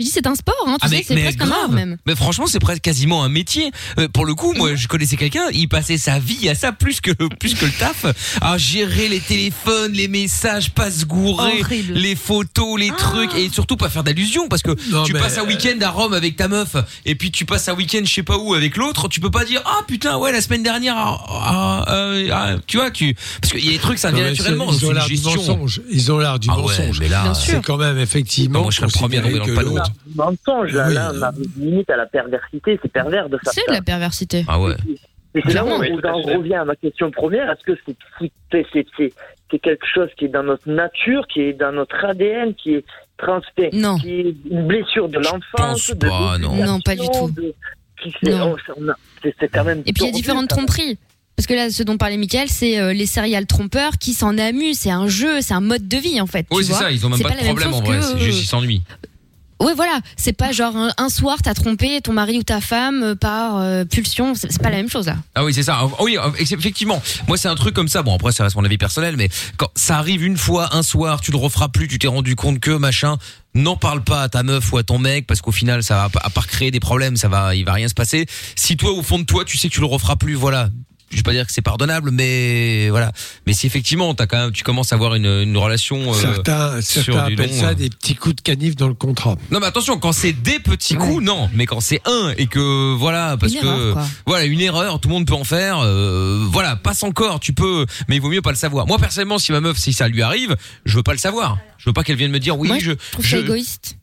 [0.00, 1.96] Je dis c'est un sport, hein, tu sais, c'est presque un art même.
[2.06, 3.72] Mais franchement, c'est presque quasiment un métier.
[3.98, 7.00] Euh, pour le coup, moi, je connaissais quelqu'un, il passait sa vie à ça plus
[7.00, 8.06] que plus que le taf,
[8.40, 11.94] à gérer les téléphones, les messages, pas se gourer, Horrible.
[11.94, 15.38] les photos, les trucs, et surtout pas faire d'allusion parce que Non, tu mais- passes
[15.38, 18.22] un week-end à Rome avec ta meuf, et puis tu passes un week-end je sais
[18.22, 21.26] pas où avec l'autre, tu peux pas dire ah putain ouais la semaine dernière, ah,
[21.28, 24.24] ah, euh, ah, tu vois, tu parce qu'il y a des trucs ça vient Non,
[24.26, 25.34] mais naturellement, Ils c'est ont une l'art du gestion.
[25.34, 25.80] mensonge.
[25.90, 27.00] Ils ont l'art du Ah ouais, mensonge.
[27.00, 27.54] mais là, Bien sûr.
[27.54, 28.62] C'est quand même effectivement.
[28.62, 29.76] Moi, je serais le premier à tomber considérer dans le que panneau.
[29.78, 30.94] l'autre- Mensonge, là, Oui.
[30.94, 33.66] là, on arrive limite à la perversité, c'est pervers de faire C'est ça.
[33.68, 34.44] de la perversité.
[34.48, 34.74] Ah ouais.
[35.34, 37.50] Et c'est là où j'en reviens à ma question première.
[37.50, 37.96] Est-ce que c'est
[38.50, 39.12] c'est- c'est- c'est-
[39.50, 42.84] c'est quelque chose qui est dans notre nature, qui est dans notre ADN, qui est
[43.18, 43.98] transfert, Non.
[43.98, 46.54] qui est une blessure de l'enfance, pense de pas, non.
[46.64, 47.30] Non, pas du tout.
[47.30, 47.54] de-
[48.02, 48.56] qui fait- Non.
[48.76, 49.80] on- on a- c'est c'est quand même.
[49.86, 50.98] Et puis il y a différentes tromperies.
[51.36, 54.78] Parce que là, ce dont parlait Michael, c'est euh, les serial trompeurs qui s'en amusent.
[54.80, 56.46] C'est un jeu, c'est un mode de vie en fait.
[56.50, 58.18] Oui, c'est ça, ils ont même C'est pas, pas de problème en vrai, que, c'est
[58.18, 58.82] juste ils s'ennuient.
[59.60, 60.00] Ouais, voilà.
[60.16, 63.58] C'est pas genre un, un soir t'as trompé ton mari ou ta femme euh, par
[63.58, 64.34] euh, pulsion.
[64.34, 65.16] C'est pas la même chose là.
[65.34, 65.78] Ah oui, c'est ça.
[65.80, 67.02] Ah Oui, effectivement.
[67.26, 68.02] Moi, c'est un truc comme ça.
[68.02, 71.20] Bon, après, ça reste mon avis personnel, mais quand ça arrive une fois, un soir,
[71.20, 73.16] tu le referas plus, tu t'es rendu compte que machin,
[73.54, 76.20] n'en parle pas à ta meuf ou à ton mec, parce qu'au final, ça va,
[76.22, 78.26] à part créer des problèmes, ça va, il va rien se passer.
[78.54, 80.68] Si toi, au fond de toi, tu sais que tu le referas plus, voilà.
[81.10, 83.12] Je vais pas dire que c'est pardonnable, mais voilà.
[83.46, 86.12] Mais si effectivement, t'as quand même, tu commences à avoir une, une relation.
[86.12, 87.74] euh, Certains, sur certains du appellent long, ça euh.
[87.74, 89.36] des petits coups de canif dans le contrat.
[89.50, 91.48] Non, mais attention, quand c'est des petits coups, non.
[91.54, 94.06] Mais quand c'est un et que voilà, parce Une que erreur, quoi.
[94.26, 95.78] voilà une erreur, tout le monde peut en faire.
[95.82, 98.86] euh, voilà, passe encore, tu peux, mais il vaut mieux pas le savoir.
[98.86, 101.58] Moi personnellement, si ma meuf, si ça lui arrive, je veux pas le savoir.
[101.78, 103.96] Je veux pas qu'elle vienne me dire oui, Moi, je, Je trouve je- ça égoïste.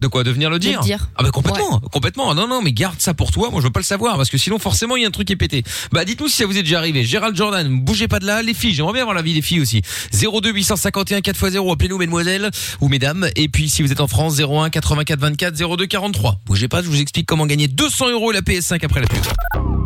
[0.00, 0.80] De quoi de venir le dire.
[0.80, 1.08] dire.
[1.16, 2.34] Ah bah complètement, complètement.
[2.34, 3.50] Non non, mais garde ça pour toi.
[3.50, 5.26] Moi je veux pas le savoir parce que sinon forcément il y a un truc
[5.26, 5.62] qui est pété.
[5.92, 7.04] Bah dites-nous si ça vous est déjà arrivé.
[7.04, 8.42] Gérald Jordan, bougez pas de là.
[8.42, 9.82] Les filles, j'aimerais bien voir la vie des filles aussi.
[10.12, 13.28] 02 851 4x0, appelez-nous mesdemoiselles ou mesdames.
[13.36, 16.40] Et puis si vous êtes en France, 01 84 24 02 43.
[16.46, 19.79] Bougez pas, je vous explique comment gagner 200 euros et la PS5 après la pub.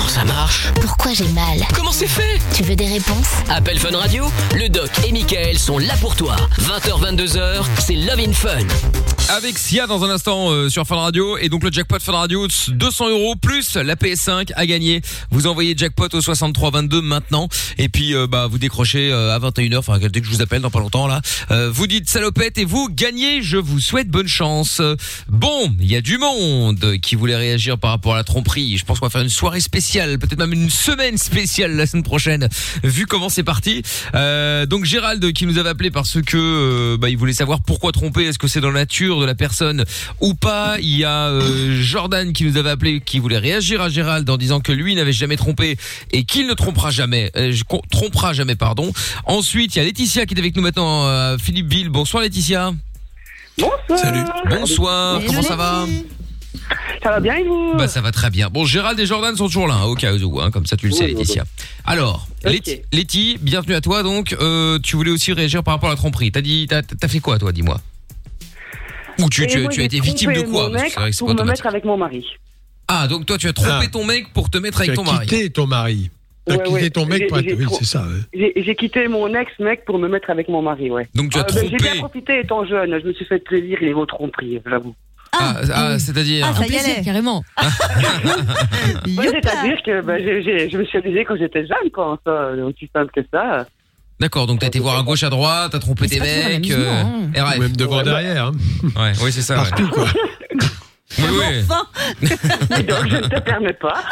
[0.00, 3.94] Comment ça marche Pourquoi j'ai mal Comment c'est fait Tu veux des réponses Appel Fun
[3.94, 6.36] Radio, le doc et Michael sont là pour toi.
[6.58, 8.66] 20h, 22h, c'est Love in Fun.
[9.36, 12.48] Avec Sia dans un instant euh, sur Fun Radio et donc le jackpot Fun Radio
[12.66, 15.02] 200 euros plus la PS5 à gagner.
[15.30, 17.46] Vous envoyez jackpot au 63 22 maintenant
[17.78, 20.62] et puis euh, bah vous décrochez euh, à 21h enfin dès que je vous appelle
[20.62, 21.20] dans pas longtemps là.
[21.70, 23.40] Vous dites salopette et vous gagnez.
[23.40, 24.82] Je vous souhaite bonne chance.
[25.28, 28.78] Bon, il y a du monde qui voulait réagir par rapport à la tromperie.
[28.78, 32.02] Je pense qu'on va faire une soirée spéciale, peut-être même une semaine spéciale la semaine
[32.02, 32.48] prochaine
[32.82, 33.82] vu comment c'est parti.
[34.12, 38.24] Donc Gérald qui nous avait appelé parce que bah, il voulait savoir pourquoi tromper.
[38.24, 39.84] Est-ce que c'est dans la nature de la personne
[40.20, 43.88] ou pas Il y a euh, Jordan qui nous avait appelé qui voulait réagir à
[43.88, 45.76] Gérald en disant que lui n'avait jamais trompé
[46.12, 47.30] et qu'il ne trompera jamais.
[47.36, 48.92] Euh, je- trompera jamais, pardon.
[49.26, 51.06] Ensuite, il y a Laetitia qui est avec nous maintenant.
[51.06, 51.88] euh, Philippe Bill.
[51.88, 52.72] Bonsoir Laetitia.
[53.58, 53.98] Bonsoir.
[53.98, 54.20] Salut.
[54.48, 55.20] Bonsoir.
[55.26, 55.86] Comment ça va.
[57.02, 57.74] Ça va bien et vous?
[57.76, 58.48] Bah ça va très bien.
[58.50, 60.86] Bon, Gérald et Jordan sont toujours là, hein, au cas où, hein, comme ça tu
[60.86, 61.44] le sais, Oui, oui, Laetitia.
[61.84, 62.80] Alors, Ok.
[62.92, 64.02] Letty, bienvenue à toi.
[64.02, 66.30] Donc, euh, tu voulais aussi réagir par rapport à la tromperie.
[66.32, 67.80] T'as dit, t'as t'as fait quoi, toi, dis-moi?
[69.24, 70.84] Ou tu, Et tu, moi, tu as été victime de trompé quoi mon Parce que
[70.86, 71.64] mec c'est vrai que c'est pour pas me automatique.
[71.64, 72.26] mettre avec mon mari.
[72.88, 73.90] Ah, donc toi, tu as trompé Ah.
[73.92, 75.26] ton mec pour te mettre Tu avec ton mari.
[75.26, 76.10] quitté ton mari.
[76.46, 76.90] T'as Ouais, quitté ouais.
[76.90, 77.48] ton mec J'ai- pour être...
[77.48, 78.00] j'ai Oui, trop- c'est ça.
[78.02, 78.20] ouais.
[78.34, 81.08] J'ai j'ai quitté mon ex-mec pour me mettre avec mon mari, ouais.
[81.14, 81.98] Donc tu as Euh, ben, J'ai bien trompé.
[81.98, 82.98] profité étant jeune.
[83.00, 84.94] Je me suis fait plaisir et vos tromperies, j'avoue.
[85.32, 86.44] Ah, ah, c'est-à-dire.
[86.46, 87.44] Un plaisir, carrément.
[87.56, 92.18] Ouais, C'est-à-dire que ben, j'ai- j'ai- je me suis amusée quand j'étais jeune, quoi.
[92.26, 93.66] Ça, aussi simple que ça.
[94.20, 96.70] D'accord, donc t'as été voir à gauche, à droite, t'as trompé tes mecs.
[96.70, 97.30] euh, hein.
[97.34, 97.58] RF.
[97.58, 98.46] Même devant, derrière.
[98.46, 98.52] hein.
[98.96, 99.62] Ouais, oui, c'est ça.
[99.62, 99.68] ouais.
[99.70, 100.06] Partout, quoi.
[101.18, 102.26] Oui, oui.
[102.84, 104.04] Donc je ne te permets pas.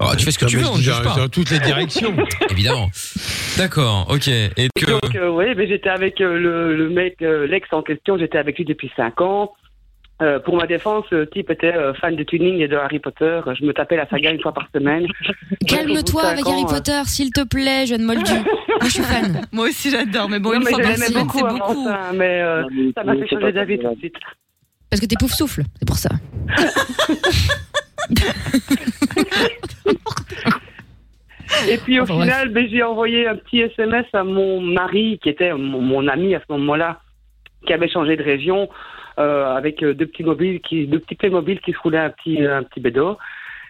[0.00, 1.16] Oh, tu fais ce que tu Non, veux, on ne juge pas.
[1.16, 2.14] Dans toutes les directions.
[2.50, 2.90] Évidemment.
[3.56, 4.28] D'accord, ok.
[4.28, 4.86] Et que.
[4.86, 8.38] Donc, euh, oui, mais j'étais avec euh, le, le mec, euh, l'ex en question, j'étais
[8.38, 9.52] avec lui depuis 5 ans.
[10.20, 13.40] Euh, pour ma défense, le type était euh, fan de tuning et de Harry Potter.
[13.56, 15.06] Je me tapais la saga une fois par semaine.
[15.68, 18.32] Calme-toi avec Harry euh, Potter, s'il te plaît, jeune moldu.
[18.34, 19.42] Moi, je suis fan.
[19.52, 20.28] Moi aussi, j'adore.
[20.28, 21.84] Mais bon, non, une mais fois par semaine, beaucoup c'est beaucoup.
[21.84, 24.14] ça, mais euh, Non, mais ça m'a fait changer d'avis tout de suite.
[24.90, 26.10] Parce que t'es pouf souffle, c'est pour ça.
[31.68, 35.28] Et puis au Enfin, final, ben, j'ai envoyé un petit SMS à mon mari, qui
[35.28, 37.00] était mon, mon ami à ce moment-là,
[37.66, 38.68] qui avait changé de région,
[39.18, 42.44] euh, avec euh, deux petits mobiles, qui, deux petits Playmobil qui se roulaient un petit,
[42.44, 43.18] un petit bédo.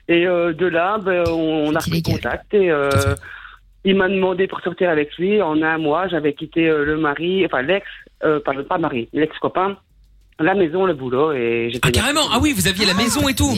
[0.08, 2.88] Et euh, de là, ben, on, on a pris contact et euh,
[3.84, 5.40] il m'a demandé pour sortir avec lui.
[5.42, 7.86] En un mois, j'avais quitté euh, le mari, enfin l'ex,
[8.24, 9.76] euh, pas, pas mari, l'ex-copain,
[10.40, 11.88] la maison, le boulot et j'étais.
[11.88, 13.50] Ah, carrément Ah oui, vous aviez la maison et tout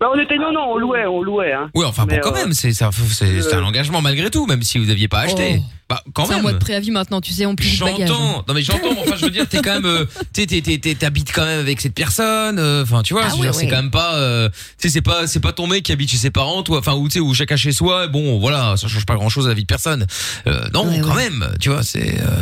[0.00, 1.52] Ben, on était non non, on louait, on louait.
[1.52, 1.70] Hein.
[1.74, 4.46] Oui, enfin bon, quand euh, même, c'est ça- c'est c'est un euh, engagement malgré tout,
[4.46, 5.56] même si vous n'aviez pas acheté.
[5.58, 5.64] Oh.
[5.88, 6.42] Bah, quand C'est un même.
[6.42, 7.68] mois de préavis maintenant, tu sais, on plie.
[7.70, 8.44] J'entends.
[8.46, 8.92] Non mais j'entends.
[8.92, 11.44] mais Enfin, je veux dire, t'es quand même, euh, t'es, t'es, t'es, t'es- t'habites quand
[11.46, 12.60] même avec cette personne.
[12.60, 13.70] euh, Enfin, tu vois, Ah je veux ouais, dire, c'est ouais.
[13.70, 16.16] quand même pas, euh, tu sais, c'est pas, c'est pas ton mec qui habite chez
[16.18, 16.78] ses parents, toi.
[16.78, 18.06] Enfin, ou tu sais, ou chacun chez soi.
[18.06, 20.06] Bon, voilà, ça change pas grand chose à la vie de personne.
[20.46, 21.48] Euh, non, quand même.
[21.60, 22.20] Tu vois, c'est.
[22.20, 22.40] euh,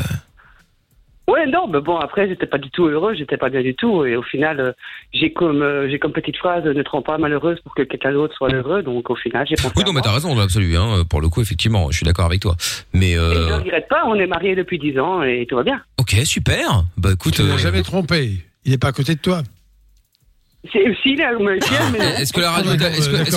[1.29, 4.05] Ouais, non, mais bon, après, j'étais pas du tout heureux, j'étais pas bien du tout.
[4.05, 4.72] Et au final, euh,
[5.12, 8.12] j'ai comme, euh, j'ai comme petite phrase, ne te rends pas malheureuse pour que quelqu'un
[8.12, 8.83] d'autre soit heureux.
[8.85, 9.72] Donc, au final, j'ai pensé.
[9.77, 10.77] Oui, non, mais t'as raison, dans l'absolu.
[10.77, 12.55] Hein, pour le coup, effectivement, je suis d'accord avec toi.
[12.93, 15.57] Mais Et je ne euh, regrette pas, on est mariés depuis 10 ans et tout
[15.57, 15.81] va bien.
[15.99, 16.85] ok, super.
[16.97, 18.31] Bah écoute, Tu l'as euh, jamais trompé.
[18.64, 19.43] Il n'est pas à côté de toi.
[20.72, 21.59] C'est aussi là, mais
[22.20, 23.31] est-ce que la radio, est- est-ce que, est-ce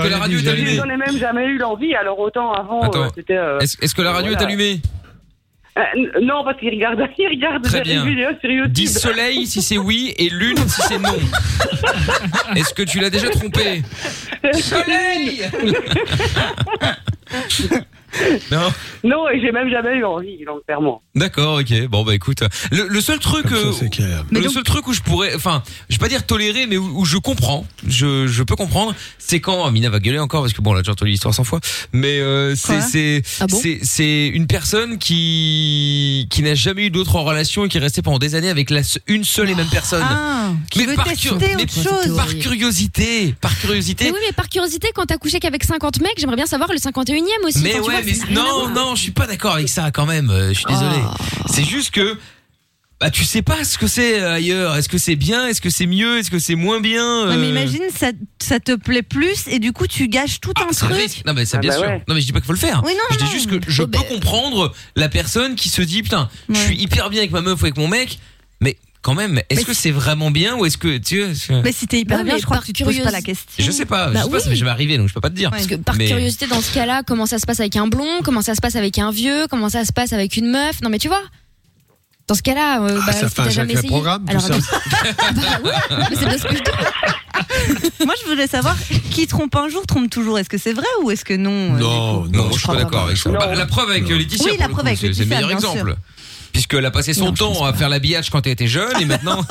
[0.00, 2.52] que- que la radio dit, est allumée J'en ai même jamais eu l'envie, alors autant
[2.52, 3.04] avant, Attends.
[3.04, 3.36] euh, c'était.
[3.36, 4.80] euh, Est-ce est-ce que la radio est allumée?
[5.78, 8.04] Euh, non, parce qu'il regarde, il regarde Très des bien.
[8.04, 8.72] vidéos sur YouTube.
[8.72, 11.16] Dis soleil si c'est oui et lune si c'est non.
[12.56, 13.82] Est-ce que tu l'as déjà trompé?
[14.52, 15.42] Soleil
[18.50, 18.70] Non.
[19.04, 21.00] Non, et j'ai même jamais eu envie, donc clairement.
[21.14, 21.86] D'accord, ok.
[21.88, 23.72] Bon bah écoute, le, le seul truc, euh,
[24.30, 27.04] le seul truc où je pourrais, enfin, je vais pas dire tolérer, mais où, où
[27.06, 30.72] je comprends, je, je peux comprendre, c'est quand Amina va gueuler encore parce que bon,
[30.72, 31.60] on a déjà entendu l'histoire 100 fois,
[31.94, 36.90] mais euh, c'est Quoi c'est Ah bon c'est une personne qui qui n'a jamais eu
[36.90, 39.54] d'autre en relation et qui est restée pendant des années avec la une seule et
[39.54, 40.04] même personne.
[40.04, 42.14] Ah, qui veut par tester cur- mais chose.
[42.14, 44.04] par curiosité, par curiosité.
[44.04, 46.78] Mais oui, mais par curiosité, quand t'as couché qu'avec 50 mecs, j'aimerais bien savoir le
[46.78, 47.58] 51 aussi.
[47.62, 50.30] Mais ouais, vois, mais ça non, non, je suis pas d'accord avec ça quand même.
[50.30, 50.96] euh, Je suis désolé.
[51.04, 51.42] Oh.
[51.48, 52.18] C'est juste que
[53.00, 54.76] bah tu sais pas ce que c'est euh, ailleurs.
[54.76, 55.48] Est-ce que c'est bien?
[55.48, 56.18] Est-ce que c'est mieux?
[56.18, 57.26] Est-ce que c'est moins bien?
[57.28, 60.52] Ouais, mais euh, imagine, ça, ça te plaît plus et du coup, tu gâches tout
[60.56, 60.92] ah, un truc.
[60.92, 61.22] risque.
[61.26, 61.86] Non mais c'est Ah bien bah sûr.
[61.88, 62.02] ouais.
[62.06, 62.80] Non mais je dis pas qu'il faut le faire.
[62.84, 63.30] Oui, non, je dis non.
[63.30, 64.04] juste que je Oh, peux ben.
[64.08, 67.64] comprendre la personne qui se dit putain, je suis hyper bien avec ma meuf ou
[67.64, 68.20] avec mon mec,
[69.02, 72.00] quand même, est-ce que c'est vraiment bien ou est-ce que tu vois, Mais si t'es
[72.00, 73.46] hyper bien, je crois que tu te poses pas la question.
[73.58, 75.30] je sais pas, je Bah sais pas, ça m'est jamais arrivé donc je peux pas
[75.30, 75.50] te dire.
[75.50, 78.20] Parce que par Mais- curiosité, dans ce cas-là, comment ça se passe avec un blond?
[78.24, 79.46] Comment ça se passe avec un vieux?
[79.50, 80.80] Comment ça se passe avec une meuf?
[80.82, 81.22] Non, mais tu vois
[82.28, 83.88] dans ce cas-là, euh, Ah, bah, ça si fait un jamais sacré essayé.
[83.88, 84.54] programme, tout Alors, ça.
[85.34, 85.70] bah oui,
[86.08, 87.90] mais c'est bien ce que je dis.
[88.06, 88.76] Moi, je voulais savoir
[89.10, 90.38] qui trompe un jour trompe toujours.
[90.38, 92.76] Est-ce que c'est vrai ou est-ce que non euh, Non, Non, non, je suis pas
[92.76, 93.28] d'accord avec ça.
[93.28, 93.38] Non.
[93.40, 95.48] Bah, la preuve avec Laetitia, Oui, la preuve coup, avec c'est c'est le Laetitia, meilleur
[95.48, 95.96] bien exemple.
[96.52, 97.78] Puisqu'elle a passé son Non, temps à pas.
[97.78, 99.42] faire l'habillage quand elle était jeune et maintenant.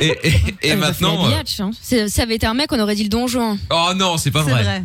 [0.00, 0.18] et
[0.62, 1.28] et, maintenant.
[1.30, 1.70] euh, hein.
[2.06, 3.58] Ça avait été un mec, on aurait dit le donjon.
[3.70, 4.84] Oh non, c'est pas C'est vrai.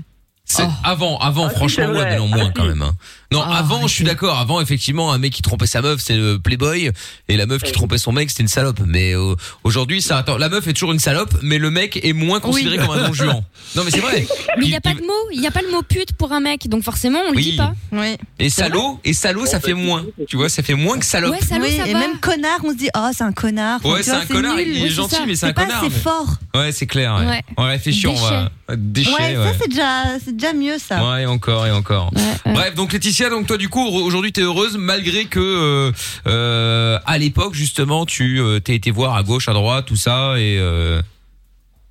[0.56, 0.72] C'est- Oh.
[0.84, 2.82] Avant, avant, Ah, franchement, c'est ouais, mais non, moins Ah, quand même.
[2.82, 2.93] hein.
[3.32, 4.38] Non, Ah, avant, je suis d'accord.
[4.38, 6.91] Avant, effectivement, un mec qui trompait sa meuf, c'est le playboy,
[7.28, 8.80] et la meuf qui trompait son mec, c'était une salope.
[8.86, 12.14] Mais euh, aujourd'hui, ça, attends, la meuf est toujours une salope, mais le mec est
[12.14, 13.43] moins considéré comme un non-juan.
[13.76, 14.28] Non, mais c'est vrai.
[14.60, 16.32] Mais il n'y a pas de mot, il n'y a pas le mot pute pour
[16.32, 17.43] un mec, donc forcément on le Oui.
[17.51, 17.74] dit pas.
[17.91, 18.18] Oui.
[18.38, 20.06] Et salaud, et salaud, ça fait moins.
[20.28, 21.32] Tu vois, ça fait moins que salope.
[21.32, 21.99] Ouais, salaud, Oui, ça et va.
[21.99, 23.84] même connard, on se dit, oh, c'est un connard.
[23.84, 25.26] Ouais, c'est un connard, il est c'est gentil, ça.
[25.26, 25.78] mais c'est un C'est connard.
[25.84, 26.28] assez mais- fort.
[26.54, 27.16] Ouais, c'est clair.
[27.26, 27.41] Ouais.
[27.58, 28.51] Réfléchit, on va.
[28.76, 29.43] Déchet, ouais, ouais.
[29.43, 31.03] ça, c'est déjà, c'est déjà mieux, ça.
[31.03, 32.11] Ouais, et encore, et encore.
[32.13, 32.53] Ouais, ouais.
[32.53, 35.91] Bref, donc Laetitia, donc toi du coup aujourd'hui t'es heureuse malgré que euh,
[36.28, 40.36] euh, à l'époque justement tu euh, t'es été voir à gauche, à droite, tout ça
[40.38, 41.01] et euh,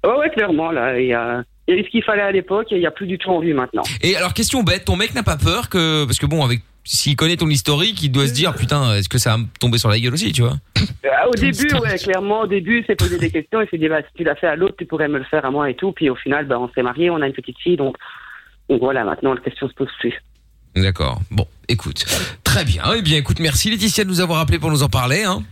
[0.04, 2.32] Ouais, ouais, clairement, là, il y a, il y a eu ce qu'il fallait à
[2.32, 3.82] l'époque et il n'y a plus du tout envie maintenant.
[4.00, 7.16] et alors question bête, ton mec n'a pas peur que parce que bon avec s'il
[7.16, 9.88] connaît ton historique, il doit se dire putain, est-ce que ça va me tomber sur
[9.88, 13.30] la gueule aussi, tu vois Euh, au début, ouais, clairement, au début, c'est poser des
[13.30, 13.60] questions.
[13.60, 15.44] Il s'est dit, bah, si tu l'as fait à l'autre, tu pourrais me le faire
[15.44, 15.92] à moi et tout.
[15.92, 17.96] Puis au final, bah, on s'est mariés, on a une petite fille, donc,
[18.68, 20.14] donc voilà, maintenant, la question se pose plus.
[20.74, 21.20] D'accord.
[21.30, 22.04] Bon, écoute,
[22.44, 22.82] très bien.
[22.96, 25.22] Eh bien, écoute, merci Laetitia de nous avoir appelé pour nous en parler.
[25.24, 25.42] Hein.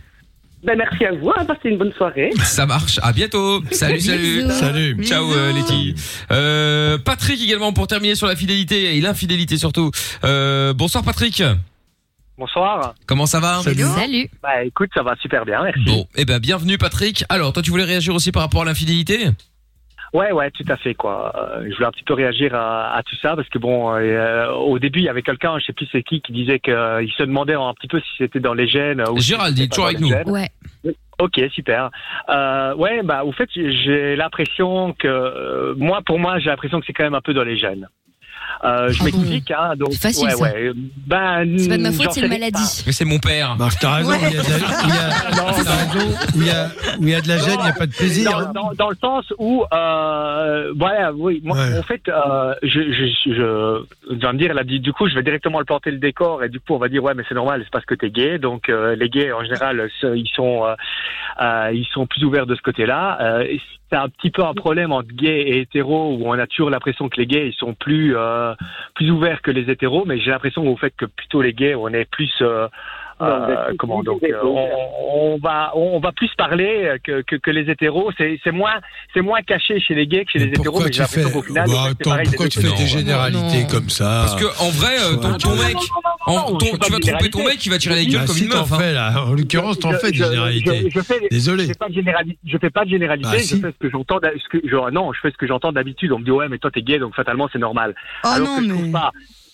[0.63, 2.29] Ben, merci à vous, hein, passez une bonne soirée.
[2.43, 2.99] Ça marche.
[3.01, 3.63] À bientôt.
[3.71, 4.43] Salut, salut.
[4.43, 4.51] Bisous.
[4.51, 5.03] Salut.
[5.03, 5.95] Ciao, euh, Letty.
[6.31, 9.89] Euh, Patrick également pour terminer sur la fidélité et l'infidélité surtout.
[10.23, 11.43] Euh, bonsoir Patrick.
[12.37, 12.93] Bonsoir.
[13.07, 13.61] Comment ça va?
[13.63, 14.29] Salut.
[14.41, 15.83] Bah écoute, ça va super bien, merci.
[15.85, 17.23] Bon, eh ben bienvenue Patrick.
[17.29, 19.29] Alors, toi tu voulais réagir aussi par rapport à l'infidélité?
[20.13, 21.31] Ouais, ouais, tout à fait, quoi.
[21.35, 24.49] Euh, je voulais un petit peu réagir à, à tout ça parce que bon, euh,
[24.51, 26.73] au début, il y avait quelqu'un, je sais plus c'est qui, qui disait qu'il
[27.17, 29.01] se demandait un petit peu si c'était dans les gènes.
[29.09, 30.09] ou si Gérald, est c'était toujours avec nous.
[30.09, 30.29] gènes.
[30.29, 30.49] Ouais.
[31.19, 31.91] Ok, super.
[32.29, 36.85] Euh, ouais, bah, au fait, j'ai l'impression que euh, moi, pour moi, j'ai l'impression que
[36.85, 37.87] c'est quand même un peu dans les gènes.
[38.63, 39.73] Euh, je Ah bon m'explique, hein.
[39.75, 40.43] Donc, C'est facile, ouais, ça.
[40.43, 40.71] ouais.
[41.07, 42.33] Ben, C'est pas de ma faute, c'est une pas.
[42.37, 42.83] maladie.
[42.85, 43.55] Mais c'est mon père.
[43.57, 44.11] Marc, t'as raison.
[44.13, 46.15] Il y a de la, il y a- t'as raison.
[46.35, 46.67] Où il y a,
[46.99, 48.29] où il y a de la gêne, il n'y a pas de plaisir.
[48.31, 48.51] Dans, hein.
[48.53, 51.79] dans, dans le sens où, euh, voilà, oui, moi, Ouais.
[51.79, 55.15] en fait, euh, je, je, je, je vais me dire, là, du du coup, je
[55.15, 57.35] vais directement le planter le décor, et du coup, on va dire, ouais, mais c'est
[57.35, 60.75] normal, c'est parce que t'es gay, donc euh, les gays, en général, ils sont, euh,
[61.41, 63.41] euh, ils sont plus ouverts de ce côté-là.
[63.91, 67.09] C'est un petit peu un problème entre gays et hétéros, où on a toujours l'impression
[67.09, 68.53] que les gays, ils sont plus, euh,
[68.95, 71.89] plus ouverts que les hétéros, mais j'ai l'impression au fait que plutôt les gays, on
[71.89, 72.69] est plus, euh,
[73.21, 74.67] euh, comment donc euh, on,
[75.13, 78.75] on va on va plus parler que, que, que les hétéros c'est c'est moins
[79.13, 81.17] c'est moins caché chez les gays que chez les hétéros Pourquoi mais j'ai tu fais,
[81.21, 84.35] l'impression qu'au final Bah, au attends, pareil pourquoi tu fais des généralités comme ça Parce
[84.41, 85.75] que en vrai, euh, ton, ton mec,
[86.25, 88.43] en- ton- tu vas tromper ton mec, il va tirer la gueule Bah, comme si
[88.45, 88.71] une meuf.
[88.73, 88.77] hein.
[88.79, 89.23] fais, là?
[89.25, 90.89] En l'occurrence, t'en fais des généralités.
[90.89, 91.63] je- je fais- Désolé.
[91.63, 92.39] Je fais pas de généralité.
[92.45, 93.29] Je fais pas de généralité.
[93.31, 93.61] Bah, je si.
[93.61, 94.19] fais ce que j'entends.
[94.23, 96.11] je- non, je fais ce que j'entends d'habitude.
[96.11, 97.95] On me dit ouais, mais toi t'es gay, donc fatalement c'est normal.
[98.23, 99.11] Oh Alors non, que je trouve pas.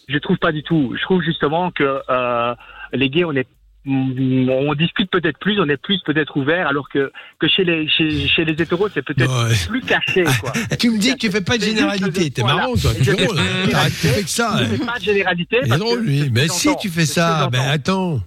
[0.07, 0.93] Je trouve pas du tout.
[0.97, 2.55] Je trouve justement que euh,
[2.93, 3.47] les gays, on est
[3.87, 8.27] on discute peut-être plus, on est plus peut-être ouvert, alors que que chez les chez,
[8.27, 9.55] chez les hétéros c'est peut-être Ouais.
[9.67, 10.51] plus caché quoi.
[10.79, 12.29] Tu me dis que tu fais pas de généralité.
[12.31, 12.91] T'es marrant, toi.
[12.97, 13.27] Tu fais
[13.71, 14.57] T'arrêtes, tu fais que ça.
[14.59, 15.57] Je fais pas de généralité.
[15.67, 16.29] Drôle, que lui.
[16.31, 17.71] Mais si tu fais ça, ben j'entends.
[17.71, 18.21] attends.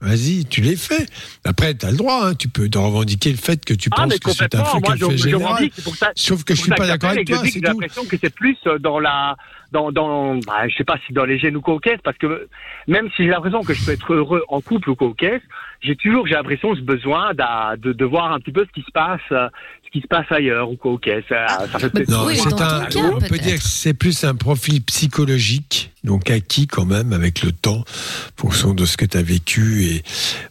[0.00, 1.06] Vas-y, tu les fais.
[1.44, 2.34] Après, t'as le droit, hein.
[2.34, 4.94] tu peux te revendiquer le fait que tu Ah, penses que c'est un fait Moi,
[4.96, 5.70] je, fait je général.
[5.84, 6.12] pour ça.
[6.14, 8.34] Sauf que je suis pas d'accord que avec toi, que que J'ai l'impression que c'est
[8.34, 9.36] plus euh, dans la,
[9.72, 12.46] dans, dans, bah, je sais pas si dans les gènes ou coquettes, parce que
[12.86, 15.42] même si j'ai l'impression que je peux être heureux en couple ou coquette,
[15.80, 18.92] j'ai toujours, j'ai l'impression, ce besoin de, de voir un petit peu ce qui se
[18.92, 19.48] passe, euh,
[19.96, 21.24] qui se passe ailleurs ou coquette.
[21.28, 22.10] Ça, ça fait peut-être.
[22.10, 26.66] Non, Oui, un, cas, on peut dire que c'est plus un profil psychologique, donc acquis
[26.66, 30.02] quand même avec le temps, en fonction de ce que tu as vécu et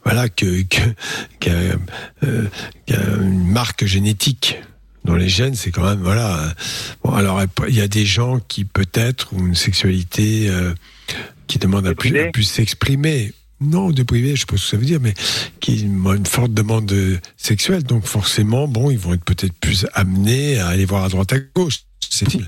[0.04, 0.94] voilà que que-
[1.40, 1.78] qu'un
[2.24, 2.50] euh,
[3.24, 4.58] marque génétique.
[5.04, 6.52] Dans les gènes, c'est quand même voilà.
[7.04, 10.74] Bon, alors il y a des gens qui peut-être ont une sexualité euh,
[11.46, 12.30] qui demande à plus, Déprimée.
[12.30, 13.32] à plus s'exprimer.
[13.62, 15.14] Non, déprimé, je sais pas ce que ça veut dire, mais
[15.60, 16.92] qui ont une forte demande
[17.38, 17.84] sexuelle.
[17.84, 21.38] Donc forcément, bon, ils vont être peut-être plus amenés à aller voir à droite à
[21.56, 21.80] gauche.
[22.10, 22.42] C'est tout.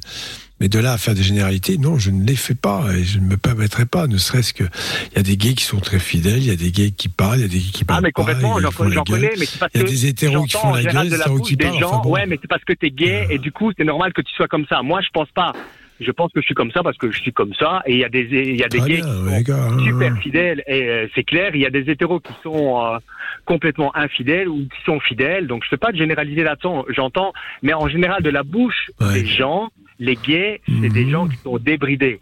[0.59, 3.19] Mais de là à faire des généralités, non, je ne les fais pas et je
[3.19, 4.07] ne me permettrai pas.
[4.07, 4.63] Ne serait-ce que
[5.11, 7.09] il y a des gays qui sont très fidèles, il y a des gays qui
[7.09, 9.59] parlent, il y a des gays qui parlent Ah mais complètement, j'en connais, mais c'est
[9.59, 11.55] parce Il y a des hétéros qui font la gueule, de la c'est où des
[11.57, 11.79] parlent.
[11.79, 12.09] gens, Enfin bon.
[12.11, 14.47] ouais, mais c'est parce que t'es gay et du coup c'est normal que tu sois
[14.47, 14.81] comme ça.
[14.81, 15.53] Moi je pense pas.
[15.99, 17.99] Je pense que je suis comme ça parce que je suis comme ça et il
[17.99, 19.79] y a des il y a des gays bien, qui sont hein.
[19.83, 21.55] super fidèles et euh, c'est clair.
[21.55, 22.97] Il y a des hétéros qui sont euh,
[23.45, 25.47] complètement infidèles ou qui sont fidèles.
[25.47, 26.85] Donc je fais pas de généraliser là-dedans.
[26.89, 27.33] J'entends,
[27.63, 29.21] mais en général de la bouche Ouais.
[29.21, 29.69] des gens,
[29.99, 32.19] les gays, c'est des gens qui sont débridés.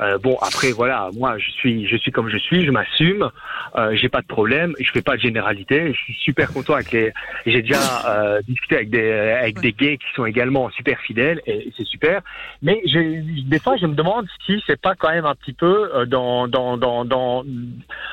[0.00, 3.30] Euh, bon après voilà, moi je suis je suis comme je suis, je m'assume,
[3.76, 6.92] euh, j'ai pas de problème, je fais pas de généralité, je suis super content avec
[6.92, 7.12] les.
[7.46, 11.72] J'ai déjà euh, discuté avec des avec des gays qui sont également super fidèles et
[11.76, 12.20] c'est super.
[12.62, 15.90] Mais j'ai- des fois je me demande si c'est pas quand même un petit peu
[15.94, 17.44] euh, dans dans dans dans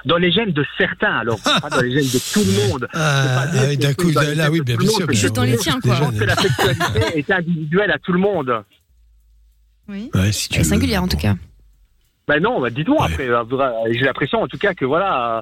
[0.05, 2.88] dans les gènes de certains alors pas dans les gènes de tout le monde.
[2.95, 5.31] Ah, ah d'un coup, là, oui, bien sûr, sûr.
[5.31, 5.95] dans les tiens, quoi.
[5.95, 8.63] je pense que la sexualité est individuelle à tout le monde.
[9.88, 10.09] Oui.
[10.13, 11.36] Ouais, si tu singulière en tout cas.
[12.28, 13.30] Ben non, bah dites-moi après.
[13.30, 13.43] euh,
[13.91, 15.41] J'ai l'impression en tout cas que voilà, euh,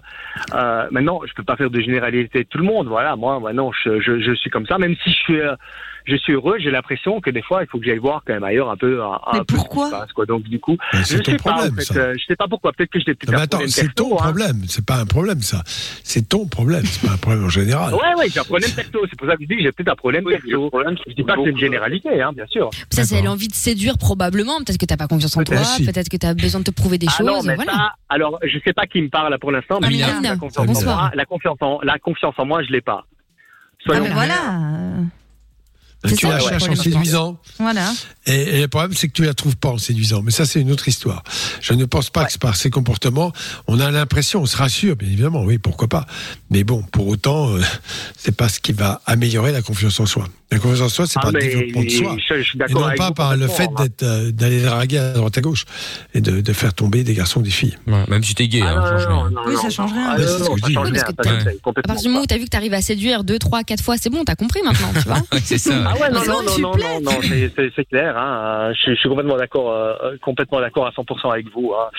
[0.57, 2.87] euh, maintenant je peux pas faire de généralité de tout le monde.
[2.87, 5.55] Voilà, moi maintenant je, je, je suis comme ça, même si je suis euh,
[6.05, 8.43] je suis heureux, j'ai l'impression que des fois il faut que j'aille voir quand même
[8.43, 9.01] ailleurs un peu.
[9.03, 10.25] Un, Mais un peu pourquoi ce qui se passe, quoi.
[10.25, 11.51] Donc du coup, Ben, je ton sais pas.
[11.51, 12.71] En problème, fait, euh, je sais pas pourquoi.
[12.73, 14.17] Peut-être que j'ai peut-être attends, problème c'est ton hein.
[14.23, 15.61] problème, c'est pas un problème ça.
[16.03, 17.93] C'est ton problème, c'est pas un problème en général.
[17.93, 18.99] Ouais, ouais, j'ai un problème perso.
[19.09, 20.71] C'est pour ça que je dis que j'ai peut-être un problème perso.
[21.07, 22.69] Je dis pas que c'est une généralité, hein, bien sûr.
[22.89, 24.57] Ça, c'est l'envie de séduire probablement.
[24.59, 25.57] Peut-être que t'as pas confiance en toi.
[25.85, 26.09] Peut-être.
[26.09, 27.25] Que t'as besoin de te prouver des Ah choses.
[27.27, 27.71] non, mais voilà.
[27.73, 30.65] ça, alors je sais pas qui me parle là pour l'instant, mais la confiance, en
[30.65, 30.97] Bonsoir.
[31.01, 33.05] moi, la confiance en la confiance en moi, je l'ai pas.
[33.05, 34.35] Ah, Soyons mais voilà.
[36.07, 37.39] Tu la cherches en séduisant.
[37.59, 37.93] Voilà.
[38.25, 40.21] Et, et le problème, c'est que tu la trouves pas en séduisant.
[40.21, 41.23] Mais ça, c'est une autre histoire.
[41.61, 43.31] Je ne pense pas que par ces comportements,
[43.67, 46.05] on a l'impression, on se rassure, bien évidemment, oui, pourquoi pas.
[46.49, 47.61] Mais bon, pour autant, euh,
[48.17, 50.27] c'est pas ce qui va améliorer la confiance en soi.
[50.53, 52.15] La confiance en soi, c'est Ah, par le développement de soi.
[52.29, 53.87] je- je suis Et d'accord non avec pas par le fait hein.
[54.03, 55.65] euh, d'aller draguer à droite à gauche
[56.13, 57.77] et de, de faire tomber des garçons ou des filles.
[57.87, 60.07] même si t'es gay, Ah, hein, non, change non, Oui, ça change rien.
[60.11, 60.73] Ah, c'est ce que je dis.
[60.73, 63.63] parce que À partir du moment où t'as vu que t'arrives à séduire deux, trois,
[63.63, 65.17] quatre fois, c'est bon, t'as compris maintenant, tu vois.
[65.43, 65.73] C'est ça.
[65.85, 68.17] Ah ouais, non, non, non, non, c'est- clair.
[68.17, 68.71] Hein.
[68.73, 71.73] Je, suis- je suis complètement d'accord, euh, complètement d'accord à 100% avec vous.
[71.73, 71.89] Hein.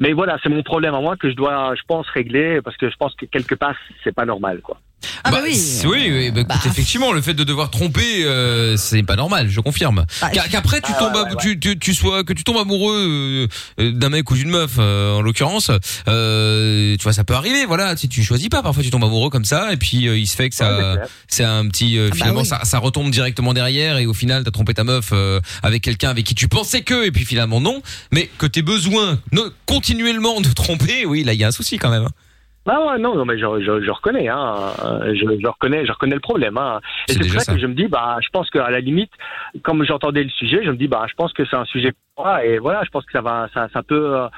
[0.00, 2.88] Mais voilà, c'est mon problème à moi que je dois, je pense, régler parce que
[2.90, 4.78] je pense que quelque part, c'est pas normal, quoi.
[5.24, 5.60] Ah bah Bah, oui.
[5.84, 9.60] oui, oui, bah, écoute, effectivement, le fait de devoir tromper, euh, c'est pas normal, je
[9.60, 10.04] confirme.
[10.20, 11.36] Bah, Qu'a- Qu'après tu Ah, tombes, ouais, à- ouais, ouais.
[11.40, 13.48] tu, tu, tu sois, que tu tombes amoureux
[13.80, 15.70] euh, d'un mec ou d'une meuf, euh, en l'occurrence,
[16.08, 17.64] euh, tu vois, ça peut arriver.
[17.66, 20.26] Voilà, si tu choisis pas, parfois tu tombes amoureux comme ça, et puis euh, il
[20.26, 20.96] se fait que ça,
[21.28, 22.46] c'est un petit, euh, Ah bah finalement, oui.
[22.46, 26.10] ça, ça retombe directement derrière, et au final, t'as trompé ta meuf euh, avec quelqu'un
[26.10, 27.82] avec qui tu pensais que, et puis finalement non.
[28.12, 31.78] Mais que t'aies besoin no- continuellement de tromper, oui, là il y a un souci
[31.78, 32.04] quand même.
[32.04, 32.10] hein.
[32.66, 34.54] Ah ouais, non, non, mais je, je, je reconnais, hein,
[34.84, 36.56] euh, je, je reconnais, je reconnais le problème.
[36.56, 36.80] Hein.
[37.08, 39.12] Et C'est pour ça, que je me dis, bah, je pense qu'à la limite,
[39.62, 42.24] comme j'entendais le sujet, je me dis, bah, je pense que c'est un sujet pour
[42.24, 44.28] moi, et voilà, je pense que ça va, ça, ça peut, euh,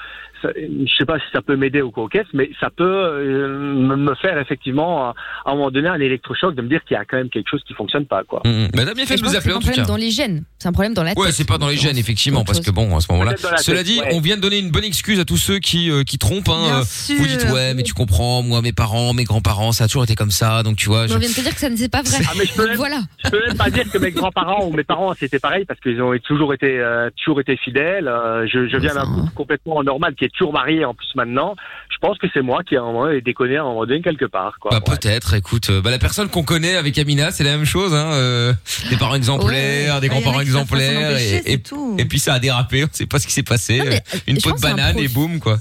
[0.42, 4.14] ça- je sais pas si ça peut m'aider au coquette, mais ça peut euh, me
[4.16, 5.14] faire effectivement, à
[5.46, 7.62] un moment donné, un électrochoc de me dire qu'il y a quand même quelque chose
[7.66, 8.42] qui fonctionne pas, quoi.
[8.44, 8.68] Mm, mm.
[8.74, 9.66] Bah, t'as bien fait Et de je nous pense que appeler c'est en un tout
[9.66, 9.92] problème cas.
[9.92, 10.44] dans les gènes.
[10.58, 11.18] C'est un problème dans la tête.
[11.24, 13.34] Ouais, c'est pas dans les gènes effectivement parce que bon à ce moment-là.
[13.58, 14.08] Cela tête, dit, ouais.
[14.12, 16.48] on vient de donner une bonne excuse à tous ceux qui euh, qui trompent.
[16.48, 16.62] Hein.
[16.64, 17.16] Bien Euh, sûr.
[17.18, 20.14] Vous dites ouais, mais tu comprends, moi mes parents, mes grands-parents, ça a toujours été
[20.14, 21.06] comme ça, donc tu vois.
[21.06, 22.18] Je- on vient de te dire que ça ne c'est pas vrai.
[22.28, 23.00] Ah, mais je peux Donc même- voilà.
[23.24, 26.00] Je peux même pas dire que mes grands-parents ou mes parents c'était pareil parce qu'ils
[26.02, 28.08] ont toujours été euh, toujours été fidèles.
[28.08, 31.54] Euh, je, je viens d'un couple complètement normal qui est toujours marié en plus maintenant.
[31.90, 34.02] Je pense que c'est moi qui à un moment ai déconné à un moment donné
[34.02, 34.56] quelque part.
[34.60, 34.70] Quoi.
[34.70, 34.96] Bah, Ouais.
[34.96, 38.12] peut-être, écoute, euh, bah, la personne qu'on connaît avec Amina, c'est la même chose, hein,
[38.12, 38.52] euh,
[38.90, 41.96] des parents exemplaires, des Bah, y en a grands-parents exemplaires, empêcher, et, et, tout.
[41.98, 44.18] et puis ça a dérapé, on sait pas ce qui s'est passé, Non, mais, euh,
[44.26, 45.58] une peau de banane et boum quoi.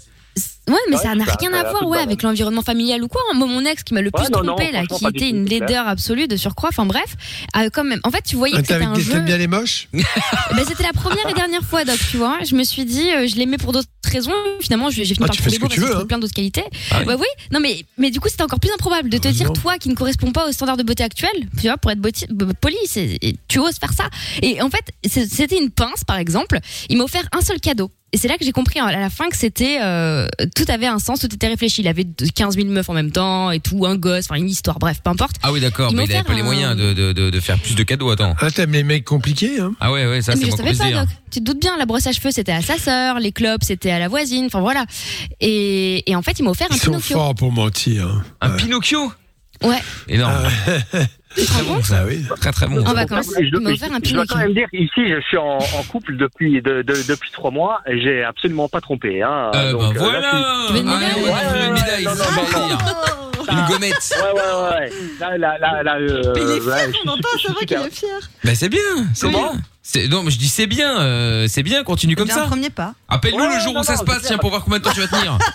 [0.67, 3.21] Ouais, mais Ouais, ça n'a rien ça à voir ouais, avec l'environnement familial ou quoi.
[3.35, 5.45] Moi, mon ex qui m'a le plus Ouais, non, non, trompé, là, qui était une
[5.45, 6.69] laideur absolue de surcroît.
[6.69, 7.15] Enfin bref,
[7.57, 7.99] euh, quand même.
[8.03, 9.19] En fait, tu voyais Ah, que c'était un jeu.
[9.19, 10.03] Bien les moches ben,
[10.67, 12.39] c'était la première et dernière fois, Doc, tu vois.
[12.47, 14.31] Je me suis dit, euh, je l'aimais pour d'autres raisons.
[14.59, 16.05] Finalement, j'ai fini Ah, par trouver ce que beau tu parce veux, hein.
[16.05, 16.63] plein d'autres qualités.
[16.91, 17.05] Ah oui.
[17.05, 17.27] Bah oui.
[17.51, 19.61] Non, mais, mais du coup, c'était encore plus improbable de te dire, Heureusement.
[19.61, 22.01] toi, qui ne correspond pas aux standards de beauté actuels, tu vois, pour être
[22.61, 22.75] poli,
[23.47, 24.05] tu oses faire ça.
[24.41, 26.57] Et en fait, c'était une pince, par exemple.
[26.89, 27.91] Il m'a offert un seul cadeau.
[28.15, 30.99] Et c'est là que j'ai compris à la fin que c'était euh, tout avait un
[30.99, 31.81] sens, tout était réfléchi.
[31.81, 34.47] Il avait de- 15 000 meufs en même temps et tout, un gosse, enfin une
[34.47, 35.35] histoire, bref, peu importe.
[35.43, 37.75] Ah oui d'accord, mais il avait pas les moyens de, de, de, de faire plus
[37.75, 38.33] de cadeaux, attends.
[38.39, 40.77] Ah, t'aimes les mecs compliqués, hein Ah ouais ouais, ça mais c'est je moi savais
[40.77, 41.01] pas, dire.
[41.01, 41.09] Doc.
[41.29, 43.91] Tu te doutes bien, la brosse à cheveux c'était à sa sœur, les clubs c'était
[43.91, 44.85] à la voisine, enfin voilà.
[45.41, 47.17] Et, et en fait, il m'a offert un Ils sont Pinocchio.
[47.17, 48.07] forts pour mentir.
[48.07, 48.23] hein.
[48.39, 49.11] Un Pinocchio?
[49.61, 49.81] Ouais.
[50.07, 50.33] Énorme.
[50.91, 50.97] Te
[51.51, 52.23] rends compte Ah oui.
[52.39, 52.85] Très très bon.
[52.85, 53.49] En vacances, Je,
[53.93, 57.31] un dois quand même dire ici, je suis en, en couple depuis de, de- depuis
[57.31, 59.21] trois mois et j'ai absolument pas trompé.
[59.21, 62.15] Hein, Euh, Donc, bah euh, là, voilà Tu une médaille faire une médaille, non, non,
[63.55, 63.95] non, gommette.
[63.99, 64.91] c'est- Ouais, ouais, ouais.
[65.19, 68.19] Là, là, là, euh, il est ouais, fier, on entend, ça va qu'il est fier.
[68.43, 68.79] Bah c'est bien,
[69.13, 69.51] c'est bien.
[69.87, 72.45] C'est- Non, mais je dis c'est bien, euh, c'est bien, continue comme Bien un ça.
[72.47, 72.95] premier pas.
[73.07, 74.83] Appelle-nous Ouais, le jour non, où ça non, se passe, tiens, pour voir combien de
[74.83, 75.37] temps tu vas tenir.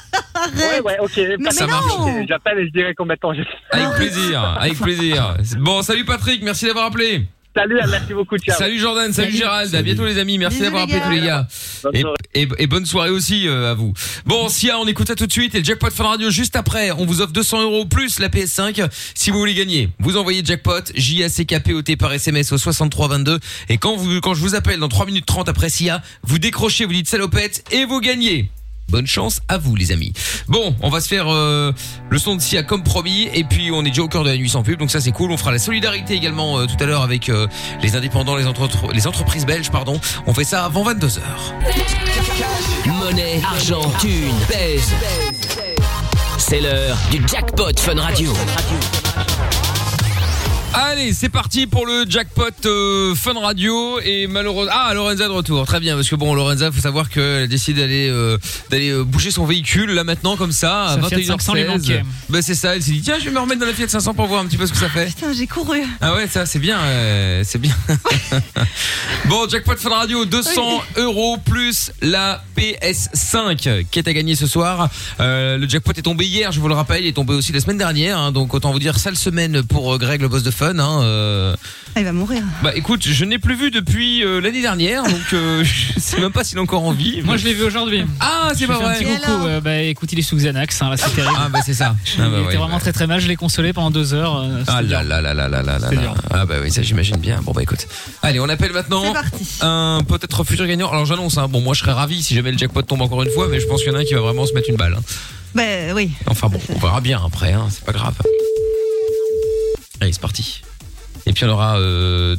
[0.57, 1.11] Ouais, ouais, ok.
[1.39, 1.99] Mais, Ça mais marche.
[1.99, 3.45] non J'appelle et je dirai combien de temps j'ai.
[3.73, 5.37] Avec plaisir, avec plaisir.
[5.59, 7.27] Bon, salut Patrick, merci d'avoir appelé.
[7.55, 8.57] Salut, merci beaucoup, ciao.
[8.57, 9.37] Salut Jordan, salut, Salut.
[9.39, 11.47] Gérald, à bientôt les amis, merci Bisous, d'avoir les appelé tous les gars.
[11.83, 12.17] Bonne Et, soirée.
[12.35, 13.93] Et- et bonne soirée aussi euh, à vous.
[14.27, 16.91] Bon, Sia, on écoute ça tout de suite et le jackpot Fun Radio juste après.
[16.93, 19.89] On vous offre 200 euros plus la PS5 si vous voulez gagner.
[19.99, 23.79] Vous envoyez jackpot J A C K P O T par SMS au 6322 et
[23.79, 26.93] quand vous quand je vous appelle dans 3 minutes 30 après Sia, vous décrochez, vous
[26.93, 28.51] dites salopette et vous gagnez.
[28.91, 30.13] Bonne chance à vous les amis.
[30.49, 31.73] Bon, on va se faire euh,
[32.11, 34.37] le son de Sia comme promis et puis on est déjà au cœur de la
[34.37, 35.31] nuit sans pub donc ça c'est cool.
[35.31, 37.47] On fera la solidarité également euh, tout à l'heure avec euh,
[37.83, 40.01] les indépendants, les, entre- les entreprises belges pardon.
[40.27, 41.21] On fait ça avant 22h.
[42.87, 44.91] Monnaie, argent, thune, pèse.
[46.39, 48.33] C'est l'heure du jackpot Fun Radio.
[50.73, 55.67] Allez, c'est parti pour le jackpot euh, Fun Radio et malheureusement ah Lorenza de retour.
[55.67, 58.39] Très bien parce que bon Lorenza, faut savoir qu'elle a décidé d'aller euh,
[58.71, 61.67] d'aller euh, bouger son véhicule là maintenant comme ça à Sa Fiat 500 lui 21h16.
[61.67, 62.03] manquait.
[62.29, 64.15] Bah c'est ça, elle s'est dit tiens, je vais me remettre dans la Fiat 500
[64.15, 65.07] pour voir un petit peu ce que ça fait.
[65.07, 65.81] Putain, j'ai couru.
[66.01, 67.75] Ah ouais, ça c'est bien, euh, c'est bien.
[69.25, 74.89] bon, jackpot Fun Radio, 200 euros plus la PS5 qui est à gagner ce soir.
[75.19, 77.61] Euh, le jackpot est tombé hier, je vous le rappelle, il est tombé aussi la
[77.61, 80.51] semaine dernière, hein, donc autant vous dire sale semaine pour euh, Greg, le boss de
[80.61, 80.79] Fun.
[80.79, 81.57] Hein, euh.
[81.97, 82.43] Ah, il va mourir.
[82.63, 85.65] Bah écoute, je n'ai plus vu depuis euh, l'année dernière, donc euh,
[85.97, 87.23] je sais même pas s'il est encore en vie.
[87.25, 88.05] Moi, je l'ai vu aujourd'hui.
[88.21, 88.99] Ah, c'est pas fais un vrai.
[88.99, 89.47] petit Et coucou.
[89.47, 91.35] euh, bah écoute, il est sous Xanax, hein, là, c'est terrible.
[91.39, 91.97] Ah bah c'est ça.
[92.17, 92.81] il Ah, bah, était ouais, vraiment bah.
[92.81, 93.21] très très mal.
[93.21, 94.37] Je l'ai consolé pendant deux heures.
[94.37, 95.09] euh, Ah c'était là dur.
[95.09, 96.01] là là là là là là C'est là.
[96.03, 96.15] dur.
[96.31, 97.41] Ah bah oui, ça j'imagine bien.
[97.43, 97.87] Bon bah écoute.
[98.23, 99.47] Allez, on appelle maintenant C'est parti.
[99.63, 100.91] un peut-être futur gagnant.
[100.91, 103.31] Alors j'annonce, hein, bon moi je serais ravi si jamais le jackpot tombe encore une
[103.31, 104.77] fois, mais je pense qu'il y en a un qui va vraiment se mettre une
[104.77, 104.95] balle.
[104.99, 105.03] hein.
[105.55, 106.11] Ben oui.
[106.27, 108.15] Enfin bon, on verra bien après, hein, c'est pas grave.
[110.01, 110.63] Allez, c'est parti.
[111.27, 112.37] Et puis on aura euh,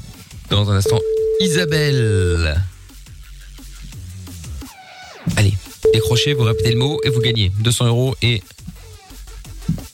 [0.50, 1.00] dans un instant
[1.40, 2.62] Isabelle.
[5.38, 5.54] Allez,
[5.94, 8.42] décrochez, vous répétez le mot et vous gagnez 200 euros et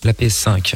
[0.04, 0.76] la PS5.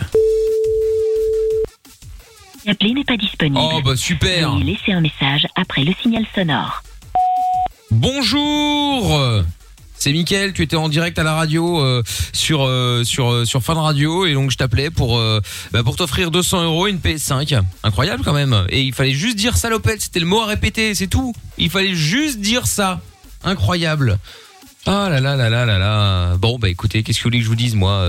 [2.65, 3.59] L'appelé n'est pas disponible.
[3.59, 6.83] Oh bah super Veuillez laisser un message après le signal sonore.
[7.89, 9.43] Bonjour
[10.01, 12.01] c'est Mickaël, tu étais en direct à la radio euh,
[12.33, 15.41] sur euh, sur euh, sur Fun Radio et donc je t'appelais pour euh,
[15.71, 17.61] bah, pour t'offrir 200 euros et une PS5.
[17.83, 18.65] Incroyable quand même.
[18.69, 21.35] Et il fallait juste dire salopette, c'était le mot à répéter, c'est tout.
[21.59, 22.99] Il fallait juste dire ça.
[23.43, 24.17] Incroyable.
[24.87, 26.35] Ah là là là là là là.
[26.37, 28.03] Bon bah écoutez, qu'est-ce que vous voulez que je vous dise moi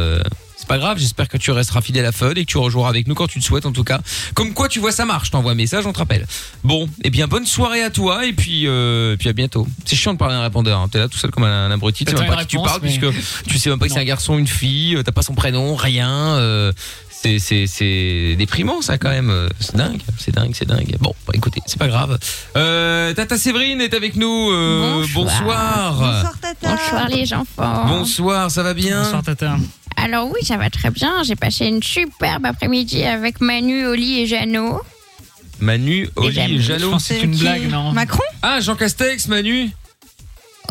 [0.72, 3.14] pas grave, j'espère que tu resteras fidèle à Fun et que tu rejoueras avec nous
[3.14, 4.00] quand tu le souhaites en tout cas.
[4.32, 6.26] Comme quoi tu vois ça marche, je t'envoie un message, on te rappelle.
[6.64, 9.66] Bon, et bien bonne soirée à toi et puis euh, puis à bientôt.
[9.84, 10.88] C'est chiant de parler à un répondeur, hein.
[10.90, 12.80] t'es là tout seul comme un, un abruti, tu sais même pas qui tu parles
[12.82, 15.20] mais- puisque tu sais même pas si c'est un garçon, une fille, euh, t'as pas
[15.20, 16.08] son prénom, rien.
[16.38, 16.72] euh,
[17.10, 19.30] c'est c'est c'est déprimant ça quand même.
[19.30, 20.96] euh, C'est dingue, c'est dingue, c'est dingue.
[21.00, 22.18] Bon, bah, écoutez, c'est pas grave.
[22.56, 24.50] Euh, Tata Séverine est avec nous.
[24.50, 25.92] euh, Bonsoir.
[25.94, 26.74] Bonsoir, Tata.
[26.74, 27.84] Bonsoir les enfants.
[27.86, 29.02] Bonsoir, ça va bien?
[29.04, 29.56] Bonsoir, Tata.
[29.96, 31.22] Alors oui, ça va très bien.
[31.24, 34.80] J'ai passé une superbe après-midi avec Manu, Oli et Jeannot.
[35.60, 36.90] Manu, Oli et Je Jeannot.
[36.90, 39.70] pense que c'est une blague, non Macron Ah, Jean Castex, Manu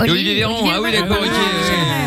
[0.09, 0.69] Olivier Véran.
[0.73, 1.29] Ah oui, d'accord, ok.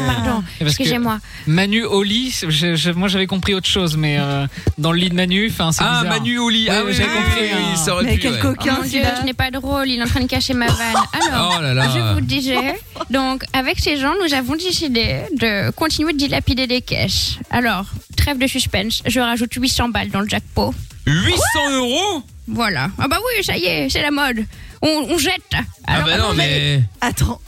[0.07, 1.19] Pardon, que excusez-moi.
[1.47, 4.47] Manu au lit, je- je- moi j'avais compris autre chose, mais euh,
[4.79, 6.19] dans le lit de Manu, enfin c'est Ah, bizarre.
[6.19, 6.69] Manu Oli.
[6.69, 8.21] Ouais, Ah oui, j'avais compris, oui, ça aurait Mais pu.
[8.21, 8.39] quel ouais.
[8.43, 10.67] Oh coquin mon Dieu, ce n'est pas drôle, il est en train de cacher ma
[10.67, 10.95] vanne.
[11.31, 11.89] Alors, Oh là là.
[11.95, 12.77] je vous disais,
[13.11, 17.37] donc avec ces gens, nous avons décidé de continuer de dilapider des caisses.
[17.51, 17.87] Alors,
[18.17, 20.75] trêve de suspense, je rajoute 800 balles dans le jackpot.
[21.07, 21.39] 800
[21.73, 22.23] euros?
[22.47, 22.89] Voilà.
[22.99, 24.45] Ah bah oui, ça y est, c'est la mode.
[24.83, 25.41] On, on jette.
[25.87, 26.83] Ah Alors, bah non, mais...
[27.01, 27.41] Attends.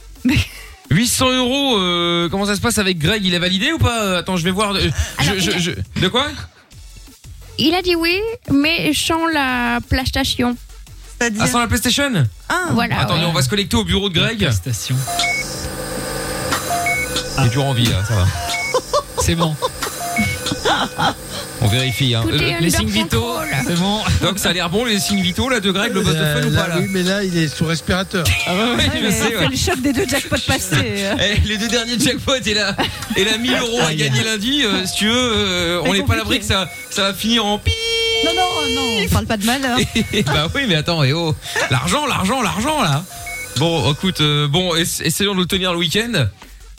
[0.91, 3.25] 800 euros, euh, comment ça se passe avec Greg?
[3.25, 4.19] Il a validé ou pas?
[4.19, 4.75] Attends, je vais voir.
[4.75, 4.81] euh,
[5.21, 6.27] je- Alors, je- il a- je- De quoi?
[7.59, 8.21] Il a dit oui,
[8.53, 10.57] mais sans la PlayStation.
[11.19, 11.43] C'est-à-dire.
[11.43, 12.13] Ah, sans la PlayStation?
[12.49, 13.01] Ah, Voilà.
[13.01, 13.27] Attendez, ouais.
[13.29, 14.51] on va se connecter au bureau de Greg.
[14.51, 14.97] Station.
[17.39, 18.27] Il est toujours en vie là, ça va.
[19.23, 19.57] C'est bon.
[21.67, 22.15] On vérifie.
[22.15, 22.25] Hein.
[22.31, 23.35] Euh, Les signes vitaux,
[23.67, 23.99] c'est bon.
[24.23, 26.41] donc ça a l'air bon les signes vitaux là de Greg, le boss de Euh,
[26.43, 28.25] fun ou pas là Oui, mais là, il est sous respirateur.
[28.47, 29.25] Ah ouais, ouais, je mais sais.
[29.31, 29.49] c'est ouais.
[29.49, 30.77] le choc des deux jackpots passés.
[31.19, 32.77] Eh, les deux derniers jackpots et la,
[33.17, 36.15] et la 1000 euros à gagner lundi, euh, si tu veux, euh, on n'est pas
[36.15, 37.73] à l'abri que ça, ça va finir en pi.
[38.25, 39.79] Non, non, non, on parle pas de malheur.
[40.27, 41.35] bah oui, mais attends, et oh,
[41.71, 43.03] l'argent, l'argent, l'argent là.
[43.59, 46.27] Bon, écoute, euh, bon, ess- essayons de le tenir le week-end.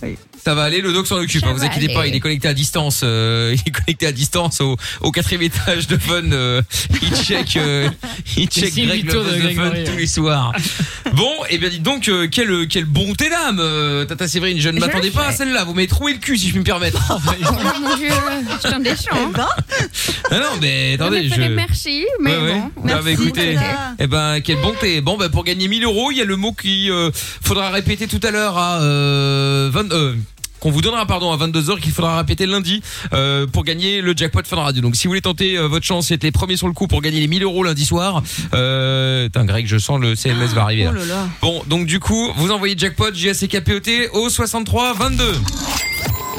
[0.04, 0.18] Oui.
[0.48, 2.12] Ça va aller, le doc s'en occupe, hein, vous inquiétez pas, aller.
[2.12, 5.88] il est connecté à distance, euh, il est connecté à distance au, au quatrième étage
[5.88, 6.62] de Fun, euh,
[7.02, 7.90] il check, euh,
[8.38, 9.98] il check Greg le de de Fun tous ouais.
[9.98, 10.54] les soirs.
[11.16, 14.80] bon, et bien dites donc, euh, quelle, quelle bonté d'âme, euh, Tata Séverine, je ne
[14.80, 16.98] Je m'attendais pas à celle-là, vous m'avez troué le cul si je puis me permettre.
[17.50, 18.08] Oh mon dieu,
[18.62, 19.10] c'est indécent.
[19.12, 19.46] Eh ben,
[20.32, 21.42] non, non, mais attendez, je...
[21.42, 22.54] merci, mais Ouais, ouais.
[22.54, 22.72] bon.
[22.78, 23.04] Ah, Merci.
[23.04, 23.58] bah, écoutez,
[24.00, 25.02] eh ben quelle bonté.
[25.02, 27.12] Bon bah pour gagner 1000 euros, il y a le mot qui euh,
[27.44, 30.16] faudra répéter tout à l'heure à euh, 20, euh,
[30.60, 32.82] qu'on vous donnera pardon à 22h qu'il faudra répéter lundi
[33.14, 34.82] euh, pour gagner le jackpot Fun Radio.
[34.82, 37.02] Donc si vous voulez tenter euh, votre chance, c'est les premiers sur le coup pour
[37.02, 38.22] gagner les 1000 euros lundi soir.
[38.54, 40.84] Euh, putain, Greg, je sens le CMS va arriver.
[40.86, 40.92] là.
[40.94, 41.28] Oh là là.
[41.42, 45.24] Bon, donc du coup, vous envoyez jackpot JACKPOT au 63 22.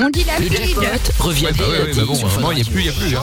[0.00, 0.80] On dit la Le jackpot
[1.18, 2.02] revient Ouais, bah ouais, ouais, bah
[2.40, 3.16] bon, il y a plus, il y a plus.
[3.16, 3.22] Hein.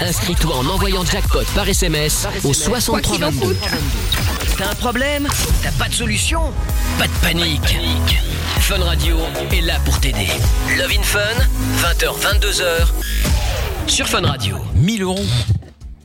[0.00, 3.46] Inscris-toi en envoyant jackpot par SMS au Quoi 63 qu'il en 22.
[3.46, 3.56] coûte.
[4.58, 5.28] T'as un problème?
[5.62, 6.40] T'as pas de solution?
[6.98, 7.76] Pas de panique.
[8.60, 9.16] Fun Radio
[9.52, 10.26] est là pour t'aider.
[10.76, 11.20] Love in Fun,
[11.82, 12.88] 20h, 22h
[13.86, 14.56] sur Fun Radio.
[14.74, 15.24] 1000 euros.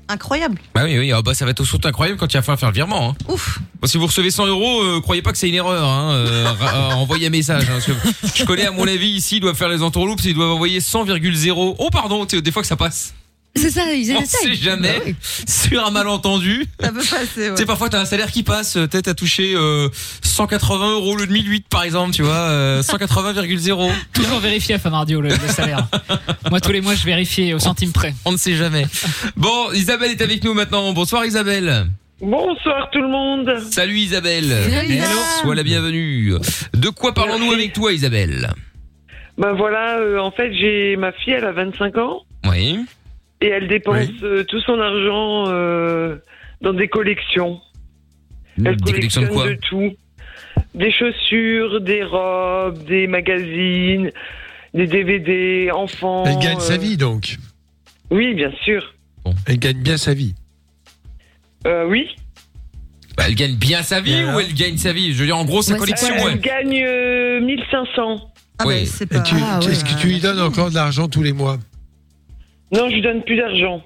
[0.07, 0.59] Incroyable.
[0.75, 2.69] Bah oui, oui, ah bah ça va être surtout incroyable quand il va falloir faire
[2.69, 3.11] le virement.
[3.11, 3.15] Hein.
[3.29, 3.59] Ouf.
[3.81, 5.87] Bon, si vous recevez 100 euros, euh, croyez pas que c'est une erreur.
[5.87, 7.63] Hein, euh, ra- euh, envoyez un message.
[7.69, 7.93] Hein, parce que
[8.35, 11.75] je connais à mon avis ici, ils doivent faire les entourloupes, ils doivent envoyer 100,0
[11.79, 13.13] Oh pardon, tu sais, des fois que ça passe.
[13.55, 15.15] C'est ça, ils On sait jamais.
[15.47, 16.65] Sur un malentendu.
[16.79, 17.57] Ça peut passer, Tu ouais.
[17.57, 19.89] sais, parfois t'as un salaire qui passe, peut-être à toucher euh,
[20.23, 24.91] 180 euros le de 1008 par exemple, tu vois, euh, 180,0 Toujours vérifier à Fun
[24.91, 25.85] Radio le, le salaire.
[26.49, 28.13] Moi tous les mois je vérifie au centime près.
[28.25, 28.85] On ne sait jamais.
[29.35, 30.91] Bon, Isabelle est avec nous maintenant.
[30.93, 31.87] Bonsoir Isabelle.
[32.21, 33.51] Bonsoir tout le monde.
[33.71, 34.45] Salut Isabelle.
[34.69, 35.07] Salut, Isa.
[35.41, 36.33] Sois la bienvenue.
[36.73, 38.49] De quoi parlons-nous avec toi Isabelle?
[39.37, 42.79] Ben voilà, euh, en fait j'ai ma fille, elle a 25 ans Oui.
[43.41, 46.17] Et elle dépense euh, tout son argent euh,
[46.61, 47.59] dans des collections.
[48.63, 49.95] Elle Des collections de quoi collectionne tout.
[50.75, 54.11] Des chaussures, des robes, des magazines,
[54.73, 56.23] des DVD, enfants.
[56.25, 57.37] Elle gagne sa euh, vie donc.
[58.09, 58.93] Oui, bien sûr.
[59.47, 60.33] Elle gagne bien sa vie.
[61.67, 62.07] Euh, oui.
[63.17, 65.13] Bah, elle gagne bien sa vie ou elle gagne sa vie?
[65.13, 66.39] Je veux dire, en gros, sa collection, Elle ouais.
[66.39, 68.31] gagne euh, 1500.
[68.65, 68.75] Oui.
[69.01, 71.57] Et tu- Ah, Est-ce que tu lui donnes encore de l'argent tous les mois?
[72.73, 73.81] Non, je lui donne plus d'argent.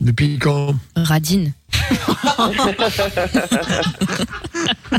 [0.00, 1.52] Depuis quand Radine.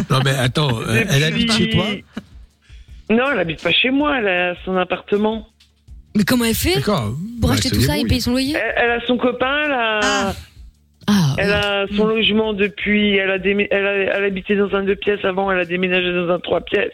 [0.10, 1.86] Non mais attends, euh, elle habite chez toi
[3.10, 5.48] Non, elle habite pas chez moi, elle a son appartement.
[6.16, 7.14] Mais comment elle fait D'accord.
[7.42, 8.08] Pour Bah, acheter tout ça et débrouille.
[8.10, 10.34] payer son loyer Elle, elle a son copain, elle a,
[11.08, 13.16] Ah, elle a son logement depuis.
[13.18, 16.12] Elle a, démé- elle a, elle habitait dans un deux pièces avant, elle a déménagé
[16.14, 16.92] dans un trois pièces.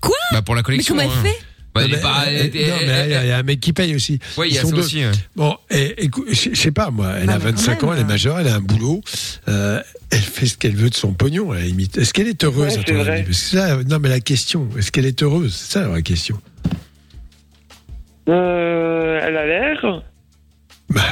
[0.00, 0.94] Quoi Bah, pour la collection.
[0.96, 1.32] Mais comment elle hein.
[1.32, 1.44] fait
[1.78, 2.24] Bah, elle Non, est pas.
[2.26, 3.72] mais, elle- euh, elle- non, mais il y a- il y a un mec qui
[3.72, 4.18] paye aussi.
[4.36, 4.82] Ouais, il y Ils a sont ça deux.
[4.82, 5.10] aussi, ouais.
[5.36, 8.00] Bon, et, écoute, je sais pas, moi, elle a Ah, mais 25 quand ans, elle
[8.00, 9.00] est majeure, elle a un boulot,
[9.48, 11.98] euh, elle fait ce qu'elle veut de son pognon, à la limite.
[11.98, 13.12] Est-ce qu'elle est heureuse, Ouais, à c'est ton vrai.
[13.12, 15.88] avis Parce que ça, Non, mais la question, est-ce qu'elle est heureuse C'est ça la
[15.88, 16.40] vraie question.
[18.28, 20.02] Euh, elle a l'air.
[20.90, 21.02] Bah,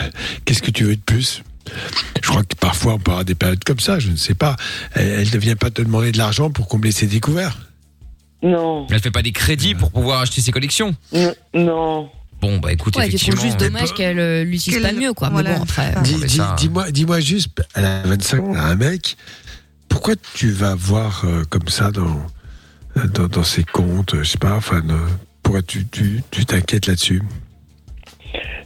[0.44, 1.42] Qu'est-ce que tu veux de plus?
[2.22, 4.56] Je crois que parfois on peut avoir des périodes comme ça, je ne sais pas.
[4.94, 7.58] Elle ne vient pas te demander de l'argent pour combler ses découvertes.
[8.42, 8.86] Non.
[8.90, 10.94] Elle fait pas des crédits pour pouvoir acheter ses collections.
[11.12, 12.10] N- Non.
[12.40, 13.40] Bon, bah écoute, Ouais, je trouve effectivement.
[13.42, 15.28] juste dommage qu'elle euh, l'utilise pas mieux, quoi.
[15.28, 15.86] Mais Voilà, bon, après.
[15.88, 16.00] c'est ça.
[16.02, 19.16] Dis, mais dis- ça- dis-moi, dis-moi juste, elle a 25 ans, elle a un mec.
[19.88, 22.20] Pourquoi tu vas voir euh, comme ça dans,
[23.14, 25.06] dans, dans ses comptes, euh, je sais pas, enfin, euh,
[25.42, 27.22] pourquoi tu tu- tu t'inquiètes là-dessus?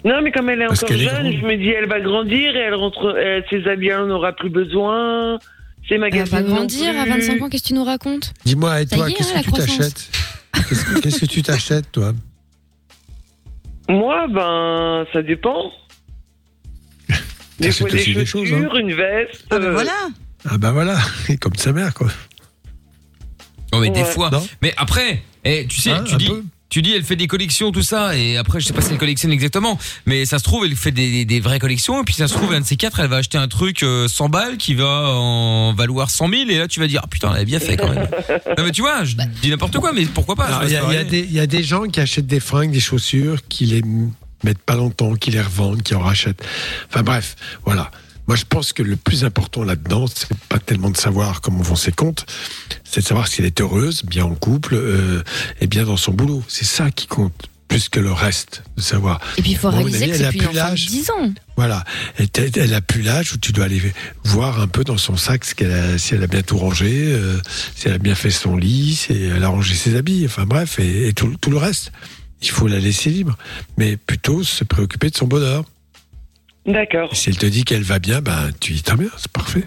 [0.05, 2.57] Non, mais comme elle est Parce encore est jeune, je me dis, elle va grandir
[2.57, 3.05] et elle rentre.
[3.16, 5.39] euh, ses habits, elle en aura plus besoin.
[5.91, 7.11] Ses Elle va pas grandir à plus.
[7.12, 8.32] 25 ans, qu'est-ce que tu nous racontes?
[8.45, 9.76] Dis-moi, et Ça toi, y est, qu'est-ce hein, que tu la croissance.
[9.78, 10.11] t'achètes?
[10.68, 12.12] Qu'est-ce que- Qu'est-ce que tu t'achètes, toi?
[13.88, 15.72] Moi, ben, ça dépend.
[17.59, 18.78] Des T'achètes fois des aussi des chaussures, choses, hein.
[18.80, 19.45] une veste.
[19.51, 19.93] Ah ben euh, voilà.
[20.49, 20.97] Ah bah voilà,
[21.41, 22.09] comme sa mère, quoi.
[23.72, 24.07] Non, mais des Ouais.
[24.07, 24.30] fois.
[24.30, 26.28] Non Mais après, eh, tu sais, Hein, tu un dis.
[26.28, 28.93] peu Tu dis, elle fait des collections, tout ça, et après, je sais pas si
[28.93, 32.05] elle collectionne exactement, mais ça se trouve, elle fait des, des- des vraies collections, et
[32.05, 34.29] puis ça se trouve, un de ces quatre, elle va acheter un truc euh, 100
[34.29, 37.41] balles qui va en valoir 100 000, et là, tu vas dire, ah, putain, elle
[37.41, 38.09] a bien fait quand même.
[38.57, 41.05] non, mais tu vois, je dis n'importe quoi, mais pourquoi pas Il y, a- y
[41.05, 43.83] des- il y a des gens qui achètent des fringues, des chaussures, qui les
[44.45, 46.43] mettent pas longtemps, qui les revendent, qui en rachètent.
[46.89, 47.91] Enfin bref, voilà.
[48.31, 51.74] Moi, je pense que le plus important là-dedans, c'est pas tellement de savoir comment vont
[51.74, 52.26] ses comptes,
[52.85, 55.24] c'est de savoir si elle est heureuse, bien en couple, euh,
[55.61, 56.45] et bien dans son boulot.
[56.47, 59.20] C'est ça qui compte plus que le reste de savoir.
[59.37, 60.87] Et puis il faut Bon, réaliser avis, que elle c'est plus l'âge.
[60.87, 61.35] 10 ans.
[61.57, 61.85] Voilà.
[62.37, 63.83] Elle a plus l'âge où tu dois aller
[64.22, 67.07] voir un peu dans son sac ce qu'elle a, si elle a bien tout rangé,
[67.07, 67.41] euh,
[67.74, 70.78] si elle a bien fait son lit, si elle a rangé ses habits, enfin bref,
[70.78, 71.91] et, et tout, tout le reste.
[72.43, 73.37] Il faut la laisser libre,
[73.76, 75.64] mais plutôt se préoccuper de son bonheur.
[76.66, 79.30] D'accord, Et si elle te dit qu'elle va bien, ben tu dis tant bien, c'est
[79.32, 79.64] parfait.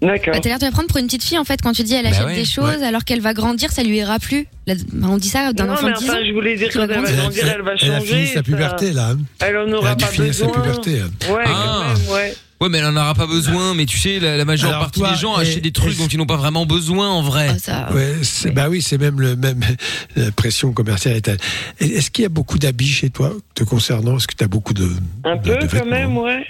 [0.00, 0.34] d'accord.
[0.34, 1.94] Bah, T'as l'air de la prendre pour une petite fille en fait quand tu dis
[1.94, 2.84] elle Bah achète ouais, des choses ouais.
[2.86, 4.46] alors qu'elle va grandir, ça lui ira plus.
[4.66, 6.12] Là, bah, on dit ça d'un Non, enfant mais de 10 ans.
[6.12, 7.16] enfin, je voulais dire Qui quand va elle va grandir.
[7.22, 8.12] grandir, elle va elle a changer.
[8.14, 9.10] fini sa ça- puberté là.
[9.10, 9.18] hein.
[9.40, 10.60] Elle en Elle aura a dû pas finir sa besoin.
[10.62, 11.00] puberté.
[11.00, 11.32] hein.
[11.32, 11.94] Ouais, Ah.
[11.94, 12.34] quand même, ouais.
[12.62, 15.00] Ouais, mais elle en aura pas besoin, mais tu sais, la, la majeure Alors, partie
[15.00, 17.48] toi, des gens et- achètent des trucs dont ils n'ont pas vraiment besoin en vrai.
[17.50, 19.60] Ah, ça, Ouais, c'est- bah oui, c'est même le même
[20.16, 21.16] la pression commerciale.
[21.16, 21.38] est telle.
[21.80, 24.16] Et Est-ce qu'il y a beaucoup d'habits chez toi te concernant?
[24.16, 24.88] Est-ce que tu as beaucoup de
[25.24, 26.46] Un de- peu de quand même, ouais.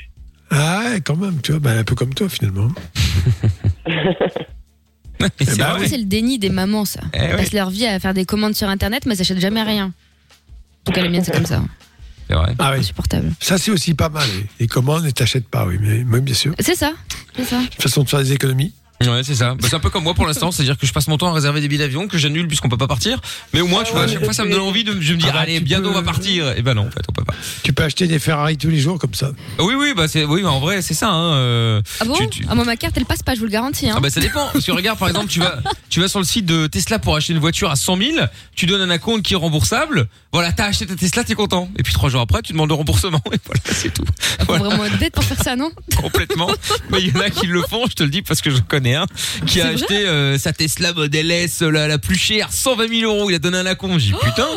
[0.51, 2.69] Ah, quand même, tu vois, bah, un peu comme toi finalement.
[5.39, 7.01] C'est bah c'est le déni des mamans, ça.
[7.15, 7.37] Eh Elles oui.
[7.37, 9.87] passent leur vie à faire des commandes sur internet, mais elles achètent jamais rien.
[9.87, 11.63] En tout cas, les miennes, c'est comme ça.
[12.33, 12.55] C'est vrai.
[12.59, 13.33] Ah oui, Insupportable.
[13.41, 14.28] ça c'est aussi pas mal.
[14.59, 16.55] Les commandes, ne t'achètent pas, oui, mais oui, bien sûr.
[16.61, 16.93] C'est ça.
[17.37, 17.61] C'est ça.
[17.78, 18.72] Façon de faire des économies.
[19.09, 19.55] Ouais, c'est ça.
[19.55, 21.33] Bah, c'est un peu comme moi pour l'instant, c'est-à-dire que je passe mon temps à
[21.33, 23.21] réserver des billets d'avion que j'annule puisqu'on peut pas partir.
[23.53, 25.19] Mais au moins, tu vois, à chaque fois, ça me donne envie de, je me
[25.19, 26.51] dis, Ah bah, allez, bientôt on va partir.
[26.57, 27.35] Et ben non, en fait, on peut pas.
[27.63, 29.31] Tu peux acheter des Ferrari tous les jours comme ça.
[29.59, 31.09] Oui, oui, bah c'est, oui, en vrai, c'est ça.
[31.11, 33.47] Hein, euh, Ah bon tu- tu- Ah, moi, ma carte, elle passe pas, je vous
[33.47, 33.89] le garantis.
[33.89, 33.95] Hein.
[33.97, 34.49] Ah bah ça dépend.
[34.53, 35.57] Parce que regarde par exemple tu vas
[35.89, 38.11] tu vas sur le site de Tesla pour acheter une voiture à 100 000,
[38.55, 40.09] tu donnes un acompte qui est remboursable.
[40.33, 41.69] Voilà, t'as acheté ta Tesla, t'es content.
[41.79, 44.05] Et puis trois jours après, tu demandes le remboursement et voilà, c'est tout.
[44.05, 45.71] Faut Voilà, vraiment être bête pour faire ça, non?
[45.97, 46.49] Complètement.
[46.91, 48.59] Mais il y en a qui le font, je te le dis parce que je
[48.61, 48.91] connais
[49.47, 53.30] qui a acheté euh, sa Tesla Model S la, la plus chère, 120 000 euros.
[53.30, 54.01] Il a donné un acompte.
[54.01, 54.49] J'ai dit putain,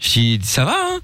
[0.00, 0.76] j'ai dit, ça va.
[0.76, 1.00] Hein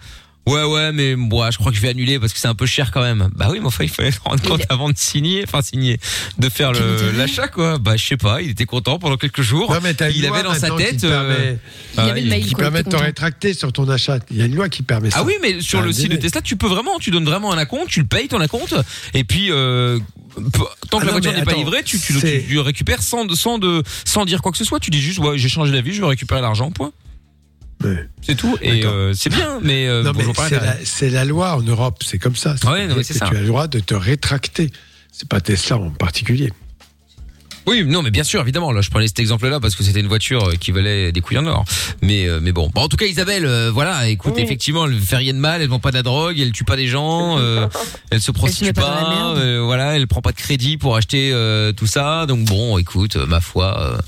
[0.48, 2.66] Ouais ouais mais moi je crois que je vais annuler parce que c'est un peu
[2.66, 3.28] cher quand même.
[3.34, 5.98] Bah oui mais enfin il fallait se rendre compte avant de signer, enfin signer,
[6.38, 7.78] de faire le l'achat quoi.
[7.78, 9.72] Bah je sais pas, il était content pendant quelques jours.
[9.72, 11.00] Non, mais t'as une il loi avait dans sa maintenant qui tête.
[11.00, 11.54] te permet- euh,
[11.94, 13.04] Il y ah, avait le mail, Qui quoi, permet de t'es te content.
[13.06, 14.18] rétracter sur ton achat.
[14.30, 15.18] Il y a une loi qui permet ça.
[15.20, 16.20] Ah oui, mais sur Ah, le site de délai.
[16.22, 18.74] Tesla, tu peux vraiment, tu donnes vraiment un acompte, tu le payes ton acompte,
[19.14, 19.98] et puis euh,
[20.34, 22.40] peu- tant que Ah la non, voiture mais n'est pas attends, livrée, tu, tu, c'est-
[22.42, 24.80] tu- tu le récupères sans, sans, de, sans dire quoi que ce soit.
[24.80, 26.92] Tu dis juste, ouais, j'ai changé d'avis, je veux récupérer l'argent, point.
[28.22, 28.56] C'est tout.
[28.60, 32.02] Et euh, c'est bien, mais euh, Non, mais c'est la, c'est la loi en Europe,
[32.04, 32.54] c'est comme ça.
[32.64, 33.28] Ouais, non, mais C'est-à-dire c'est que ça.
[33.30, 34.70] Tu as le droit de te rétracter.
[35.12, 36.52] C'est pas Tesla en particulier.
[37.66, 38.72] Oui, non, mais bien sûr, évidemment.
[38.72, 41.36] Là, je prenais cet exemple-là parce que c'était une voiture euh, qui valait des couilles
[41.36, 41.66] en or.
[42.00, 42.70] Mais, euh, mais bon.
[42.74, 44.08] Bon, en tout cas, Isabelle, euh, voilà.
[44.08, 44.42] Écoute, Oui.
[44.42, 45.60] effectivement, elle fait rien de mal.
[45.60, 46.38] Elle vend pas de la drogue.
[46.40, 47.36] Elle tue pas des gens.
[47.38, 47.66] euh,
[48.10, 49.10] elle se prostitue met pas pas.
[49.10, 49.38] merde.
[49.38, 52.24] euh, voilà, elle prend pas de crédit pour acheter euh, tout ça.
[52.26, 53.98] Donc bon, écoute, euh, ma foi.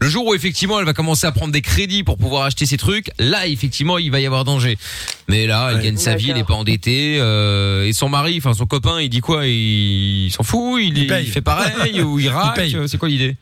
[0.00, 2.76] Le jour où effectivement elle va commencer à prendre des crédits pour pouvoir acheter ses
[2.76, 4.76] trucs, là effectivement il va y avoir danger.
[5.28, 8.54] Mais là elle gagne sa vie, elle est pas endettée euh, et son mari, enfin
[8.54, 9.46] son copain, il dit quoi?
[9.46, 11.26] Il, il s'en fout, il, il paye.
[11.26, 12.76] fait pareil ou il raque paye.
[12.86, 13.36] C'est quoi l'idée?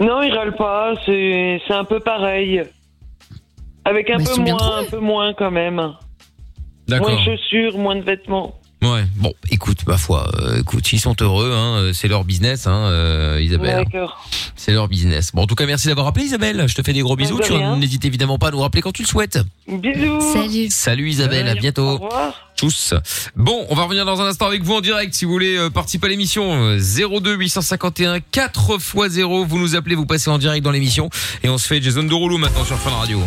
[0.00, 2.62] Non, il râle pas, c'est c'est un peu pareil.
[3.84, 5.74] Avec un Mais peu ils sont bien moins, un peu moins quand même.
[5.74, 5.98] Moins
[6.86, 7.10] D'accord.
[7.10, 8.54] de chaussures, moins de vêtements.
[8.82, 9.04] Ouais.
[9.16, 12.86] Bon, écoute, ma foi, euh, écoute, ils sont heureux, hein, euh, c'est leur business, hein,
[12.90, 13.84] euh, Isabelle.
[13.84, 14.28] D'accord.
[14.56, 15.30] C'est leur business.
[15.32, 16.64] Bon, en tout cas, merci d'avoir appelé, Isabelle.
[16.66, 17.38] Je te fais des gros bisous.
[17.38, 17.76] de Tu rien.
[17.76, 19.38] n'hésites évidemment pas à nous rappeler quand tu le souhaites.
[19.68, 20.20] Bisous.
[20.32, 20.68] Salut.
[20.70, 21.82] Salut Isabelle, à bientôt.
[21.90, 22.51] Au revoir.
[23.36, 25.70] Bon, on va revenir dans un instant avec vous en direct si vous voulez euh,
[25.70, 29.44] participer à l'émission euh, 02 851 4 x 0.
[29.44, 31.10] Vous nous appelez, vous passez en direct dans l'émission
[31.42, 33.20] et on se fait Jason Derulo maintenant sur Fun Radio.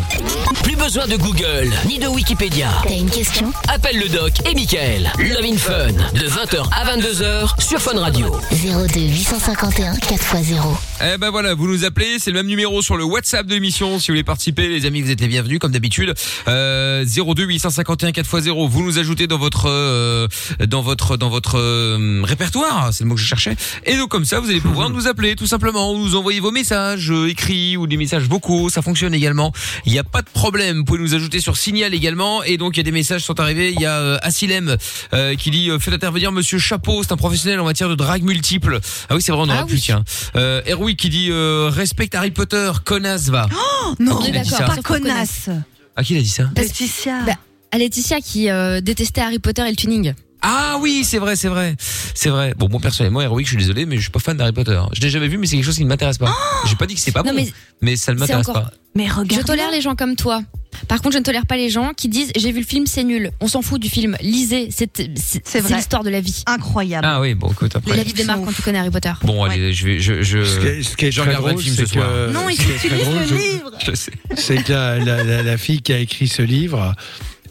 [0.62, 2.70] Plus besoin de Google ni de Wikipédia.
[2.82, 3.52] T'as une question?
[3.68, 5.12] Appelle le doc et Michael.
[5.18, 8.34] Love in Fun de 20h à 22h sur Fun Radio.
[8.52, 10.62] 02 851 4x0.
[11.02, 13.98] Eh ben voilà, vous nous appelez, c'est le même numéro sur le WhatsApp de l'émission.
[13.98, 16.14] Si vous voulez participer, les amis, vous êtes les bienvenus comme d'habitude.
[16.48, 18.68] Euh, 02 851 4x0.
[18.68, 20.28] Vous nous ajoutez dans votre euh,
[20.66, 23.56] dans votre dans votre euh, répertoire, c'est le mot que je cherchais.
[23.84, 26.50] Et donc comme ça, vous allez pouvoir nous appeler tout simplement, ou nous envoyer vos
[26.50, 29.52] messages euh, écrits ou des messages vocaux, ça fonctionne également.
[29.84, 30.78] Il n'y a pas de problème.
[30.78, 32.42] Vous pouvez nous ajouter sur Signal également.
[32.42, 33.72] Et donc il y a des messages qui sont arrivés.
[33.72, 34.76] Il y a euh, Asilem
[35.12, 38.22] euh, qui dit euh, faites intervenir Monsieur Chapeau, c'est un professionnel en matière de drague
[38.22, 38.80] multiple.
[39.08, 39.80] Ah oui, c'est vrai, on aurait Ah pu oui.
[39.80, 40.04] tiens.
[40.36, 43.46] Euh, Erwi qui dit euh, respecte Harry Potter, connasse va.
[43.52, 45.48] Oh, non, qui a dit ça pas connasse.
[45.96, 47.22] À qui il a dit ça Laetitia.
[47.26, 47.32] Bah,
[47.72, 50.14] à Laetitia qui euh, détestait Harry Potter et le tuning.
[50.42, 51.74] Ah oui, c'est vrai, c'est vrai,
[52.14, 52.54] c'est vrai.
[52.56, 54.80] Bon, moi personnellement, Erwick, je suis désolé, mais je suis pas fan d'Harry Potter.
[54.92, 56.32] Je l'ai jamais vu, mais c'est quelque chose qui ne m'intéresse pas.
[56.68, 57.48] J'ai pas dit que c'est pas Non, bon, mais,
[57.80, 58.70] mais ça ne m'intéresse encore- pas.
[58.94, 59.40] Mais regarde.
[59.42, 60.42] Je tolère les gens comme toi.
[60.88, 63.02] Par contre, je ne tolère pas les gens qui disent j'ai vu le film, c'est
[63.02, 63.30] nul.
[63.40, 64.14] On s'en fout du film.
[64.20, 65.76] Lisez, c'est c'est- c'est vrai.
[65.76, 66.42] l'histoire de la vie.
[66.46, 67.06] Incroyable.
[67.10, 67.96] Ah oui, bon, écoute après.
[67.96, 69.12] La vie démarre quand tu connais Harry Potter.
[69.22, 71.52] Bon, allez, je vais, je, je, Ce qui est, ce qui est je très regarderai
[71.54, 72.08] drôle, le film ce c'est soir.
[72.08, 73.70] que- Non, il ce qui faut est que tu très lises drôle, le je- livre.
[73.86, 74.12] Je sais.
[74.36, 76.94] c'est que la, la- la- la fille qui a écrit ce livre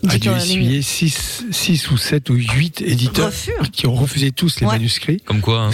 [0.09, 3.51] a dû essuyer 6 ou 7 ou 8 éditeurs Refus.
[3.71, 4.73] qui ont refusé tous les Ouais.
[4.73, 5.21] manuscrits.
[5.25, 5.69] Comme quoi, hein.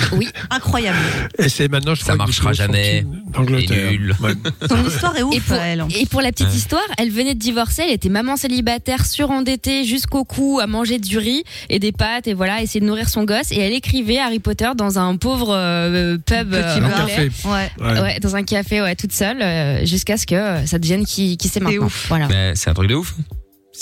[0.49, 0.97] Incroyable.
[1.37, 3.03] Et c'est maintenant, je Ça crois, marchera jamais.
[3.03, 4.15] nul.
[4.21, 4.33] Ouais.
[4.69, 5.85] Son histoire est ouf, Et pour, elle.
[5.99, 10.23] et pour la petite histoire, elle venait de divorcer, elle était maman célibataire, surendettée jusqu'au
[10.25, 13.51] cou, à manger du riz et des pâtes et voilà, essayer de nourrir son gosse.
[13.51, 17.31] Et elle écrivait Harry Potter dans un pauvre euh, pub euh, Petit Un café.
[17.45, 17.71] Ouais.
[17.79, 18.01] Ouais.
[18.01, 21.37] Ouais, dans un café, ouais, toute seule, euh, jusqu'à ce que euh, ça devienne qui,
[21.37, 21.85] qui c'est maintenant.
[21.85, 22.05] ouf.
[22.09, 22.27] Voilà.
[22.27, 23.15] Mais c'est un truc de ouf.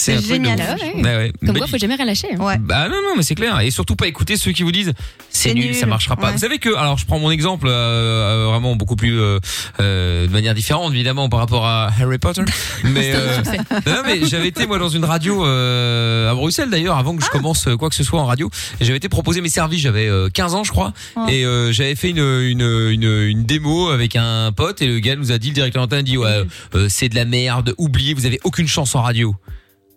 [0.02, 0.60] C'est génial.
[0.62, 1.04] Ah ouais.
[1.04, 1.32] Ouais.
[1.46, 2.28] Comme quoi, faut jamais rien lâcher.
[2.34, 2.42] hein.
[2.44, 2.58] Ouais.
[2.58, 4.94] Bah non non mais c'est clair et surtout pas écouter ceux qui vous disent
[5.30, 6.28] c'est nul, nul, ça marchera pas.
[6.28, 6.32] ouais.
[6.34, 9.40] Vous savez que alors je prends mon exemple euh, euh, vraiment beaucoup plus euh,
[9.80, 12.44] euh, de manière différente évidemment par rapport à Harry Potter
[12.86, 13.38] mais euh,
[13.86, 17.30] non, mais j'avais été moi dans une radio euh, à Bruxelles d'ailleurs avant que je
[17.30, 20.30] commence euh, quoi que ce soit en radio j'avais été proposé mes services j'avais euh,
[20.34, 21.26] 15 ans je crois Oh.
[21.30, 25.16] et euh, j'avais fait une, une une une démo avec un pote et le gars
[25.16, 26.44] nous a dit le directeur d'antenne a dit ouais
[26.76, 29.36] euh, c'est de la merde oubliez vous avez aucune chance en radio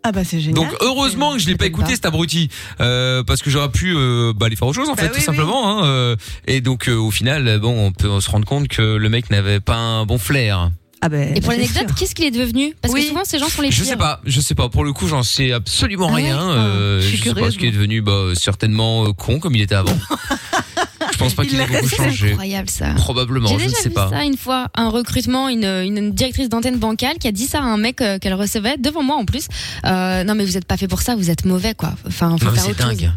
[0.04, 0.54] Ah bah c'est génial.
[0.54, 1.94] donc heureusement que je l'ai pas écouté pas.
[1.94, 2.48] cet abruti
[2.80, 5.12] euh, parce que j'aurais pu euh, bah, aller faire autre chose en Bah fait oui,
[5.12, 5.24] tout oui.
[5.24, 6.16] simplement hein, euh,
[6.48, 9.30] et donc euh, au final euh, bon on peut se rendre compte que le mec
[9.30, 10.70] n'avait pas un bon flair.
[11.04, 12.76] Ah bah, Et pour c'est l'anecdote, qu'est-ce qu'il est devenu?
[12.80, 13.00] Parce Oui.
[13.02, 13.86] que souvent, ces gens sont les Je pires.
[13.86, 17.00] sais pas, je sais pas pour le coup j'en sais absolument Ah rien Ah, euh,
[17.00, 19.54] je suis je sais pas curieuse, ce qu'il est devenu bah certainement euh, con comme
[19.56, 19.96] il était avant.
[21.28, 22.30] je pense pas Il qu'il ait beaucoup C'est changé.
[22.30, 22.90] incroyable ça.
[22.96, 24.08] Probablement, je ne déjà sais vu pas.
[24.10, 27.62] ça une fois, un recrutement, une, une directrice d'antenne bancale qui a dit ça à
[27.62, 29.46] un mec euh, qu'elle recevait devant moi en plus.
[29.84, 31.92] Euh, non mais vous êtes pas fait pour ça, vous êtes mauvais quoi.
[32.06, 33.10] Enfin, faut Non, mais faire c'est autre dingue.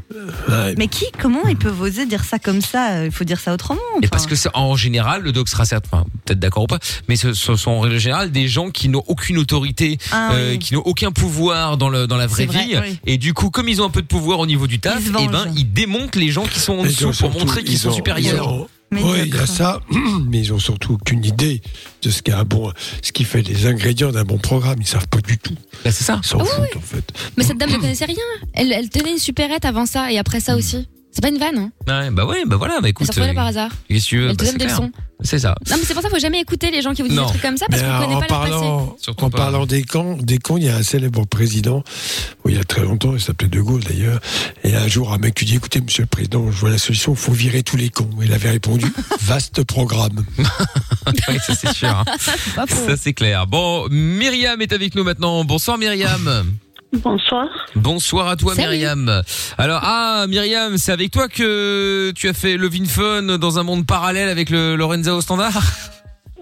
[0.50, 0.76] Ouais.
[0.78, 3.06] Mais qui, comment ils peuvent oser dire ça comme ça?
[3.06, 3.80] Il faut dire ça autrement.
[3.98, 4.08] Enfin.
[4.12, 7.16] parce que c'est- en général, le doc sera certes, enfin, peut-être d'accord ou pas, mais
[7.16, 10.60] ce, ce sont en règle générale des gens qui n'ont aucune autorité, Ah euh, oui.
[10.60, 12.76] qui n'ont aucun pouvoir dans le dans la vraie vrai, vie.
[12.78, 12.98] oui.
[13.06, 15.08] Et du coup, comme ils ont un peu de pouvoir au niveau du taf, Ils
[15.10, 15.32] et vengent.
[15.32, 17.94] ben ils démontent les gens qui sont en dessous pour montrer qu'ils ils sont ont-
[17.94, 18.36] supérieurs.
[18.36, 19.82] ils ont- Mais Oui, il y a ça,
[20.30, 21.62] mais ils ont surtout aucune idée
[22.04, 22.72] de ce qu'est un bon,
[23.02, 24.78] ce qui fait les ingrédients d'un bon programme.
[24.80, 25.56] Ils savent pas du tout.
[25.84, 26.20] Bah, c'est ça.
[26.24, 27.04] Ils s'en Ah oui, foutent en fait.
[27.36, 28.16] Mais cette dame ne connaissait rien.
[28.54, 30.88] Elle, elle tenait une supérette avant ça et après ça aussi.
[31.16, 31.72] C'est pas une vanne, hein.
[31.88, 33.10] Ouais, bah ouais, bah voilà, bah écoute.
[33.14, 33.72] Ça euh, par hasard.
[33.88, 34.70] Qu'est-ce que tu veux Bah, c'est des clair.
[34.72, 34.92] leçons.
[35.22, 35.56] C'est ça.
[35.70, 37.24] Non, mais c'est pour ça qu'il faut jamais écouter les gens qui vous disent Non.
[37.24, 39.12] des trucs comme ça parce qu'on connaît en pas leur parlant, passé.
[39.24, 41.84] en parlant des camps, des camps, il y a un célèbre président,
[42.44, 44.20] bon, il y a très longtemps, il s'appelait De Gaulle d'ailleurs,
[44.66, 47.14] et un jour un mec lui dit, écoutez monsieur le président, je vois la solution,
[47.14, 48.10] il faut virer tous les cons.
[48.22, 48.86] Il avait répondu,
[49.22, 50.26] vaste programme.
[51.08, 51.88] oui, ça c'est sûr.
[51.88, 52.04] hein.
[52.68, 53.48] Ça c'est clair.
[53.48, 55.46] Bon, Myriam est avec nous maintenant.
[55.46, 56.46] Bonsoir Myriam.
[57.04, 57.48] Bonsoir.
[57.76, 58.70] Bonsoir à toi Salut.
[58.70, 59.22] Myriam.
[59.58, 63.86] Alors ah Myriam, c'est avec toi que tu as fait le Fun dans un monde
[63.86, 65.62] parallèle avec le Lorenza au standard?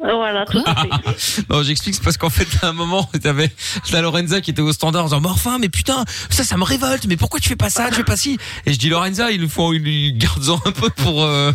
[0.04, 0.86] Voilà, tout à.
[1.50, 3.50] Non, j'explique, c'est parce qu'en fait, à un moment, t'avais
[3.92, 6.63] la Lorenza qui était au standard en disant, mais enfin, mais putain, ça, ça me
[6.63, 8.38] révolte, mais pourquoi tu fais pas ça, tu fais pas ci?
[8.66, 11.51] Et je dis, Lorenza, il nous faut, il garde-en un peu pour, euh,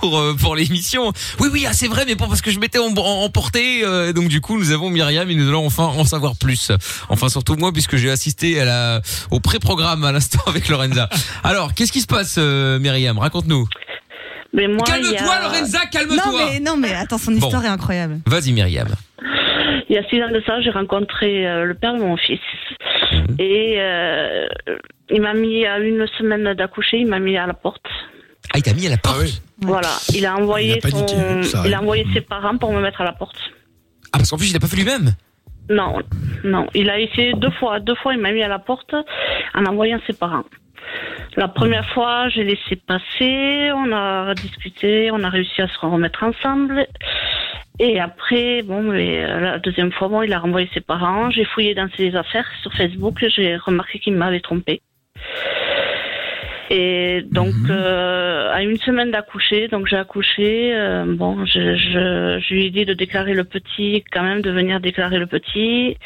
[0.00, 1.12] pour, euh, pour l'émission.
[1.38, 4.12] Oui, oui, ah, c'est vrai, mais bon, parce que je m'étais em- em- emporté, euh,
[4.12, 6.72] donc du coup, nous avons Myriam et nous allons enfin en savoir plus.
[7.10, 11.08] Enfin, surtout moi, puisque j'ai assisté à la, au pré-programme à l'instant avec Lorenza.
[11.44, 13.18] Alors, qu'est-ce qui se passe, euh, Myriam?
[13.18, 13.66] Raconte-nous.
[14.52, 16.16] Mais moi, Calme-toi, a- Lorenza, calme-toi.
[16.16, 17.38] Non mais, non mais attends, son Bon.
[17.38, 18.18] histoire est incroyable.
[18.26, 18.88] Vas-y, Myriam.
[19.88, 22.40] Il y a six ans de ça, j'ai rencontré euh, le père de mon fils.
[23.12, 23.36] Mhm.
[23.38, 24.46] Et euh,
[25.10, 27.84] il m'a mis à une semaine d'accoucher, il m'a mis à la porte.
[28.54, 29.42] Ah, il t'a mis à la porte?
[29.60, 32.72] Voilà, il a envoyé Il a paniqué, son, ça il a envoyé ses parents pour
[32.72, 33.36] me mettre à la porte.
[34.12, 35.12] Ah, parce qu'en plus, il a pas fait lui-même?
[35.70, 36.00] Non,
[36.44, 37.78] non, il a essayé deux fois.
[37.80, 38.94] Deux fois, il m'a mis à la porte
[39.54, 40.44] en envoyant ses parents.
[41.36, 46.22] La première fois, j'ai laissé passer, on a discuté, on a réussi à se remettre
[46.24, 46.86] ensemble.
[47.78, 51.30] Et après, bon, mais euh, la deuxième fois, bon, il a renvoyé ses parents.
[51.30, 54.82] J'ai fouillé dans ses affaires sur Facebook, j'ai remarqué qu'il m'avait trompé.
[56.74, 60.72] Et donc, euh, à une semaine d'accoucher, donc j'ai accouché.
[60.74, 64.50] euh, bon, je, je, je lui ai dit de déclarer le petit, quand même, de
[64.50, 65.98] venir déclarer le petit.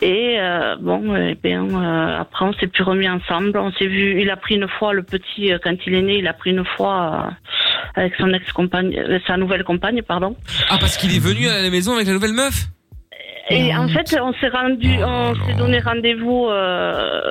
[0.00, 3.58] Et euh, bon, eh bien, euh, après, on s'est plus remis ensemble.
[3.58, 4.22] On s'est vu.
[4.22, 6.18] Il a pris une fois le petit euh, quand il est né.
[6.18, 6.96] Il a pris une fois
[7.26, 10.36] euh, avec son ex-compagne, euh, sa nouvelle compagne, pardon.
[10.70, 12.68] Ah, parce qu'il est venu à la maison avec la nouvelle meuf?
[13.50, 17.30] Et en fait, on s'est rendu, on s'est donné rendez-vous euh,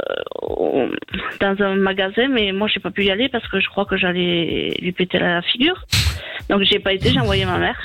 [1.40, 3.98] dans un magasin, mais moi j'ai pas pu y aller parce que je crois que
[3.98, 5.86] j'allais lui péter la figure.
[6.50, 7.78] Donc j'ai pas été, j'ai envoyé ma mère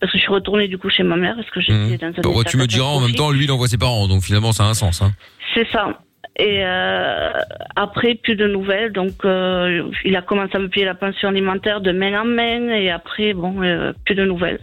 [0.00, 2.20] parce que je suis retournée du coup chez ma mère parce que j'étais dans un
[2.22, 4.52] Bon, état tu me diras en même temps, lui, il envoie ses parents, donc finalement,
[4.52, 5.02] ça a un sens.
[5.02, 5.12] Hein.
[5.54, 5.98] c'est ça.
[6.40, 7.32] Et euh,
[7.74, 8.92] après, plus de nouvelles.
[8.92, 12.68] Donc, euh, il a commencé à me payer la pension alimentaire de main en main.
[12.68, 14.60] Et après, bon, euh, plus de nouvelles.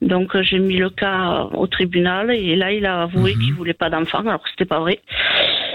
[0.00, 2.30] Donc, euh, j'ai mis le cas au tribunal.
[2.30, 3.40] Et là, il a avoué Mhm.
[3.42, 5.00] qu'il voulait pas d'enfant, alors que c'était pas vrai.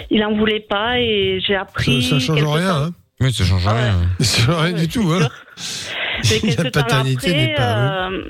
[0.10, 1.00] Il en voulait pas.
[1.00, 2.02] Et j'ai Ça, appris.
[2.04, 2.92] ça change quelque rien, hein.
[3.20, 3.96] Oui, ça change rien.
[4.20, 5.28] Ça change rien du tout, hein.
[6.30, 8.08] Mais La quelques temps paternité n'est pas.
[8.10, 8.24] euh,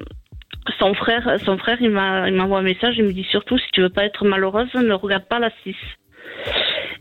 [0.80, 2.96] son frère, son frère, il m'a, il m'envoie un message.
[2.98, 5.76] Il me dit surtout, si tu veux pas être malheureuse, ne regarde pas la 6.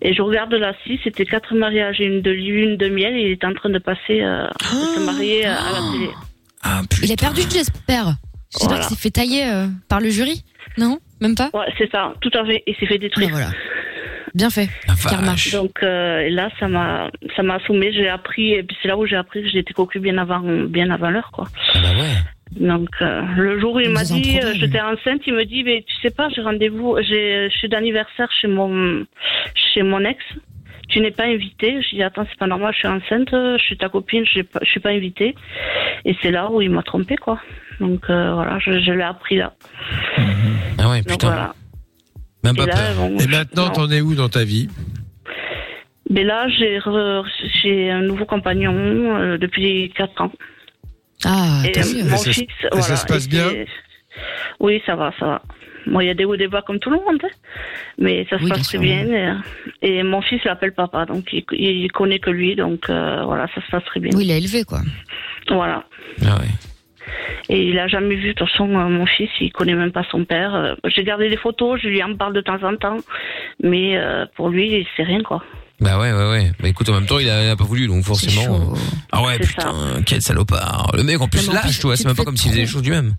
[0.03, 3.15] Et je regarde la 6, c'était quatre mariages et une de lune de miel.
[3.17, 7.05] Et il est en train de passer, euh, de se marier euh, à la télé.
[7.05, 8.15] Il a perdu, j'espère.
[8.53, 8.85] J'espère Voilà.
[8.87, 10.45] qu'il s'est fait tailler euh, par le jury.
[10.79, 10.99] Non?
[11.21, 11.51] Même pas?
[11.55, 12.63] Ouais, c'est ça, tout à fait.
[12.67, 13.31] Il s'est fait détruire.
[13.31, 13.51] voilà.
[14.35, 14.69] Bien fait.
[15.11, 15.35] Karma.
[15.53, 17.93] Donc euh, là, ça m'a, ça m'a assommé.
[17.93, 20.91] J'ai appris, et puis c'est là où j'ai appris que j'étais cocu bien avant, bien
[20.91, 21.49] avant l'heure, quoi.
[21.75, 22.13] Ah bah ouais.
[22.67, 25.85] Donc euh, le jour où il m'a dit euh, j'étais enceinte, il me dit mais
[25.87, 29.05] tu sais pas, j'ai rendez-vous, j'ai je suis d'anniversaire chez mon
[29.55, 30.23] chez mon ex.
[30.89, 31.81] Tu n'es pas invitée.
[31.83, 34.43] Je dis attends, c'est pas normal, je suis enceinte, je suis ta copine, je suis
[34.43, 35.35] pas, je suis pas invitée.
[36.05, 37.39] Et c'est là où il m'a trompé quoi.
[37.81, 39.55] Donc euh, voilà, je, je l'ai appris là.
[40.79, 41.29] Ah ouais, Donc putain.
[41.29, 41.55] voilà.
[42.45, 42.95] Même pas Et là, peur.
[42.97, 43.73] bon, Et maintenant, non.
[43.73, 44.69] t'en es où dans ta vie?
[46.11, 47.25] Mais là, j'ai re-
[47.63, 50.33] j'ai un nouveau compagnon euh, depuis 4 ans.
[51.25, 52.03] Ah, Et mieux.
[52.05, 53.49] mon Et ça se- fils, et ça voilà, se passe bien?
[53.49, 53.67] c'est-
[54.61, 55.43] Oui, ça va, ça va.
[55.87, 57.29] Bon, il y a des hauts et des bas comme tout le monde, hein.
[57.99, 59.41] mais ça se Oui, passe bien très sûr, bien.
[59.83, 63.47] Et, et mon fils l'appelle papa, donc il, il connaît que lui, donc euh, voilà,
[63.55, 64.11] ça se passe très bien.
[64.15, 64.81] Oui, il l'a élevé, quoi.
[65.49, 65.85] Voilà.
[66.27, 66.47] Ah ouais.
[67.49, 70.05] Et il a jamais vu, de toute façon, euh, mon fils, il connaît même pas
[70.11, 70.55] son père.
[70.55, 72.99] Euh, J'ai gardé des photos, je lui en parle de temps en temps,
[73.63, 75.43] mais euh, pour lui, c'est rien, quoi.
[75.81, 76.53] Bah ouais, ouais, ouais.
[76.61, 78.73] Bah écoute, en même temps, il a, il a pas voulu, donc forcément.
[79.11, 79.75] Ah ouais, putain,
[80.07, 80.93] quel salopard.
[80.97, 82.51] Le mec, en plus, Non, en lâche, plus, tu vois, c'est même pas comme s'il
[82.51, 83.15] faisait les choses du même.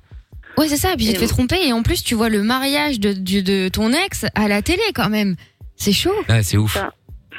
[0.58, 0.94] Ouais, c'est ça.
[0.94, 3.42] Et puis tu te fais tromper et en plus tu vois le mariage de, de,
[3.42, 5.36] de ton ex à la télé quand même.
[5.76, 6.14] C'est chaud.
[6.30, 6.76] Ouais, c'est ouf.
[6.76, 6.94] Ça.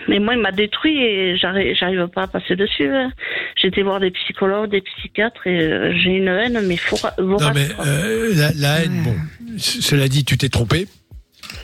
[0.08, 2.88] Mais moi, il m'a détruit et j'arrive j'arrive pas à passer dessus.
[2.88, 3.10] hein.
[3.56, 7.36] J'ai été voir des psychologues, des psychiatres et euh, j'ai une haine, mais fora- Non,
[7.54, 9.14] mais euh, la, la haine, bon,
[9.58, 10.86] cela dit, tu t'es trompé.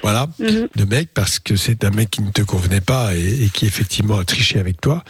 [0.03, 0.29] Voilà,
[0.77, 3.67] de mec, parce que c'est un mec qui ne te convenait pas et, et qui
[3.67, 5.05] effectivement a triché avec toi.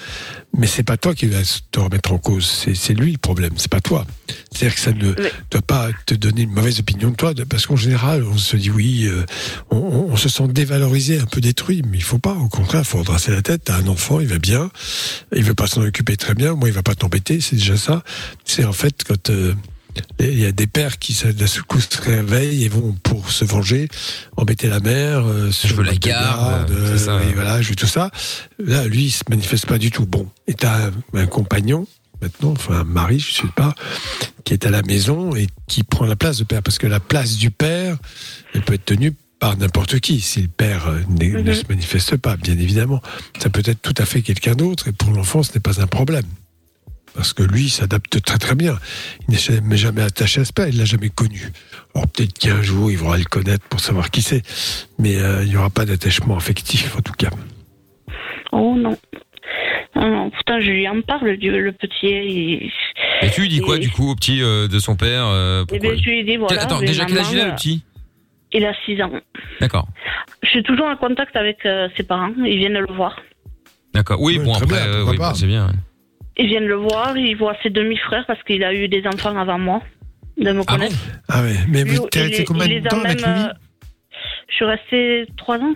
[0.57, 1.39] Mais c'est pas toi qui va
[1.71, 4.05] te remettre en cause, c'est lui le problème, c'est pas toi.
[4.53, 5.13] C'est-à-dire que ça ne
[5.51, 8.71] doit pas te donner une mauvaise opinion de toi, parce qu'en général, on se dit
[8.71, 9.25] oui, euh,
[9.71, 12.33] on, on- on se sent dévalorisé, un peu détruit, mais il faut pas.
[12.35, 13.63] Au contraire, il faut redresser la tête.
[13.67, 14.71] T'as un enfant, il va bien,
[15.35, 16.55] il veut pas s'en occuper très bien.
[16.55, 18.03] Moi, il va pas t'embêter, c'est déjà ça.
[18.45, 19.55] C'est en fait quand euh,
[20.19, 23.31] il y a des pères qui se- d'un seul coup se réveillent et vont pour
[23.33, 23.89] se venger,
[24.37, 27.13] embêter la mère, euh, Je veux la de garde, garde, ça.
[27.13, 28.11] euh, et voilà, je veux tout ça.
[28.59, 30.07] Là, lui, il se manifeste pas du tout.
[30.07, 31.87] Bon, et t'as un, un compagnon
[32.23, 33.75] maintenant, enfin un mari, je sais pas,
[34.45, 37.01] qui est à la maison et qui prend la place du père, parce que la
[37.01, 37.97] place du père,
[38.55, 41.55] elle peut être tenue par n'importe qui, si le père euh, ne Mhm.
[41.55, 43.01] se manifeste pas, bien évidemment.
[43.39, 45.87] Ça peut être tout à fait quelqu'un d'autre, et pour l'enfant, ce n'est pas un
[45.87, 46.27] problème.
[47.15, 48.79] Parce que lui, il s'adapte très très bien.
[49.29, 51.51] Il n'est jamais, jamais attaché à ce père, il l'a jamais connu.
[51.95, 54.43] Alors peut-être qu'un jour, il va le connaître pour savoir qui c'est,
[54.99, 57.31] mais euh, il n'y aura pas d'attachement affectif, en tout cas.
[58.53, 58.97] Oh non.
[59.97, 62.07] Non, non, pourtant, je lui en parle, du- le petit.
[62.07, 62.71] Il...
[63.23, 65.79] Et tu lui dis quoi du coup au petit euh, de son père euh, Eh
[65.79, 66.63] ben, je lui ai dit, voilà.
[66.63, 67.83] Attends, déjà quel âge il a le petit
[68.53, 69.11] Il a 6 ans.
[69.61, 69.89] D'accord.
[70.43, 72.31] Je suis toujours en contact avec euh, ses parents.
[72.39, 73.21] Ils viennent le voir.
[73.93, 74.21] D'accord.
[74.21, 75.67] Oui, bon après, bien, euh, oui, bon, c'est bien.
[75.67, 75.73] ouais.
[76.41, 77.17] Ils viennent le voir.
[77.17, 79.83] Ils voient ses demi-frères parce qu'il a eu des enfants avant moi.
[80.39, 80.97] De me Ah bon connaître.
[81.29, 83.19] Ah ouais, mais vous t'es il resté est- combien il de les a temps avec
[83.21, 83.53] lui même, euh,
[84.49, 85.75] Je suis restée 3 ans.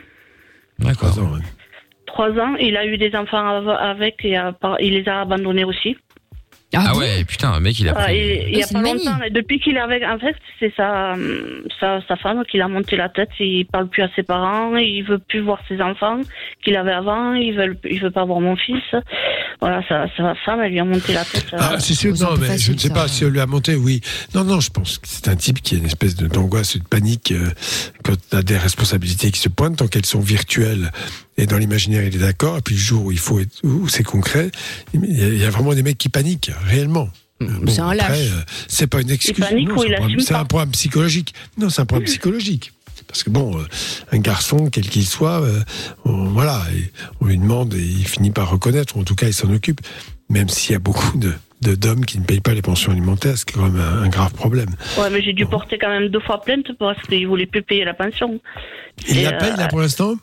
[0.78, 1.10] D'accord.
[1.10, 1.40] Trois ans, ouais.
[2.06, 4.36] Trois ans, il a eu des enfants av- avec et
[4.80, 5.96] il les a abandonnés aussi.
[6.76, 8.16] Ah, bon ouais, putain, le mec il a Ah, pris.
[8.16, 11.14] et- il y a c'est pas longtemps, depuis qu'il est avec, en fait, c'est sa,
[11.80, 13.28] sa, sa femme qui l'a monté la tête.
[13.40, 16.20] Il parle plus à ses parents, il veut plus voir ses enfants
[16.64, 18.82] qu'il avait avant, il veut, il veut pas voir mon fils.
[19.60, 21.46] Voilà, sa, sa femme, elle lui a monté la tête.
[21.54, 22.94] euh, Ah, c'est sûr, un non, mais je ne sais ça.
[22.94, 24.00] pas si on lui a monté, oui.
[24.34, 26.78] Non, non, je pense que c'est un type qui a une espèce de- d'angoisse et
[26.80, 27.50] de panique euh,
[28.04, 30.90] quand tu as des responsabilités qui se pointent, tant qu'elles sont virtuelles
[31.36, 32.58] et dans l'imaginaire, il est d'accord.
[32.58, 34.50] Et puis le jour où il faut être, où c'est concret,
[34.92, 37.08] il y, a, vraiment des mecs qui paniquent, réellement.
[37.40, 38.30] Bon, c'est un après, lâche.
[38.32, 39.34] euh, c'est pas une excuse.
[39.36, 40.44] panique non, ou c'est il un problème- assume c'est un pas.
[40.44, 41.34] problème psychologique.
[41.58, 42.72] Non, c'est un problème psychologique.
[43.08, 43.64] Parce que bon, euh,
[44.12, 45.60] un garçon, quel qu'il soit, euh,
[46.04, 46.62] on, voilà,
[47.20, 49.80] on lui demande et il finit par reconnaître, ou en tout cas il s'en occupe,
[50.30, 51.32] même s'il y a beaucoup de
[51.62, 54.02] de- d'hommes qui ne payent pas les pensions alimentaires, ce qui est quand même un,
[54.02, 54.68] un grave problème.
[54.98, 57.84] Ouais, mais j'ai dû porter quand même deux fois plainte parce qu'il voulait plus payer
[57.86, 58.38] la pension.
[59.08, 60.14] Il Et, la paye euh, là pour l'instant?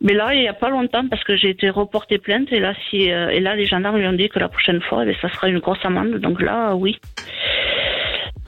[0.00, 2.72] Mais là, il y a pas longtemps, parce que j'ai été reporté plainte, et là,
[2.88, 5.16] si, euh, et là, les gendarmes lui ont dit que la prochaine fois, eh ben,
[5.20, 6.16] ça sera une grosse amende.
[6.18, 6.98] Donc là, oui.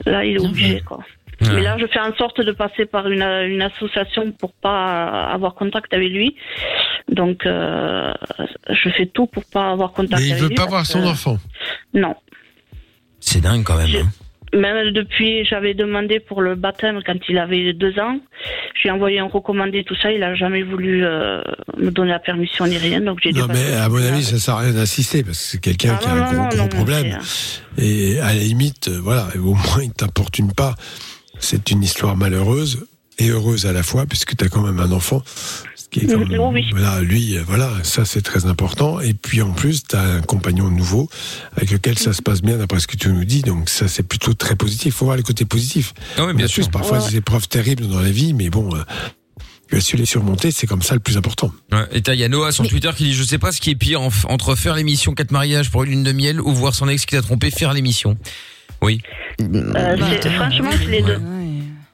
[0.05, 0.97] Là, il est obligé, quoi.
[1.41, 1.47] Ouais.
[1.55, 5.55] Mais là, je fais en sorte de passer par une, une association pour pas avoir
[5.55, 6.35] contact avec lui.
[7.09, 8.13] Donc, euh,
[8.69, 10.55] je fais tout pour pas avoir contact Mais il avec veut lui.
[10.55, 11.37] pas voir son enfant.
[11.93, 12.15] Non.
[13.19, 13.87] C'est dingue quand même.
[13.87, 14.09] Je- hein.
[14.53, 18.19] Même depuis, j'avais demandé pour le baptême quand il avait deux ans.
[18.75, 20.11] Je lui ai envoyé un recommandé, tout ça.
[20.11, 21.41] Il a jamais voulu euh,
[21.77, 22.99] me donner la permission ni rien.
[22.99, 23.39] Donc j'ai dit.
[23.39, 26.03] Non, mais à mon avis, ça sert à rien d'insister parce que c'est quelqu'un Ah
[26.03, 27.17] qui a un non, gros, gros problème.
[27.77, 30.75] Et à la limite, euh, voilà, au moins il t'importune pas.
[31.39, 32.85] C'est une histoire malheureuse
[33.21, 35.21] et heureuse à la fois puisque tu as quand même un enfant.
[35.75, 36.65] Ce qui est quand même- oui.
[36.71, 38.99] Voilà, lui, euh, voilà, ça c'est très important.
[39.01, 41.09] Et puis en plus, tu as un compagnon nouveau
[41.57, 43.41] avec lequel ça se passe bien d'après ce que tu nous dis.
[43.41, 44.85] Donc ça c'est plutôt très positif.
[44.87, 45.93] Il faut voir le côté positif.
[46.17, 46.63] Ah oui, bien sûr.
[46.65, 47.09] tous parfois Ouais.
[47.09, 48.79] des épreuves terribles dans la vie, mais bon, euh,
[49.69, 51.51] tu as su les surmonter, c'est comme ça le plus important.
[51.71, 51.85] Ouais.
[51.91, 53.59] Et t'as, il y a Noah sur Mais- Twitter qui dit Je sais pas ce
[53.61, 56.53] qui est pire en- entre faire l'émission 4 mariages pour une lune de miel ou
[56.53, 58.17] voir son ex qui t'a trompé faire l'émission.
[58.81, 59.01] Oui,
[59.41, 61.19] Euh, c'est- franchement, c'est les deux.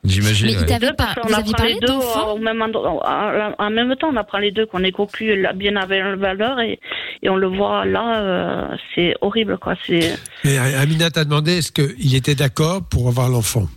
[0.08, 0.46] J'imagine.
[0.48, 0.66] Mais il ouais.
[0.66, 3.70] t'avait Deux, pas, vous aviez apprend parlé les deux d'enfants au même endroit- en, en
[3.70, 6.80] même temps, on apprend les deux, qu'on est cocu bien avec la valeur et,
[7.24, 9.76] et on le voit là, euh, c'est horrible quoi.
[9.86, 13.68] C'est Et Amina t'a demandé est-ce qu'il était d'accord pour avoir l'enfant?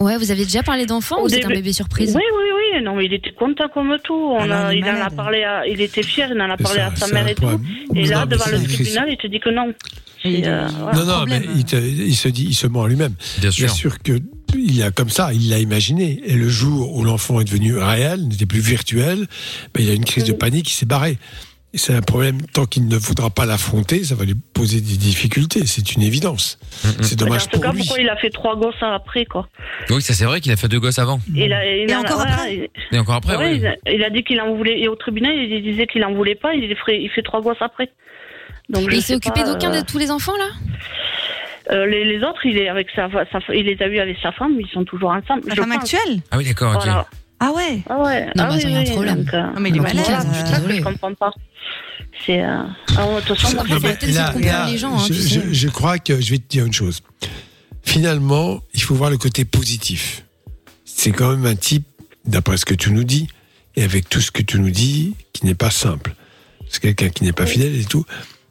[0.00, 2.14] Ouais, vous avez déjà parlé d'enfants Au ou c'est un bébé surprise?
[2.14, 2.44] Oui, oui,
[2.74, 2.82] oui.
[2.82, 4.12] Non, mais il était content comme tout.
[4.12, 6.80] On Alors, a, il en a parlé, à- il était fier, il en a parlé
[6.80, 7.46] ça, à sa mère et tout.
[7.94, 9.72] Et Non, là, devant le tribunal, il te dit que non.
[10.24, 10.98] Et euh, voilà.
[10.98, 11.42] Non, non, problème.
[11.46, 13.14] mais il, te- il se dit, il se ment à lui-même.
[13.38, 13.66] Bien sûr.
[13.66, 14.12] Bien sûr que
[14.58, 16.20] il a comme ça, il l'a imaginé.
[16.26, 19.26] Et le jour où l'enfant est devenu réel, n'était plus virtuel,
[19.74, 21.18] ben, il a une crise de panique, il s'est barré.
[21.72, 24.96] Et c'est un problème, tant qu'il ne voudra pas l'affronter, ça va lui poser des
[24.96, 26.56] difficultés, c'est une évidence.
[27.00, 27.82] C'est Mais dommage en tout cas, pour lui.
[27.82, 29.48] pourquoi il a fait trois gosses après, quoi
[29.90, 31.18] Oui, ça c'est vrai qu'il a fait deux gosses avant.
[31.34, 33.58] Il a, il Et en encore après Et encore après, ouais, oui.
[33.58, 34.78] il, a, il a dit qu'il en voulait.
[34.80, 36.54] Et au tribunal, il disait qu'il en voulait pas.
[36.54, 37.90] Il, ferait- il fait trois gosses après.
[38.68, 40.46] Donc, il s'est occupé d'aucun euh, de tous les enfants là?
[41.70, 44.32] Euh, les, les autres, il est avec sa, sa, il les a eu avec sa
[44.32, 44.56] femme.
[44.60, 45.42] Ils sont toujours ensemble.
[45.46, 45.76] La femme pense.
[45.94, 46.82] actuelle Ah oui, d'accord.
[47.40, 48.26] Ah ouais Ah ouais.
[48.26, 49.24] Non, ah mais oui, il y a un oui, problème.
[49.24, 49.96] donc, euh, Non, mais il est malade.
[50.04, 50.76] voilà, c'est je ça que désolée.
[50.78, 51.32] je comprends pas.
[52.24, 52.42] C'est.
[52.44, 52.62] Euh...
[52.96, 55.40] Ah, ouais, moi, je- mais- peut-être essayer de comprendre les gens, hein, je, tu sais.
[55.48, 57.02] je- je crois que je vais te dire une chose.
[57.82, 60.24] Finalement, il faut voir le côté positif.
[60.84, 61.84] C'est quand même un type
[62.24, 63.28] d'après ce que tu nous dis,
[63.76, 66.14] et avec tout ce que tu nous dis, qui n'est pas simple.
[66.68, 68.06] C'est quelqu'un qui n'est pas fidèle et tout.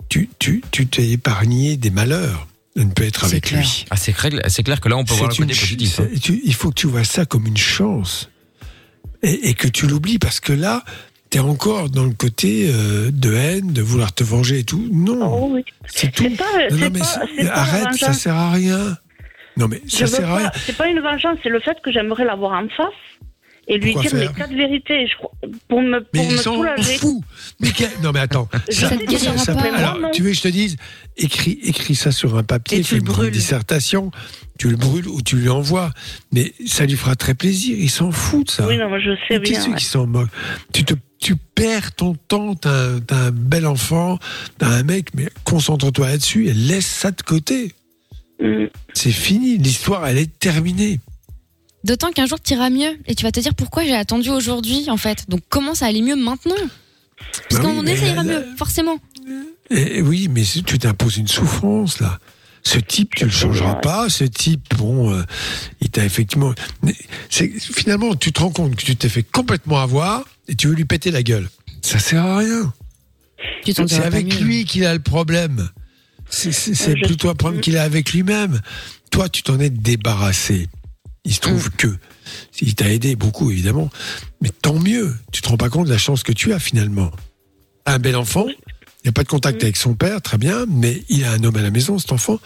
[0.09, 3.85] Tu, tu, tu t'es épargné des malheurs de ne pas être avec lui.
[3.91, 5.99] Ah, c'est clair, c'est clair que là, on peut voir le côté positif.
[5.99, 6.07] hein.
[6.21, 8.29] tu- il faut que tu vois ça comme une chance
[9.21, 10.83] et, et que tu l'oublies parce que là,
[11.29, 14.87] tu es encore dans le côté euh, de haine, de vouloir te venger et tout.
[14.91, 16.29] Non, c'est tout.
[16.35, 18.19] pas- Non, mais pas- arrête, ça vengeance.
[18.19, 18.97] sert à rien.
[19.55, 20.49] Non, mais ça Je sert à rien.
[20.49, 22.87] pas- C'est pas une vengeance, c'est le fait que j'aimerais l'avoir en face
[23.67, 25.31] et lui Pourquoi dire faire mes quatre vérités je crois-
[25.69, 26.97] pour me, Mais pour ils me sont soulager.
[26.97, 27.23] fous.
[27.61, 28.49] Mais quel- Non, mais attends.
[28.69, 29.61] Ça ça- guérira pas.
[29.61, 30.11] alors, Non.
[30.11, 30.75] tu veux que je te dise,
[31.17, 34.11] écris, écris ça sur un papier, fais une dissertation,
[34.59, 35.91] tu le brûles ou tu lui envoies.
[36.33, 37.77] Mais ça lui fera très plaisir.
[37.79, 38.67] Il s'en fout de ça.
[38.67, 39.75] Oui, non, moi, je sais Mais Qui bien, c'est ouais.
[39.77, 40.29] qui s'en moque
[40.73, 44.19] tu, te, tu perds ton temps, t'as un, t'as un bel enfant,
[44.57, 47.71] t'as un mec, mais concentre-toi là-dessus et laisse ça de côté.
[48.41, 48.65] Mm.
[48.93, 50.99] C'est fini, l'histoire, elle est terminée.
[51.83, 54.89] D'autant qu'un jour tu iras mieux et tu vas te dire pourquoi j'ai attendu aujourd'hui
[54.89, 55.25] en fait?
[55.29, 56.55] Donc comment ça allait mieux maintenant?
[57.49, 58.97] Parce Bah qu'à un oui, moment donné mais ça ira là- mieux, forcément.
[59.69, 62.19] Et, oui, mais si tu t'imposes une souffrance là.
[62.65, 64.07] Ce type, tu le changeras pas.
[64.09, 65.21] Ce type, bon, euh,
[65.81, 66.53] il t'a effectivement.
[67.29, 70.85] Finalement, tu te rends compte que tu t'es fait complètement avoir et tu veux lui
[70.85, 71.49] péter la gueule.
[71.81, 72.73] Ça sert à rien.
[73.65, 74.39] C'est avec mieux.
[74.45, 75.69] lui qu'il a le problème.
[76.29, 78.61] C'est plutôt un problème qu'il a avec lui-même.
[79.11, 80.69] Toi, tu t'en es débarrassé.
[81.25, 81.77] Il se trouve Mm.
[81.77, 81.87] que
[82.61, 83.89] il t'a aidé beaucoup, évidemment.
[84.41, 85.13] Mais tant mieux.
[85.31, 87.11] Tu te rends pas compte de la chance que tu as finalement.
[87.85, 88.45] Un bel enfant.
[88.47, 89.65] Il n'y a pas de contact Mm.
[89.65, 90.65] avec son père, très bien.
[90.67, 92.39] Mais il a un homme à la maison, cet enfant.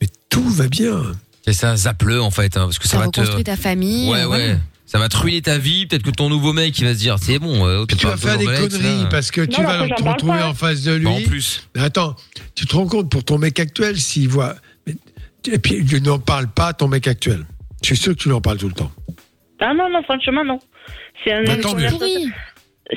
[0.00, 1.00] Mais tout va bien.
[1.44, 3.42] C'est ça, zappe-le en fait, hein, parce que ça, Ça va te.
[3.42, 4.08] ta famille.
[4.08, 4.24] Ouais, ouais.
[4.26, 4.56] voilà.
[4.86, 5.86] Ça va te ruiner ta vie.
[5.86, 7.66] Peut-être que ton nouveau mec, il va se dire, c'est bon.
[7.66, 9.06] euh, Tu vas faire des conneries là.
[9.10, 11.04] parce que tu vas te retrouver en face de lui.
[11.04, 11.62] Bah, en plus.
[11.74, 12.14] Mais attends,
[12.54, 14.54] tu te rends compte pour ton mec actuel s'il voit.
[14.86, 14.96] mais-
[15.50, 17.46] Et puis, n'en parles pas à ton mec actuel.
[17.82, 18.90] Je suis sûr que tu lui en parles tout le temps.
[19.60, 20.58] Ah non, non, franchement, non.
[21.24, 21.98] C'est un, Bah, une conversation.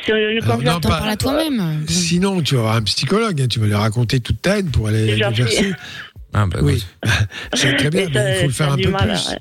[0.04, 0.74] C'est une Alors, conversation.
[0.74, 1.86] non, pas- à toi-même.
[1.88, 4.88] Sinon, tu vas avoir un psychologue, hein, tu vas lui raconter toute ta haine pour
[4.88, 5.32] aller fait.
[5.32, 5.74] verser.
[6.34, 6.84] Ah, bah, oui,
[7.54, 9.30] c'est très bien, mais il faut le faire un peu mal, plus.
[9.30, 9.38] ouais.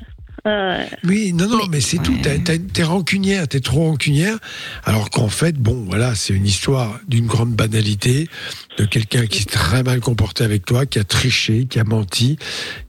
[0.46, 0.86] Ouais.
[1.04, 2.14] Oui, non, non, mais, c'est tout.
[2.22, 4.36] T'as- t'as- T'es rancunière, t'es trop rancunière.
[4.84, 8.28] Alors qu'en fait, bon, voilà, c'est une histoire d'une grande banalité,
[8.76, 12.36] de quelqu'un qui s'est très mal comporté avec toi, qui a triché, qui a menti,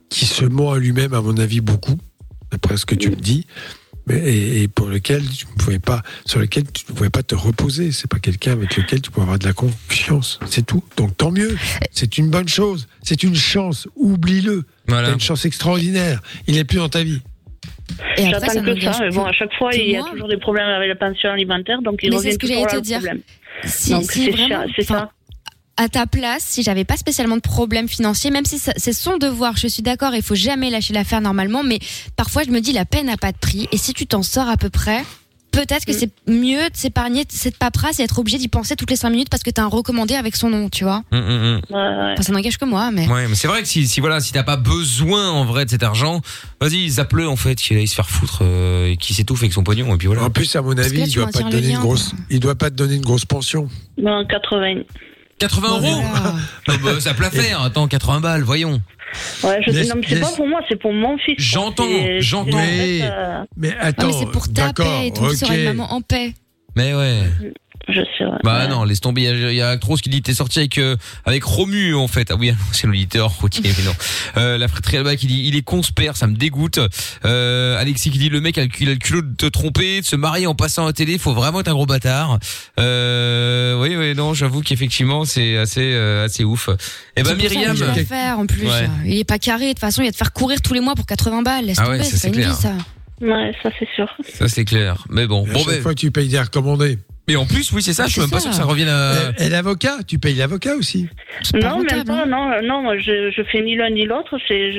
[0.10, 1.98] qui se ment à lui-même, à mon avis, beaucoup,
[2.52, 3.46] d'après ce que tu me dis.
[4.08, 7.34] Et, et pour lequel tu ne pouvais pas, sur lequel tu ne pouvais pas te
[7.34, 7.92] reposer.
[7.92, 10.40] C'est pas quelqu'un avec lequel tu peux avoir de la confiance.
[10.46, 10.84] C'est tout.
[10.96, 11.58] Donc tant mieux.
[11.92, 12.88] C'est une bonne chose.
[13.02, 13.88] C'est une chance.
[13.96, 14.64] Oublie-le.
[14.88, 15.08] Voilà.
[15.08, 16.22] T'as une chance extraordinaire.
[16.46, 17.22] Il n'est plus dans ta vie.
[18.18, 20.28] Et après, J'attends ça que ça, mais bon, à chaque fois, il y a toujours
[20.28, 22.82] des problèmes avec la pension alimentaire, donc il revient c'est ce que toujours là, le
[22.82, 23.20] problème.
[23.64, 24.32] Si, Donc, si
[24.76, 25.12] c'est ça.
[25.78, 29.58] À ta place, si j'avais pas spécialement de problème financier, même si c'est son devoir,
[29.58, 31.80] je suis d'accord, il faut jamais lâcher l'affaire normalement, mais
[32.16, 34.48] parfois je me dis la peine n'a pas de prix, et si tu t'en sors
[34.48, 35.04] à peu près,
[35.52, 35.98] peut-être que Mm.
[36.00, 39.30] c'est mieux de s'épargner cette paperasse et être obligé d'y penser toutes les 5 minutes
[39.30, 41.04] parce que t'as un recommandé avec son nom, tu vois.
[41.12, 41.60] Hum.
[41.70, 43.08] Enfin, ça n'engage que moi, mais.
[43.08, 45.70] Ouais, mais c'est vrai que si, si voilà, si t'as pas besoin en vrai de
[45.72, 46.22] cet argent,
[46.62, 49.64] vas-y, zappe-le en fait, qu'il aille se faire foutre euh, et qu'il s'étouffe avec son
[49.64, 50.24] pognon et puis voilà.
[50.24, 52.14] En plus, à mon Parce avis, là, il doit pas te donner une grosse.
[52.30, 53.68] Il doit pas te donner une grosse pension.
[53.98, 54.84] Non, 80.
[55.40, 56.34] 80 euros Ah
[56.84, 57.62] bah, Ça peut la faire.
[57.62, 58.82] Attends, 80 balles, voyons.
[59.44, 61.36] Ouais, je sais, non, mais c'est pas pour moi, c'est pour mon fils.
[61.38, 62.52] J'entends, C'est- j'entends.
[62.52, 63.00] c'est en Oui.
[63.00, 65.54] fait, euh, Mais Ah, attends, mais c'est pour ta d'accord, paix et tout, tu seras
[65.54, 65.60] ok.
[65.60, 66.34] une maman en paix.
[66.76, 67.22] Mais ouais.
[67.88, 68.38] Je sais, ouais.
[68.44, 69.22] Bah non, laisse tomber.
[69.22, 70.96] Il y a- il y a Actros qui dit t'es sorti avec euh,
[71.26, 72.32] avec Romu en fait.
[72.32, 73.94] Ah oui, c'est l'auditeur routier, mais non.
[74.38, 76.80] Euh, la fratrie Alba qui dit il est conspère, ça me dégoûte.
[77.26, 80.02] Euh, Alexis qui dit le mec a le, il a le culot de te tromper,
[80.02, 82.40] de se marier en passant à la télé, faut vraiment être un gros bâtard.
[82.80, 86.70] Euh, oui, oui, non, j'avoue qu'effectivement c'est assez euh, assez ouf.
[87.16, 87.76] Et ben C'est pour ça Myriam.
[87.76, 88.66] vais la faire en plus.
[88.68, 88.90] Ouais.
[89.06, 90.96] Il est pas carré, de toute façon, il va te faire courir tous les mois
[90.96, 91.66] pour 80 balles.
[91.66, 92.74] Laisse Ah tomber, ouais, ça, c'est pas une vie ça.
[93.22, 94.08] Ouais, ça c'est sûr.
[94.28, 95.06] Ça c'est clair.
[95.10, 95.82] Mais bon, bon chaque ben.
[95.82, 96.98] fois, tu payes des recommandés.
[97.28, 98.06] Mais en plus, oui, c'est ça.
[98.06, 99.14] Je suis même pas sûr que ça revienne à.
[99.40, 101.08] Et, et l'avocat, tu payes l'avocat aussi.
[101.54, 102.26] pas Non, même pas, hein.
[102.28, 104.38] non, non, moi, je, je fais ni l'un ni l'autre.
[104.48, 104.72] C'est,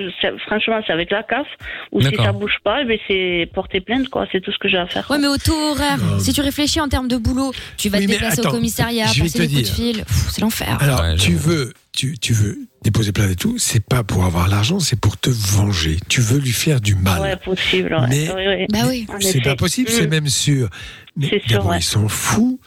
[0.46, 1.46] franchement, c'est avec la CAF.
[1.90, 4.26] Ou si ça bouge pas, eh ben, c'est porter plainte, quoi.
[4.30, 5.10] C'est tout ce que j'ai à faire.
[5.10, 6.20] Ouais, mais au taux horaire, Non.
[6.20, 8.52] si tu réfléchis en termes de boulot, tu vas Oui, te mais déplacer attends, au
[8.52, 9.74] commissariat, passer te des coups de dire.
[9.74, 10.04] fil.
[10.30, 10.78] C'est l'enfer.
[10.80, 14.46] Alors, Ouais, tu veux, tu, tu veux déposer plainte et tout, c'est pas pour avoir
[14.46, 15.96] l'argent, c'est pour te venger.
[16.08, 17.20] Tu veux lui faire du mal.
[17.20, 18.06] Ouais, possible, ouais.
[18.08, 18.66] Mais- Oui, oui.
[18.70, 19.06] Bah oui.
[19.20, 20.10] C'est pas possible, c'est Mm.
[20.10, 20.68] même sûr.
[21.16, 21.78] Mais d'abord, ouais.
[21.78, 22.60] ils s'en foutent.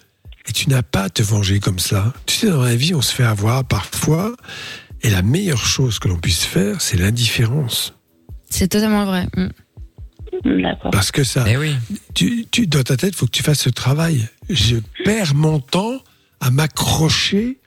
[0.47, 2.11] Et tu n'as pas à te venger comme ça.
[2.25, 4.35] Tu sais, dans la vie, on se fait avoir parfois.
[5.03, 7.93] Et la meilleure chose que l'on puisse faire, c'est l'indifférence.
[8.49, 9.27] C'est totalement vrai.
[9.37, 10.61] Mm.
[10.61, 10.91] D'accord.
[10.91, 11.75] Parce que ça, Eh oui.
[12.15, 14.27] tu, tu, dans ta tête, il faut que tu fasses ce travail.
[14.49, 16.01] Je perds mon temps
[16.39, 17.59] à m'accrocher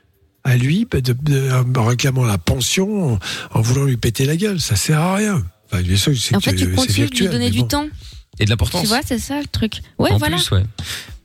[0.45, 3.19] à lui de- de- en réclamant la pension, en,
[3.53, 4.61] en voulant lui péter la gueule.
[4.61, 5.45] Ça sert à rien.
[5.71, 7.87] Enfin, bien sûr, c'est En fait, tu continues de lui donner du temps.
[8.41, 8.81] Et de l'importance.
[8.81, 9.83] Tu vois, c'est ça le truc.
[9.99, 10.37] Ouais, en voilà.
[10.37, 10.63] plus, ouais.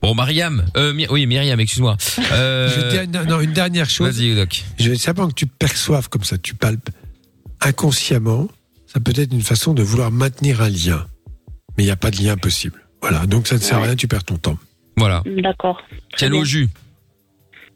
[0.02, 1.96] Bon, Mariam, euh, oui, Myriam, excuse-moi.
[2.32, 4.14] Euh, Je dis- non, non, une dernière chose.
[4.18, 4.62] Vas-y, Doc.
[4.78, 6.90] Je veux simplement que tu perçoives comme ça, tu palpes
[7.62, 8.48] inconsciemment.
[8.86, 11.06] Ça peut être une façon de vouloir maintenir un lien,
[11.76, 12.78] mais il n'y a pas de lien possible.
[13.00, 14.58] Voilà, donc ça ne sert à rien, tu perds ton temps.
[14.96, 15.22] Voilà.
[15.42, 15.80] D'accord.
[16.16, 16.68] Tiens au jus?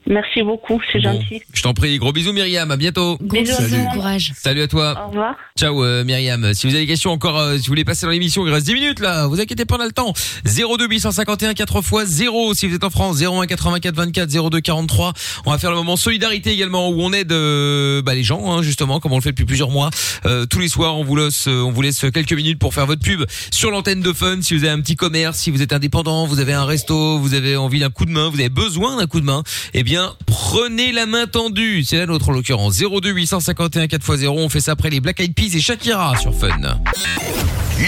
[0.07, 1.43] Merci beaucoup, c'est gentil.
[1.53, 3.19] Je t'en prie, gros bisous Myriam, à bientôt.
[3.21, 3.85] Bisous, Salut.
[3.95, 4.33] courage.
[4.37, 5.05] Salut à toi.
[5.07, 5.37] Au revoir.
[5.57, 6.53] Ciao euh, Myriam.
[6.55, 8.67] Si vous avez des questions encore, euh, si vous voulez passer dans l'émission, il reste
[8.67, 9.29] 10 minutes là.
[9.29, 10.13] Vous inquiétez pas, on a le temps.
[10.45, 13.23] 02 851 4 x 0 si vous êtes en France.
[13.23, 15.13] 01 84 24 02 43.
[15.47, 18.63] On va faire le moment solidarité également où on aide euh, bah, les gens hein,
[18.63, 19.91] justement comme on le fait depuis plusieurs mois.
[20.27, 23.03] Euh, tous les soirs, on vous laisse, on vous laisse quelques minutes pour faire votre
[23.03, 23.23] pub
[23.53, 24.43] sur l'antenne de Fun.
[24.43, 27.35] Si vous avez un petit commerce, si vous êtes indépendant, vous avez un resto, vous
[27.35, 29.43] avez envie d'un coup de main, vous avez besoin d'un coup de main,
[29.75, 29.92] eh bien
[30.27, 31.85] prenez la main tendue.
[31.85, 32.79] C'est la nôtre en l'occurrence.
[32.79, 34.39] 02 851 4 x 0.
[34.39, 36.49] On fait ça après les Black Eyed Peas et Shakira sur Fun.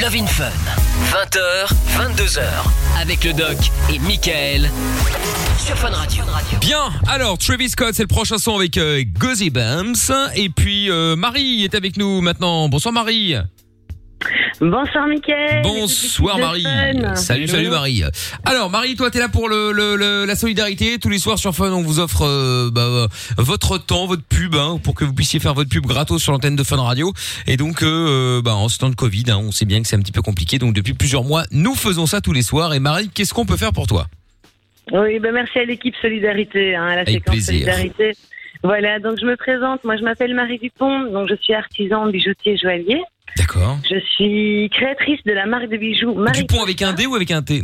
[0.01, 0.51] Love in Fun.
[1.13, 2.43] 20h, 22h.
[3.01, 3.57] Avec le doc
[3.93, 4.71] et Michael.
[5.59, 6.25] Sur Fun Radio.
[6.61, 9.05] Bien, alors Travis Scott, c'est le prochain son avec euh,
[9.53, 9.95] Bams.
[10.35, 12.69] Et puis euh, Marie est avec nous maintenant.
[12.69, 13.37] Bonsoir Marie.
[14.61, 15.63] Bonsoir Mickaël.
[15.63, 16.65] Bonsoir Marie.
[17.15, 18.03] Salut, salut Marie.
[18.45, 20.99] Alors Marie, toi t'es là pour le, le- le- la solidarité.
[20.99, 24.55] Tous les soirs sur Fun, on vous offre euh, bah, euh, votre temps, votre pub,
[24.55, 27.13] hein, pour que vous puissiez faire votre pub gratos sur l'antenne de Fun Radio.
[27.47, 29.97] Et donc, euh, bah, en ce temps de Covid, hein, on sait bien que c'est
[29.97, 30.59] un petit peu compliqué.
[30.59, 32.75] Donc depuis plusieurs mois, nous faisons ça tous les soirs.
[32.75, 34.07] Et Marie, qu'est-ce qu'on peut faire pour toi?
[34.93, 37.53] Oui, ben merci à l'équipe Solidarité, hein, à la Avec séquence plaisir.
[37.73, 38.13] Solidarité.
[38.63, 39.83] Voilà, donc je me présente.
[39.85, 43.03] Moi, je m'appelle Marie Dupont, donc je suis artisan bijoutier joaillier.
[43.37, 43.79] D'accord.
[43.91, 47.31] Je suis créatrice de la marque de bijoux Marie Dupont avec un D ou avec
[47.31, 47.63] un T?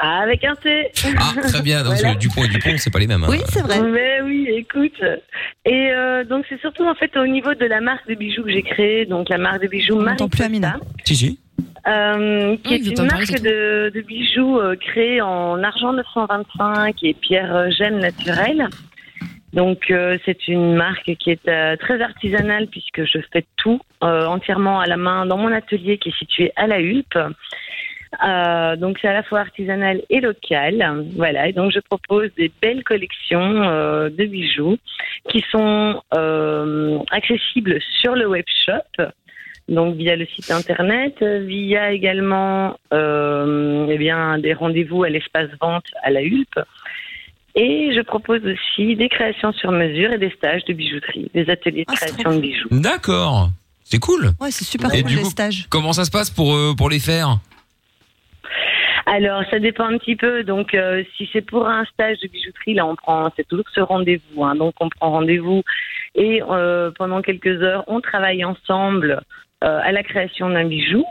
[0.00, 0.90] Ah, avec un T.
[1.18, 1.82] Ah, très bien.
[1.82, 2.14] Parce Voilà.
[2.16, 3.24] Dupont et Dupont, c'est pas les mêmes.
[3.24, 3.28] hein.
[3.48, 3.80] c'est vrai.
[3.82, 5.02] Mais oui, écoute.
[5.64, 8.50] Et euh, donc c'est surtout en fait au niveau de la marque de bijoux que
[8.50, 10.48] j'ai créée, donc la marque de bijoux Marie Costa,
[11.04, 11.38] Si, si.
[11.88, 16.94] euh, qui Oui, est une marque c'est de, de bijoux euh, créée en argent 925
[17.02, 18.68] et pierre euh, gemme naturelle.
[19.52, 24.26] Donc euh, c'est une marque qui est euh, très artisanale puisque je fais tout euh,
[24.26, 27.18] entièrement à la main dans mon atelier qui est situé à la Hulpe.
[28.26, 31.06] Euh, donc c'est à la fois artisanal et local.
[31.16, 34.76] Voilà, et donc je propose des belles collections euh, de bijoux
[35.30, 39.04] qui sont euh, accessibles sur le web shop,
[39.68, 46.10] donc via le site internet, via également eh bien des rendez-vous à l'espace vente à
[46.10, 46.60] la Hulpe.
[47.54, 51.84] Et je propose aussi des créations sur mesure et des stages de bijouterie, des ateliers
[51.88, 52.68] de création de bijoux.
[52.70, 53.50] D'accord.
[53.84, 54.32] C'est cool.
[54.40, 55.66] Ouais, c'est super Et cool du les coup, stages.
[55.70, 57.38] Comment ça se passe pour euh, pour les faire?
[59.06, 60.44] Alors, ça dépend un petit peu.
[60.44, 63.80] Donc, euh, si c'est pour un stage de bijouterie, là, on prend, c'est toujours ce
[63.80, 64.44] rendez-vous.
[64.44, 64.54] hein.
[64.54, 65.62] Donc, on prend rendez-vous
[66.14, 69.22] et euh, pendant quelques heures, on travaille ensemble
[69.64, 71.04] euh, à la création d'un bijou.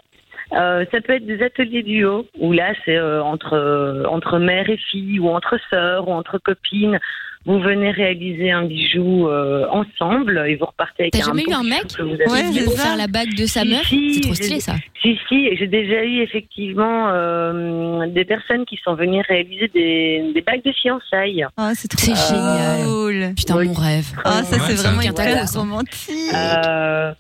[0.53, 4.69] Euh, ça peut être des ateliers duo où là, c'est euh, entre euh, entre mère
[4.69, 6.99] et fille ou entre sœurs ou entre copines.
[7.47, 11.53] Vous venez réaliser un bijou euh, ensemble et vous repartez avec T'as un jamais eu
[11.53, 12.65] un mec que vous avez Ouais, fait.
[12.65, 14.75] pour faire la bague de sa Si, meuf si, C'est trop stylé ça.
[15.01, 20.41] Si, si, j'ai déjà eu effectivement euh, des personnes qui sont venues réaliser des, des
[20.41, 21.45] bagues de fiançailles.
[21.55, 23.33] Ah, c'est C'est génial.
[23.33, 24.07] Putain, mon rêve.
[24.25, 25.45] Ah, ça, c'est vraiment hyper Voilà.
[25.55, 26.33] romantique.
[26.35, 27.13] Euh,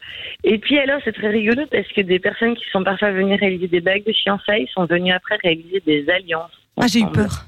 [0.43, 3.67] et puis alors, c'est très rigolo parce que des personnes qui sont parfois venues réaliser
[3.69, 6.51] des bagues de fiançailles sont venues après réaliser des alliances.
[6.79, 7.17] Ah, j'ai eu ensemble.
[7.19, 7.45] peur.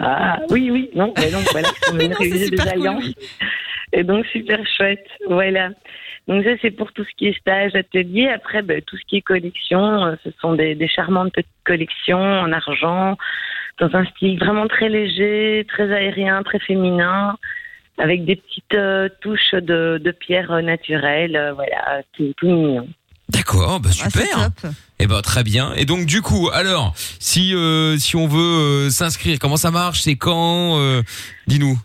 [0.00, 3.14] Ah, oui, oui, non, mais donc voilà, venus Non, des cool, alliances.
[3.92, 5.70] Et donc, super chouette, voilà.
[6.28, 8.28] Donc ça, c'est pour tout ce qui est stage, atelier.
[8.28, 12.18] Après, ben, tout ce qui est collection, euh, ce sont des, des charmantes petites collections
[12.18, 13.16] en argent,
[13.78, 17.36] dans un style vraiment très léger, très aérien, très féminin,
[17.96, 22.88] avec des petites euh, touches de, de pierre naturelle, euh, voilà, tout, tout mignon.
[23.28, 24.50] D'accord, bah Ah, super.
[25.00, 25.72] Eh ben très bien.
[25.74, 30.00] Et donc du coup, alors si euh, si on veut euh, s'inscrire, comment ça marche?
[30.00, 31.02] C'est quand euh,
[31.46, 31.78] Dis-nous.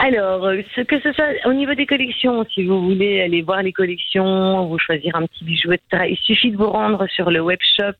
[0.00, 3.62] Alors, euh, ce que ce soit au niveau des collections, si vous voulez aller voir
[3.62, 7.40] les collections, vous choisir un petit bijou, etc., il suffit de vous rendre sur le
[7.40, 7.94] web shop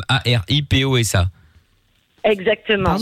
[2.24, 2.96] Exactement.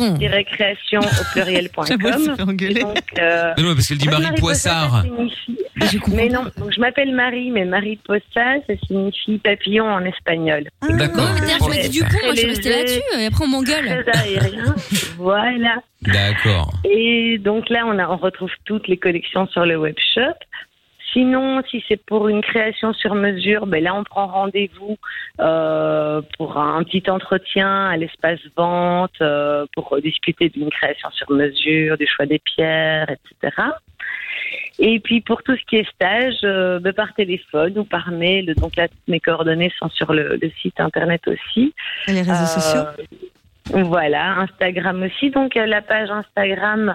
[0.46, 1.86] Création au pluriel.com.
[2.38, 5.02] Donc, euh, Mais non, parce qu'elle dit Marie Poissard.
[5.04, 5.58] signifie-
[6.08, 10.64] Mais non, donc je m'appelle Marie, mais Marie Possa, ça signifie papillon en espagnol.
[10.82, 11.16] D'accord.
[11.24, 13.44] Non, mais d'ailleurs, tu m'as dit du pont, moi je suis restée là-dessus, et après
[13.44, 14.04] on m'engueule.
[15.18, 15.76] Voilà.
[16.02, 16.72] D'accord.
[16.84, 20.20] Et donc là, on, a, on retrouve toutes les collections sur le web shop.
[21.18, 24.96] Sinon, si c'est pour une création sur mesure, ben là, on prend rendez-vous
[25.40, 31.98] euh, pour un petit entretien à l'espace vente euh, pour discuter d'une création sur mesure,
[31.98, 33.56] du choix des pierres, etc.
[34.78, 38.54] Et puis pour tout ce qui est stage, euh, ben, par téléphone ou par mail.
[38.54, 41.74] Donc là, mes coordonnées sont sur le, le site internet aussi.
[42.06, 42.82] Et les réseaux sociaux?
[43.72, 45.30] Voilà, Instagram aussi.
[45.30, 46.94] Donc euh, la page Instagram,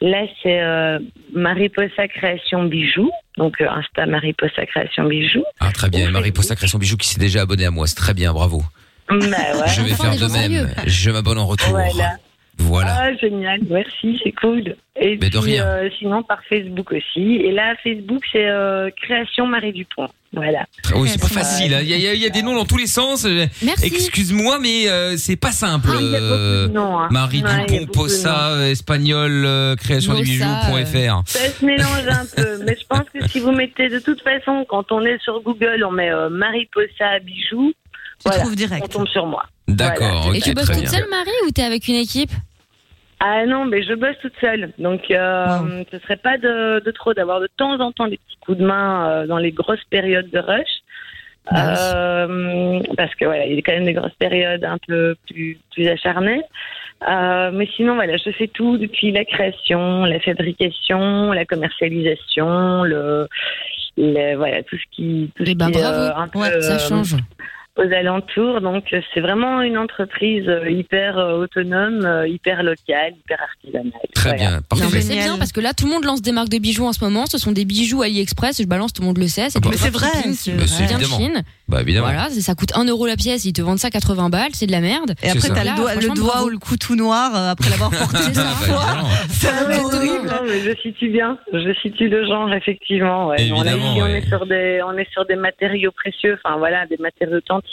[0.00, 0.98] là c'est euh,
[1.34, 3.10] Mariposa Création Bijoux.
[3.36, 5.44] Donc euh, Insta Mariposa Création Bijoux.
[5.60, 6.10] Ah, très bien.
[6.10, 7.86] Marie Possa Création Bijou qui s'est déjà abonnée à moi.
[7.86, 8.62] C'est très bien, bravo.
[9.08, 9.68] Bah, ouais.
[9.68, 10.74] Je vais faire de même.
[10.86, 11.70] Je m'abonne en retour.
[11.70, 12.16] Voilà.
[12.58, 12.96] Voilà.
[12.98, 14.76] Ah, génial, merci, c'est cool.
[14.98, 15.66] Et Mais de puis, rien.
[15.66, 17.36] euh, sinon, par Facebook aussi.
[17.36, 20.08] Et là, Facebook, c'est euh, Création Marie Dupont.
[20.32, 20.64] Voilà.
[20.86, 21.72] Ah Oui, c'est pas facile.
[21.74, 21.80] hein.
[21.82, 23.24] Il y, a- il y a- il y a des noms dans tous les sens.
[23.24, 23.86] Euh, Merci.
[23.86, 25.88] Excuse-moi, mais euh, c'est pas simple.
[25.92, 27.08] Ah, il y a beaucoup de Euh, noms, hein.
[27.10, 31.22] Marie Ouais, il y a Dupont, beaucoup de Possa, euh, espagnol, euh, création des bijoux.fr.
[31.26, 32.58] Ça se mélange un peu.
[32.66, 35.84] Mais je pense que si vous mettez, de toute façon, quand on est sur Google,
[35.86, 37.72] on met euh, Mariposa Bijoux.
[38.24, 38.44] Voilà,
[38.82, 39.44] on tombe sur moi.
[39.68, 42.30] D'accord, Et tu bosses toute seule, Marie, ou t'es avec une équipe?
[43.20, 44.72] Ah non, mais je bosse toute seule.
[44.78, 48.36] Donc, euh, ce serait pas de, de trop d'avoir de temps en temps des petits
[48.44, 50.66] coups de main euh, dans les grosses périodes de rush.
[51.52, 55.58] Euh, parce que voilà, il y a quand même des grosses périodes un peu plus,
[55.72, 56.42] plus acharnées.
[57.08, 63.28] Euh, mais sinon, voilà, je fais tout depuis la création, la fabrication, la commercialisation, le,
[63.96, 65.88] le- voilà, tout ce qui, tout ce ben, qui bravo.
[65.88, 67.16] euh, un peu, Ouais, ça euh, change.
[67.76, 68.60] Aux alentours.
[68.60, 73.92] Donc euh, c'est vraiment une entreprise euh, hyper euh, autonome, hyper locale, hyper artisanale.
[74.14, 74.60] Très Voilà.
[74.74, 76.84] bien, mais c'est bien parce que là, tout le monde lance des marques de bijoux
[76.86, 77.26] en ce moment.
[77.26, 78.60] Ce sont des bijoux AliExpress.
[78.62, 79.50] Je balance, tout le monde le sait.
[79.50, 81.04] C'est bah, du c'est Bah, vient de.
[81.04, 81.42] Chine.
[81.68, 82.06] Bah évidemment.
[82.06, 83.44] Voilà, ça coûte 1 euro la pièce.
[83.44, 84.50] Ils te vendent ça 80 balles.
[84.52, 85.14] C'est de la merde.
[85.22, 88.18] Et après, t'as le doigt, le doigt ou le cou tout noir après l'avoir porté
[88.32, 88.40] C'est
[88.70, 88.84] fois.
[89.28, 90.26] C'est Ah, horrible.
[90.26, 93.28] non, mais je situe bien, je situe le genre effectivement.
[93.28, 93.36] Ouais.
[93.52, 94.18] On, a Évidemment, ici, on ouais.
[94.18, 97.65] est sur des, on est sur des matériaux précieux, enfin voilà, des matériaux authentiques.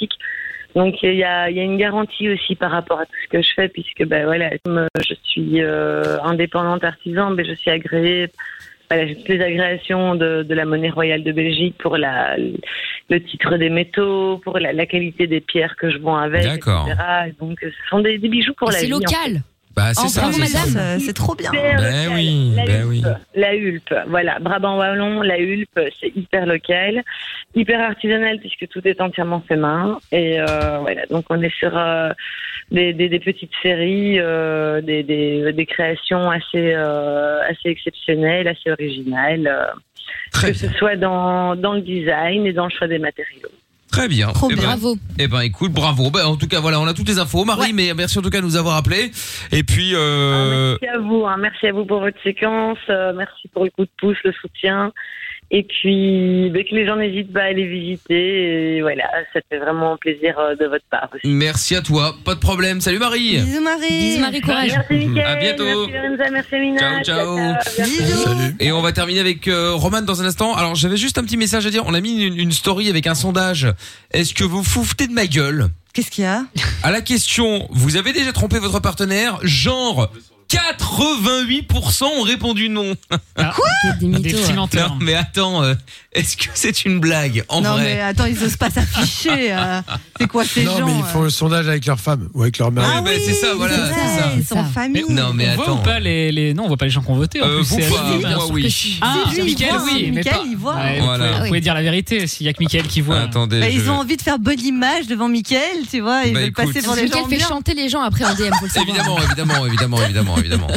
[0.75, 3.29] Donc il y a, il y a une garantie aussi par rapport à tout ce
[3.29, 7.53] que je fais, puisque ben voilà, comme euh, je suis euh, indépendante artisan, ben je
[7.53, 8.27] suis agréée.
[8.89, 13.23] Voilà, j'ai toutes les agréations de, de la monnaie royale de Belgique pour la, le
[13.23, 16.45] titre des métaux, pour la, la qualité des pierres que je vends avec,
[16.85, 16.97] etc.
[17.27, 18.93] Et donc ce sont des, des bijoux pour Et la c'est vie.
[18.93, 19.41] en fait.
[19.75, 20.21] Bah c'est Oh, ça.
[20.21, 20.65] bravo, c'est ça.
[20.79, 20.99] madame.
[20.99, 21.49] C'est trop bien.
[21.51, 22.11] Ben local.
[22.13, 23.03] oui, la ben Hulpe, oui.
[23.35, 24.39] La Hulpe, voilà.
[24.39, 27.03] Brabant Wallon, la Hulpe, c'est hyper local,
[27.55, 29.99] hyper artisanal puisque tout est entièrement fait main.
[30.11, 32.11] Et euh, voilà, donc on est sur euh,
[32.71, 38.69] des, des, des petites séries, euh, des, des, des créations assez, euh, assez exceptionnelles, assez
[38.71, 39.65] originales, euh,
[40.47, 43.49] que ce soit dans, dans le design et dans le choix des matériaux.
[43.93, 44.29] Très bien.
[44.29, 44.95] Trop Eh ben, bravo.
[45.19, 46.09] Eh ben écoute, bravo.
[46.09, 47.45] Ben, en tout cas, voilà, on a toutes les infos.
[47.45, 49.11] Marie, mais merci en tout cas de nous avoir appelés.
[49.51, 51.37] Et puis, euh, Merci à vous, hein.
[51.39, 54.91] merci à vous pour votre séquence, euh, merci pour le coup de pouce, le soutien.
[55.55, 58.77] Et puis, que les gens n'hésitent pas à aller visiter.
[58.77, 59.03] Et voilà,
[59.33, 61.27] ça fait vraiment plaisir euh, de votre part aussi.
[61.31, 62.15] merci à toi.
[62.25, 62.81] Pas de problème.
[62.81, 63.37] Salut Marie.
[63.37, 63.87] Bisous Marie.
[63.87, 64.71] Bisous, Marie, courage.
[64.75, 65.63] Merci Mickaël, À bientôt.
[65.87, 67.03] merci Lorenza, merci Amina.
[67.03, 67.37] Ciao, ciao.
[67.37, 68.55] Bientôt.
[68.59, 70.55] Et on va terminer avec euh, Roman dans un instant.
[70.55, 71.83] Alors j'avais juste un petit message à dire.
[71.85, 73.67] On a mis une, une story avec un sondage.
[74.11, 75.67] Est-ce que vous foutez de ma gueule?
[75.93, 76.45] Qu'est-ce qu'il y a?
[76.81, 79.37] À la question, vous avez déjà trompé votre partenaire?
[79.43, 80.11] Genre
[80.53, 82.93] 88% ont répondu non.
[83.35, 83.65] Quoi
[83.99, 84.53] Des mythos.
[84.53, 84.89] menteurs.
[84.91, 85.73] Non mais attends, euh,
[86.13, 89.53] est-ce que c'est une blague en Non vrai mais attends, ils osent pas s'afficher.
[89.53, 89.81] euh.
[90.19, 92.43] C'est quoi ces non, gens mais ils font euh le sondage avec leur femme ou
[92.43, 92.87] avec leur mari.
[92.95, 94.31] Ah bah, oui, c'est ça, voilà, c'est ça.
[94.37, 95.03] Ils sont en famille.
[95.09, 95.77] Non mais on voit attends.
[95.77, 97.63] pas les, les non on voit pas les gens qui ont voté en Euh, plus
[97.67, 98.99] vous c'est moi oui.
[99.01, 100.75] ah Si, lui, il Mickaël voit, oui mais Mickaël, pas il voit.
[100.75, 101.17] Ouais, vous, Voilà.
[101.17, 101.47] pouvez, vous Ah oui.
[101.49, 103.59] pouvez dire la vérité s'il y a que Mickaël qui voit Attendez.
[103.59, 106.49] Bah, Ils ont envie de faire bonne image devant Mickaël, tu vois, ils Bah, veulent
[106.49, 106.65] écoute.
[106.67, 107.47] passer pour Mickaël gens fait bien.
[107.47, 108.89] chanter les gens après en DM, faut le savoir.
[108.95, 110.67] Évidemment, évidemment, évidemment, évidemment, évidemment.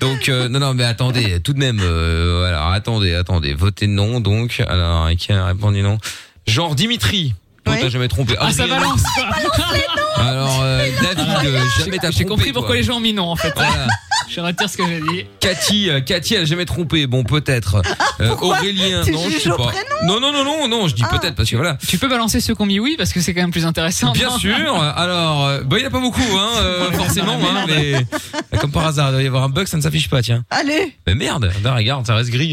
[0.00, 1.80] Donc euh, non, non, mais attendez, tout de même.
[1.82, 4.20] Euh, alors attendez, attendez, votez non.
[4.20, 5.98] Donc alors qui a répondu non?
[6.46, 7.34] Genre Dimitri.
[7.66, 7.80] Ouais.
[7.80, 8.34] t'as jamais trompé.
[8.38, 8.80] ah ça Adrien.
[8.80, 9.02] balance
[10.18, 13.36] Alors euh, David, euh, jamais t'as j'ai compris pourquoi les gens ont mis non en
[13.36, 13.54] fait
[14.28, 17.06] je retire ce que j'ai dit Cathy, euh, Cathy, elle a jamais trompé.
[17.06, 17.80] Bon, peut-être.
[18.40, 19.70] Aurélien, non, je sais pas.
[20.04, 21.16] Non, non, non, non, non, je dis Ah.
[21.16, 21.78] peut-être parce que voilà.
[21.86, 24.10] tu peux balancer ceux qui ont mis oui parce que c'est quand même plus intéressant
[24.12, 24.54] Bien non sûr.
[24.96, 26.50] Alors, bah, il y en a pas beaucoup, hein,
[26.94, 30.08] forcément, hein, mais comme par hasard, il doit y avoir un bug, ça ne s'affiche
[30.08, 30.44] pas, tiens.
[30.50, 32.50] Allez Mais merde, là, regarde, ça reste gris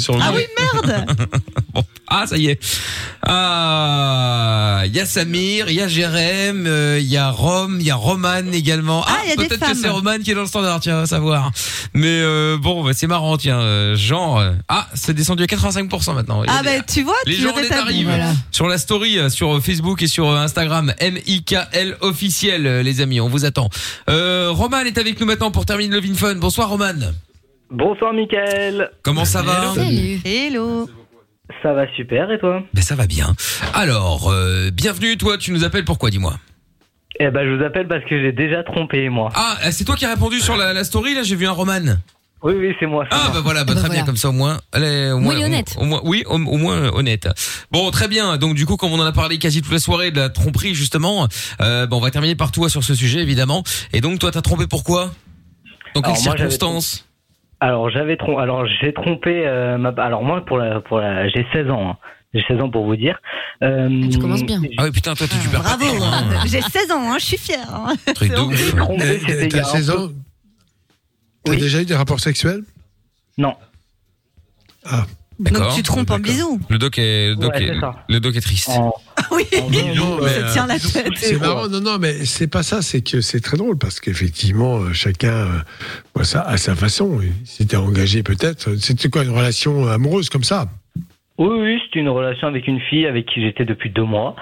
[0.00, 0.22] sur le.
[0.22, 1.06] Ah oui, merde
[1.74, 1.82] Bon.
[2.08, 2.60] Ah, ça y est.
[3.26, 4.05] Ah,
[4.86, 7.90] il y a Samir, il y a Jérém, euh, il y a Rome, il y
[7.90, 9.04] a Roman également.
[9.06, 10.96] Ah, il y a des peut-être que c'est Roman qui est dans le standard, tiens,
[10.96, 11.50] on va savoir.
[11.94, 16.14] Mais euh, bon, bah, c'est marrant, tiens, euh, genre euh, ah, c'est descendu à 85%
[16.14, 16.42] maintenant.
[16.48, 18.32] Ah bah tu vois, les tu gens les arrivent Voilà.
[18.50, 23.68] sur la story sur Facebook et sur Instagram MIKL officiel les amis on vous attend
[24.10, 26.92] euh, Roman est avec nous maintenant pour terminer le Vin Fun bonsoir Roman
[27.70, 28.90] Bonsoir Mickaël.
[29.02, 30.20] comment ça va Salut.
[30.24, 30.88] Hello
[31.62, 32.62] Ça va super, et toi?
[32.74, 33.34] Ben ça va bien.
[33.74, 36.38] Alors, euh, bienvenue, toi, tu nous appelles pourquoi, dis-moi?
[37.18, 39.30] Eh ben, je vous appelle parce que j'ai déjà trompé, moi.
[39.34, 41.96] Ah, c'est toi qui as répondu sur la, la story, là, j'ai vu un Roman.
[42.42, 43.06] Oui, oui, c'est moi.
[43.10, 44.06] Ah bah voilà, bah, bah très bien voilà.
[44.06, 44.58] comme ça au moins.
[44.72, 45.74] Elle est au moins, Oui, honnête.
[45.78, 47.28] Au, au moins, oui, au, au moins euh, honnête.
[47.72, 48.36] Bon, très bien.
[48.36, 50.74] Donc du coup, comme on en a parlé quasi toute la soirée de la tromperie
[50.74, 51.26] justement,
[51.62, 53.64] euh, bon, on va terminer par toi sur ce sujet évidemment.
[53.94, 55.12] Et donc toi, t'as trompé pourquoi?
[55.94, 57.08] Dans quelles Alors, moi, j'avais circonstances?
[57.60, 61.46] Alors j'avais trom- alors j'ai trompé euh, ma alors moi pour la pour la j'ai
[61.52, 61.90] 16 ans.
[61.90, 61.96] hein.
[62.34, 63.18] J'ai 16 ans pour vous dire.
[63.62, 64.60] Euh, Tu commences bien.
[64.76, 65.86] Ah oui, putain, toi, tu super Bravo.
[66.02, 66.24] hein.
[66.46, 67.72] J'ai 16 ans, hein, je suis fière.
[67.74, 67.94] hein.
[68.14, 68.74] Truc de ouf.
[69.48, 70.08] T'as a un 16 peu- ans
[71.44, 72.62] T'as déjà eu des rapports sexuels?
[73.38, 73.54] Non.
[74.84, 75.06] Ah.
[75.38, 76.60] Donc tu trompes en bisou.
[76.68, 77.94] Le doc est, le doc Ouais, est, c'est ça.
[78.08, 78.70] le doc est triste.
[79.32, 79.44] Oui,
[79.96, 81.12] Non, mais, ça tient la euh, tête.
[81.16, 84.78] C'est marrant, non, non, mais c'est pas ça, c'est que c'est très drôle parce qu'effectivement,
[84.78, 85.48] euh, chacun euh,
[86.14, 87.20] voit ça à sa façon.
[87.68, 88.76] T'es engagé, peut-être.
[88.76, 90.66] C'était quoi, une relation amoureuse comme ça?
[91.38, 94.36] Oui, oui, c'était une relation avec une fille avec qui j'étais depuis deux mois.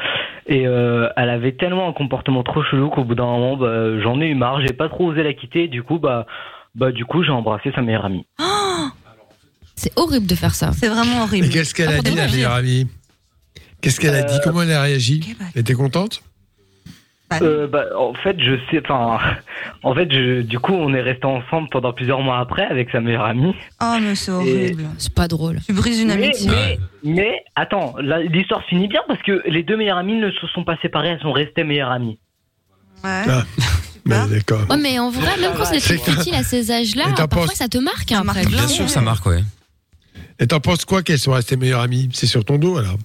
[0.47, 4.21] Et euh, elle avait tellement un comportement trop chelou qu'au bout d'un moment, bah, j'en
[4.21, 4.61] ai eu marre.
[4.61, 5.67] J'ai pas trop osé la quitter.
[5.67, 6.27] Du coup, bah,
[6.75, 8.27] bah, du coup, j'ai embrassé sa meilleure amie.
[9.77, 10.71] C'est horrible de faire ça.
[10.79, 11.47] C'est vraiment horrible.
[11.47, 12.87] Et qu'est-ce qu'elle a Ah, dit, la meilleure amie
[13.81, 16.23] Qu'est-ce qu'elle a dit Euh, Comment elle a réagi Elle était contente
[17.43, 19.19] Euh, bah, en fait, je sais, enfin,
[19.83, 23.01] en fait, je, du coup, on est resté ensemble pendant plusieurs mois après avec sa
[23.01, 23.55] meilleure amie.
[23.83, 24.85] Oh, mais c'est horrible.
[24.99, 25.59] C'est pas drôle.
[25.67, 26.49] Tu brises une Mais, amitié.
[26.49, 30.47] mais, mais, attends, la- l'histoire finit bien parce que les deux meilleures amies ne se
[30.55, 32.19] sont pas séparées, elles sont restées meilleures amies.
[33.03, 33.23] Ouais.
[33.29, 33.43] Ah,
[34.07, 34.65] mais d'accord.
[34.71, 38.13] Ouais, mais en vrai, même quand c'est futiles à ces âges-là, parfois ça te marque
[38.13, 38.47] hein, après.
[38.47, 39.43] Bien sûr, ça marque, ouais.
[40.41, 42.09] Et t'en penses quoi qu'elles sont restées meilleures amies?
[42.13, 42.97] C'est sur ton dos, alors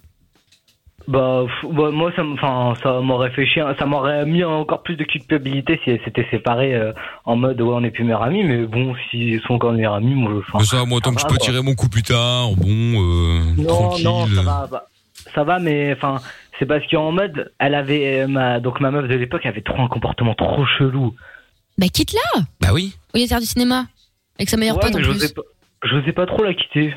[1.07, 4.83] Bah, f- bah, moi, ça, m- enfin, ça m'aurait fait chier, ça m'aurait mis encore
[4.83, 6.91] plus de culpabilité si elles s'étaient séparées euh,
[7.25, 10.13] en mode ouais, on n'est plus meilleures amies, mais bon, s'ils sont encore meilleures amies,
[10.15, 11.45] moi, enfin, Mais ça, moi, tant que je peux quoi.
[11.45, 14.05] tirer mon coup plus tard, bon, euh, Non, tranquille.
[14.05, 14.85] non, ça va, bah,
[15.33, 16.17] ça va, mais enfin,
[16.57, 19.81] c'est parce qu'en mode, elle avait, euh, ma, donc ma meuf de l'époque avait trop
[19.81, 21.15] un comportement trop chelou.
[21.77, 22.95] Bah quitte-la Bah oui.
[23.13, 23.85] Au lieu de faire du cinéma.
[24.37, 25.33] Avec sa meilleure Ouais, pote en plus.
[25.33, 25.41] pas,
[25.85, 26.93] j'osais pas trop la quitter.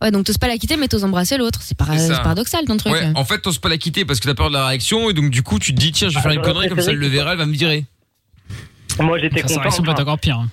[0.00, 1.60] Ouais, donc t'oses pas la quitter, mais t'oses embrasser l'autre.
[1.62, 2.92] C'est para- paradoxal ton truc.
[2.92, 5.12] Ouais, en fait, t'oses pas la quitter parce que t'as peur de la réaction et
[5.12, 6.80] donc du coup, tu te dis tiens, je vais Ah, faire une j'aurais connerie comme
[6.80, 7.84] ça, elle le verra, elle va me virer.
[9.00, 9.68] Moi, j'étais Ça, ça content.
[9.68, 10.38] risque peut être encore pire.
[10.38, 10.48] hein.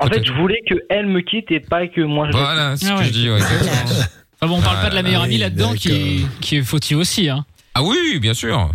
[0.00, 2.36] en fait, je voulais que elle me quitte et pas que moi je.
[2.36, 2.88] Voilà, quitte.
[2.88, 3.28] c'est ce que je dis.
[3.30, 4.04] Ouais, exactement.
[4.42, 6.96] Bon, on parle pas de la meilleure Ah, amie là-dedans qui est, qui est fautive
[6.96, 7.28] aussi.
[7.28, 7.44] Hein.
[7.74, 8.70] Ah oui, bien sûr.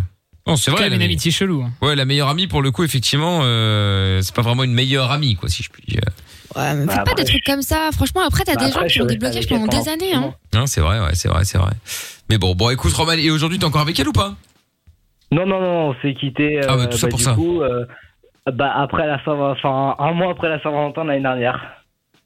[0.46, 0.84] Non, c'est quand vrai.
[0.84, 1.62] même la une amitié chelou.
[1.62, 1.72] hein.
[1.82, 5.34] Ouais, la meilleure amie pour le coup, effectivement, euh, c'est pas vraiment une meilleure amie,
[5.34, 6.00] quoi, si je puis dire.
[6.56, 7.90] Ouais, mais fais Bah, pas après, des trucs comme ça.
[7.92, 10.14] Franchement, après, t'as Bah, des gens qui ont des blocages pendant elle des années.
[10.14, 10.34] Hein.
[10.54, 11.72] Non, c'est vrai, ouais, c'est vrai, c'est vrai.
[12.30, 14.34] Mais bon, bon, écoute, Roman, et aujourd'hui, t'es encore avec elle ou pas?
[15.32, 16.60] Non, non, non, on s'est quitté.
[16.66, 17.34] Ah, bah, tout ça pour du ça.
[17.34, 17.84] Coup, euh,
[18.52, 21.60] bah, après la Saint, enfin, un mois après la Saint-Valentin l'année dernière.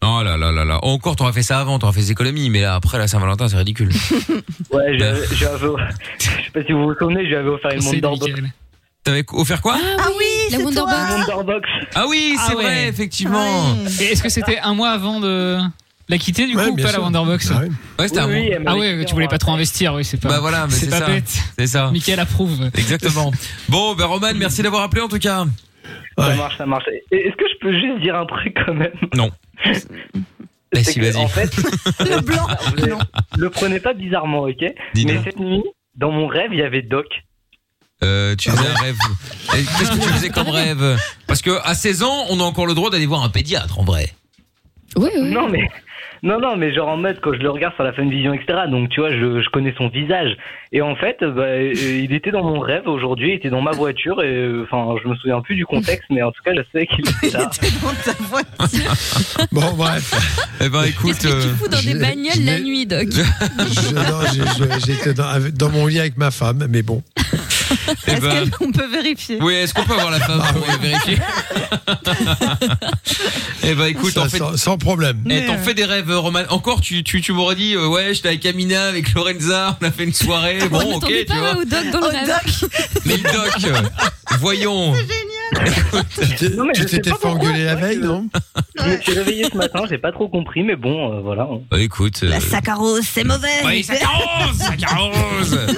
[0.03, 0.79] Oh là là là là.
[0.83, 3.57] Encore, t'aurais fait ça avant, t'aurais fait des économies, mais là, après la Saint-Valentin, c'est
[3.57, 3.91] ridicule.
[4.73, 5.67] Ouais, je, je, avais,
[6.19, 8.33] je sais pas si vous vous souvenez, je lui avais offert une C'est Wonderbox.
[9.03, 9.77] T'avais offert quoi?
[9.99, 11.69] Ah oui, la c'est Wonderbox.
[11.95, 12.63] Ah oui, c'est Ah ouais.
[12.65, 13.77] vrai, effectivement.
[14.01, 15.59] Et est-ce que c'était un mois avant de
[16.09, 17.05] la quitter du Ouais, coup ou bien pas la sûr.
[17.05, 17.69] Wonderbox Bah oui.
[17.99, 20.05] Ouais, c'était Oui, un oui, elle m'avait Ah ouais, tu voulais pas trop investir, oui,
[20.05, 20.29] c'est pas.
[20.29, 21.07] Bah voilà, mais c'est pas ça.
[21.07, 21.39] bête.
[21.59, 21.91] C'est ça.
[21.91, 22.71] Michael approuve.
[22.77, 23.31] Exactement.
[23.69, 25.45] Bon, ben Roman, merci d'avoir appelé en tout cas.
[26.19, 26.85] Ça marche, ça marche.
[27.13, 28.93] Et Est-ce que je peux juste dire un truc quand même?
[29.15, 29.31] Non.
[30.73, 31.17] C'est si, que, vas-y.
[31.17, 31.51] En fait,
[32.01, 32.47] Le blanc.
[32.77, 32.95] vous le-
[33.39, 34.65] le prenez pas bizarrement, ok?
[34.95, 35.15] Dis-nous.
[35.15, 35.63] Mais cette nuit,
[35.97, 37.07] dans mon rêve, il y avait Doc.
[38.03, 38.97] Euh, tu faisais un rêve.
[39.55, 40.97] Et Qu'est-ce que tu faisais comme rêve
[41.27, 43.85] Parce que à 16 ans, on a encore le droit d'aller voir un pédiatre en
[43.85, 44.07] vrai.
[44.97, 45.31] Oui, oui.
[45.31, 45.69] Non, mais.
[46.23, 48.35] Non, non, mais genre en mode quand je le regarde sur la fin de vision,
[48.35, 48.65] etc.
[48.71, 50.37] Donc tu vois, je, je connais son visage.
[50.71, 53.71] Et en fait, bah, euh, il était dans mon rêve aujourd'hui, il était dans ma
[53.71, 54.23] voiture.
[54.23, 56.87] Et euh, enfin, je me souviens plus du contexte, mais en tout cas, je sais
[56.87, 57.45] qu'il était là.
[57.45, 58.93] Dans ta voiture.
[59.53, 60.13] Bon, bref.
[60.61, 63.95] Eh ben écoute, Qu'est-ce que tu euh, fous dans des bagnoles la nuit, Doc Je-
[63.95, 64.41] non, j'ai-
[64.81, 67.03] je- J'étais dans, avec- dans mon lit avec ma femme, mais bon.
[68.07, 69.39] Eh Est-ce ben, qu'on peut vérifier?
[69.41, 71.19] Oui, est-ce qu'on peut avoir la femme pour vérifier?
[73.65, 75.23] Eh ben écoute, Ça, en fait, sans, sans problème.
[75.29, 76.41] eh, t'en fais des rêves, Roman.
[76.51, 79.91] Encore, tu, tu, tu m'aurais dit, euh, ouais, j'étais avec Amina, avec Lorenza, on a
[79.91, 80.59] fait une soirée.
[80.71, 81.53] Bon, On ok, tu pas vois.
[81.53, 82.27] ouais, au Doc dans le Oh.
[82.27, 82.71] Doc.
[83.07, 83.83] Mais le doc, euh,
[84.39, 84.95] voyons.
[86.21, 88.29] Tu t'es- Non, mais tu t'étais fait engueuler la veille, je- non?
[88.79, 91.47] Je me suis réveillé ce matin, j'ai pas trop compris, mais bon, euh, voilà.
[91.71, 92.21] Bah, écoute.
[92.23, 93.49] euh, La saccharose, c'est mauvais.
[93.65, 95.59] Oui, saccharose, saccharose.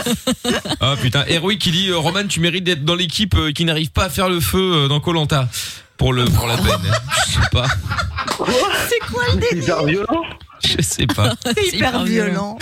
[0.81, 3.91] Ah putain, Héroïque qui dit euh, Roman, tu mérites d'être dans l'équipe euh, qui n'arrive
[3.93, 5.49] pas à faire le feu euh, dans Colanta
[5.97, 6.93] pour le pour la peine.
[7.29, 7.67] Je sais pas,
[8.89, 10.23] C'est quoi le C'est délire hyper violent.
[10.65, 11.35] je sais pas.
[11.55, 12.59] C'est hyper violent.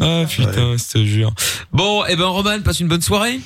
[0.00, 1.32] Ah putain, je te jure.
[1.72, 3.40] Bon, et ben Roman, passe une bonne soirée.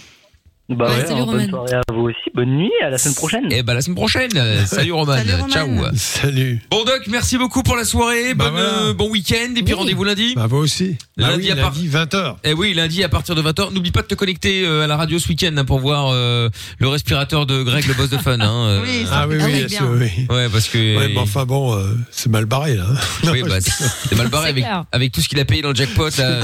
[0.68, 1.48] Bah Ouais, ouais, salut, bonne Roman.
[1.48, 2.18] soirée à vous aussi.
[2.34, 3.52] Bonne nuit, à la semaine prochaine.
[3.52, 4.30] Et bah la semaine prochaine.
[4.66, 5.14] Salut Roman.
[5.16, 5.48] Salut, Roman.
[5.48, 5.68] Ciao.
[5.94, 6.60] Salut.
[6.72, 8.34] Bon Doc, merci beaucoup pour la soirée.
[8.34, 8.68] Bah Bonne, voilà.
[8.88, 10.34] euh, bon week-end et puis rendez-vous lundi.
[10.34, 10.96] Bah, vous aussi.
[11.16, 12.36] Bah Lundi oui, à part- lundi, 20h.
[12.42, 13.72] Eh oui, lundi à partir de 20h.
[13.72, 16.48] N'oublie pas de te connecter euh, à la radio ce week-end hein, pour voir euh,
[16.78, 18.40] le respirateur de Greg, le boss de fun.
[18.40, 19.04] Hein, euh.
[19.12, 20.26] Ah oui, oui, bien sûr, oui.
[20.28, 20.98] Ouais, parce que.
[20.98, 22.86] Ouais, mais enfin bon, euh, c'est mal barré là.
[23.30, 26.08] Oui, bah, c'est mal barré avec, avec tout ce qu'il a payé dans le jackpot
[26.18, 26.40] là.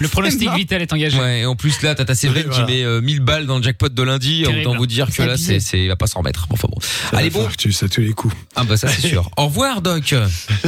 [0.00, 1.18] Le pronostic vital est engagé.
[1.18, 3.62] Ouais, et en plus là, t'as ta Séverine qui met euh, 1000 balles dans le
[3.62, 4.44] jackpot de lundi.
[4.46, 6.46] Autant vous dire que C'est là, c'est, c'est, il va pas s'en remettre.
[6.50, 6.80] Enfin bon.
[6.80, 7.48] Ça Allez bon.
[7.56, 8.34] Tu sais tous les coups.
[8.56, 9.30] Ah bah ça c'est sûr.
[9.36, 10.14] Au revoir Doc.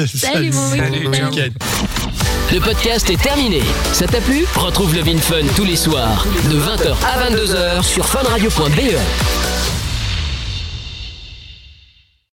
[0.07, 0.70] Salut, mon.
[2.53, 3.61] Le podcast est terminé.
[3.93, 4.44] Ça t'a plu?
[4.55, 8.97] Retrouve le Vin Fun tous les soirs de 20h à 22h sur funradio.be.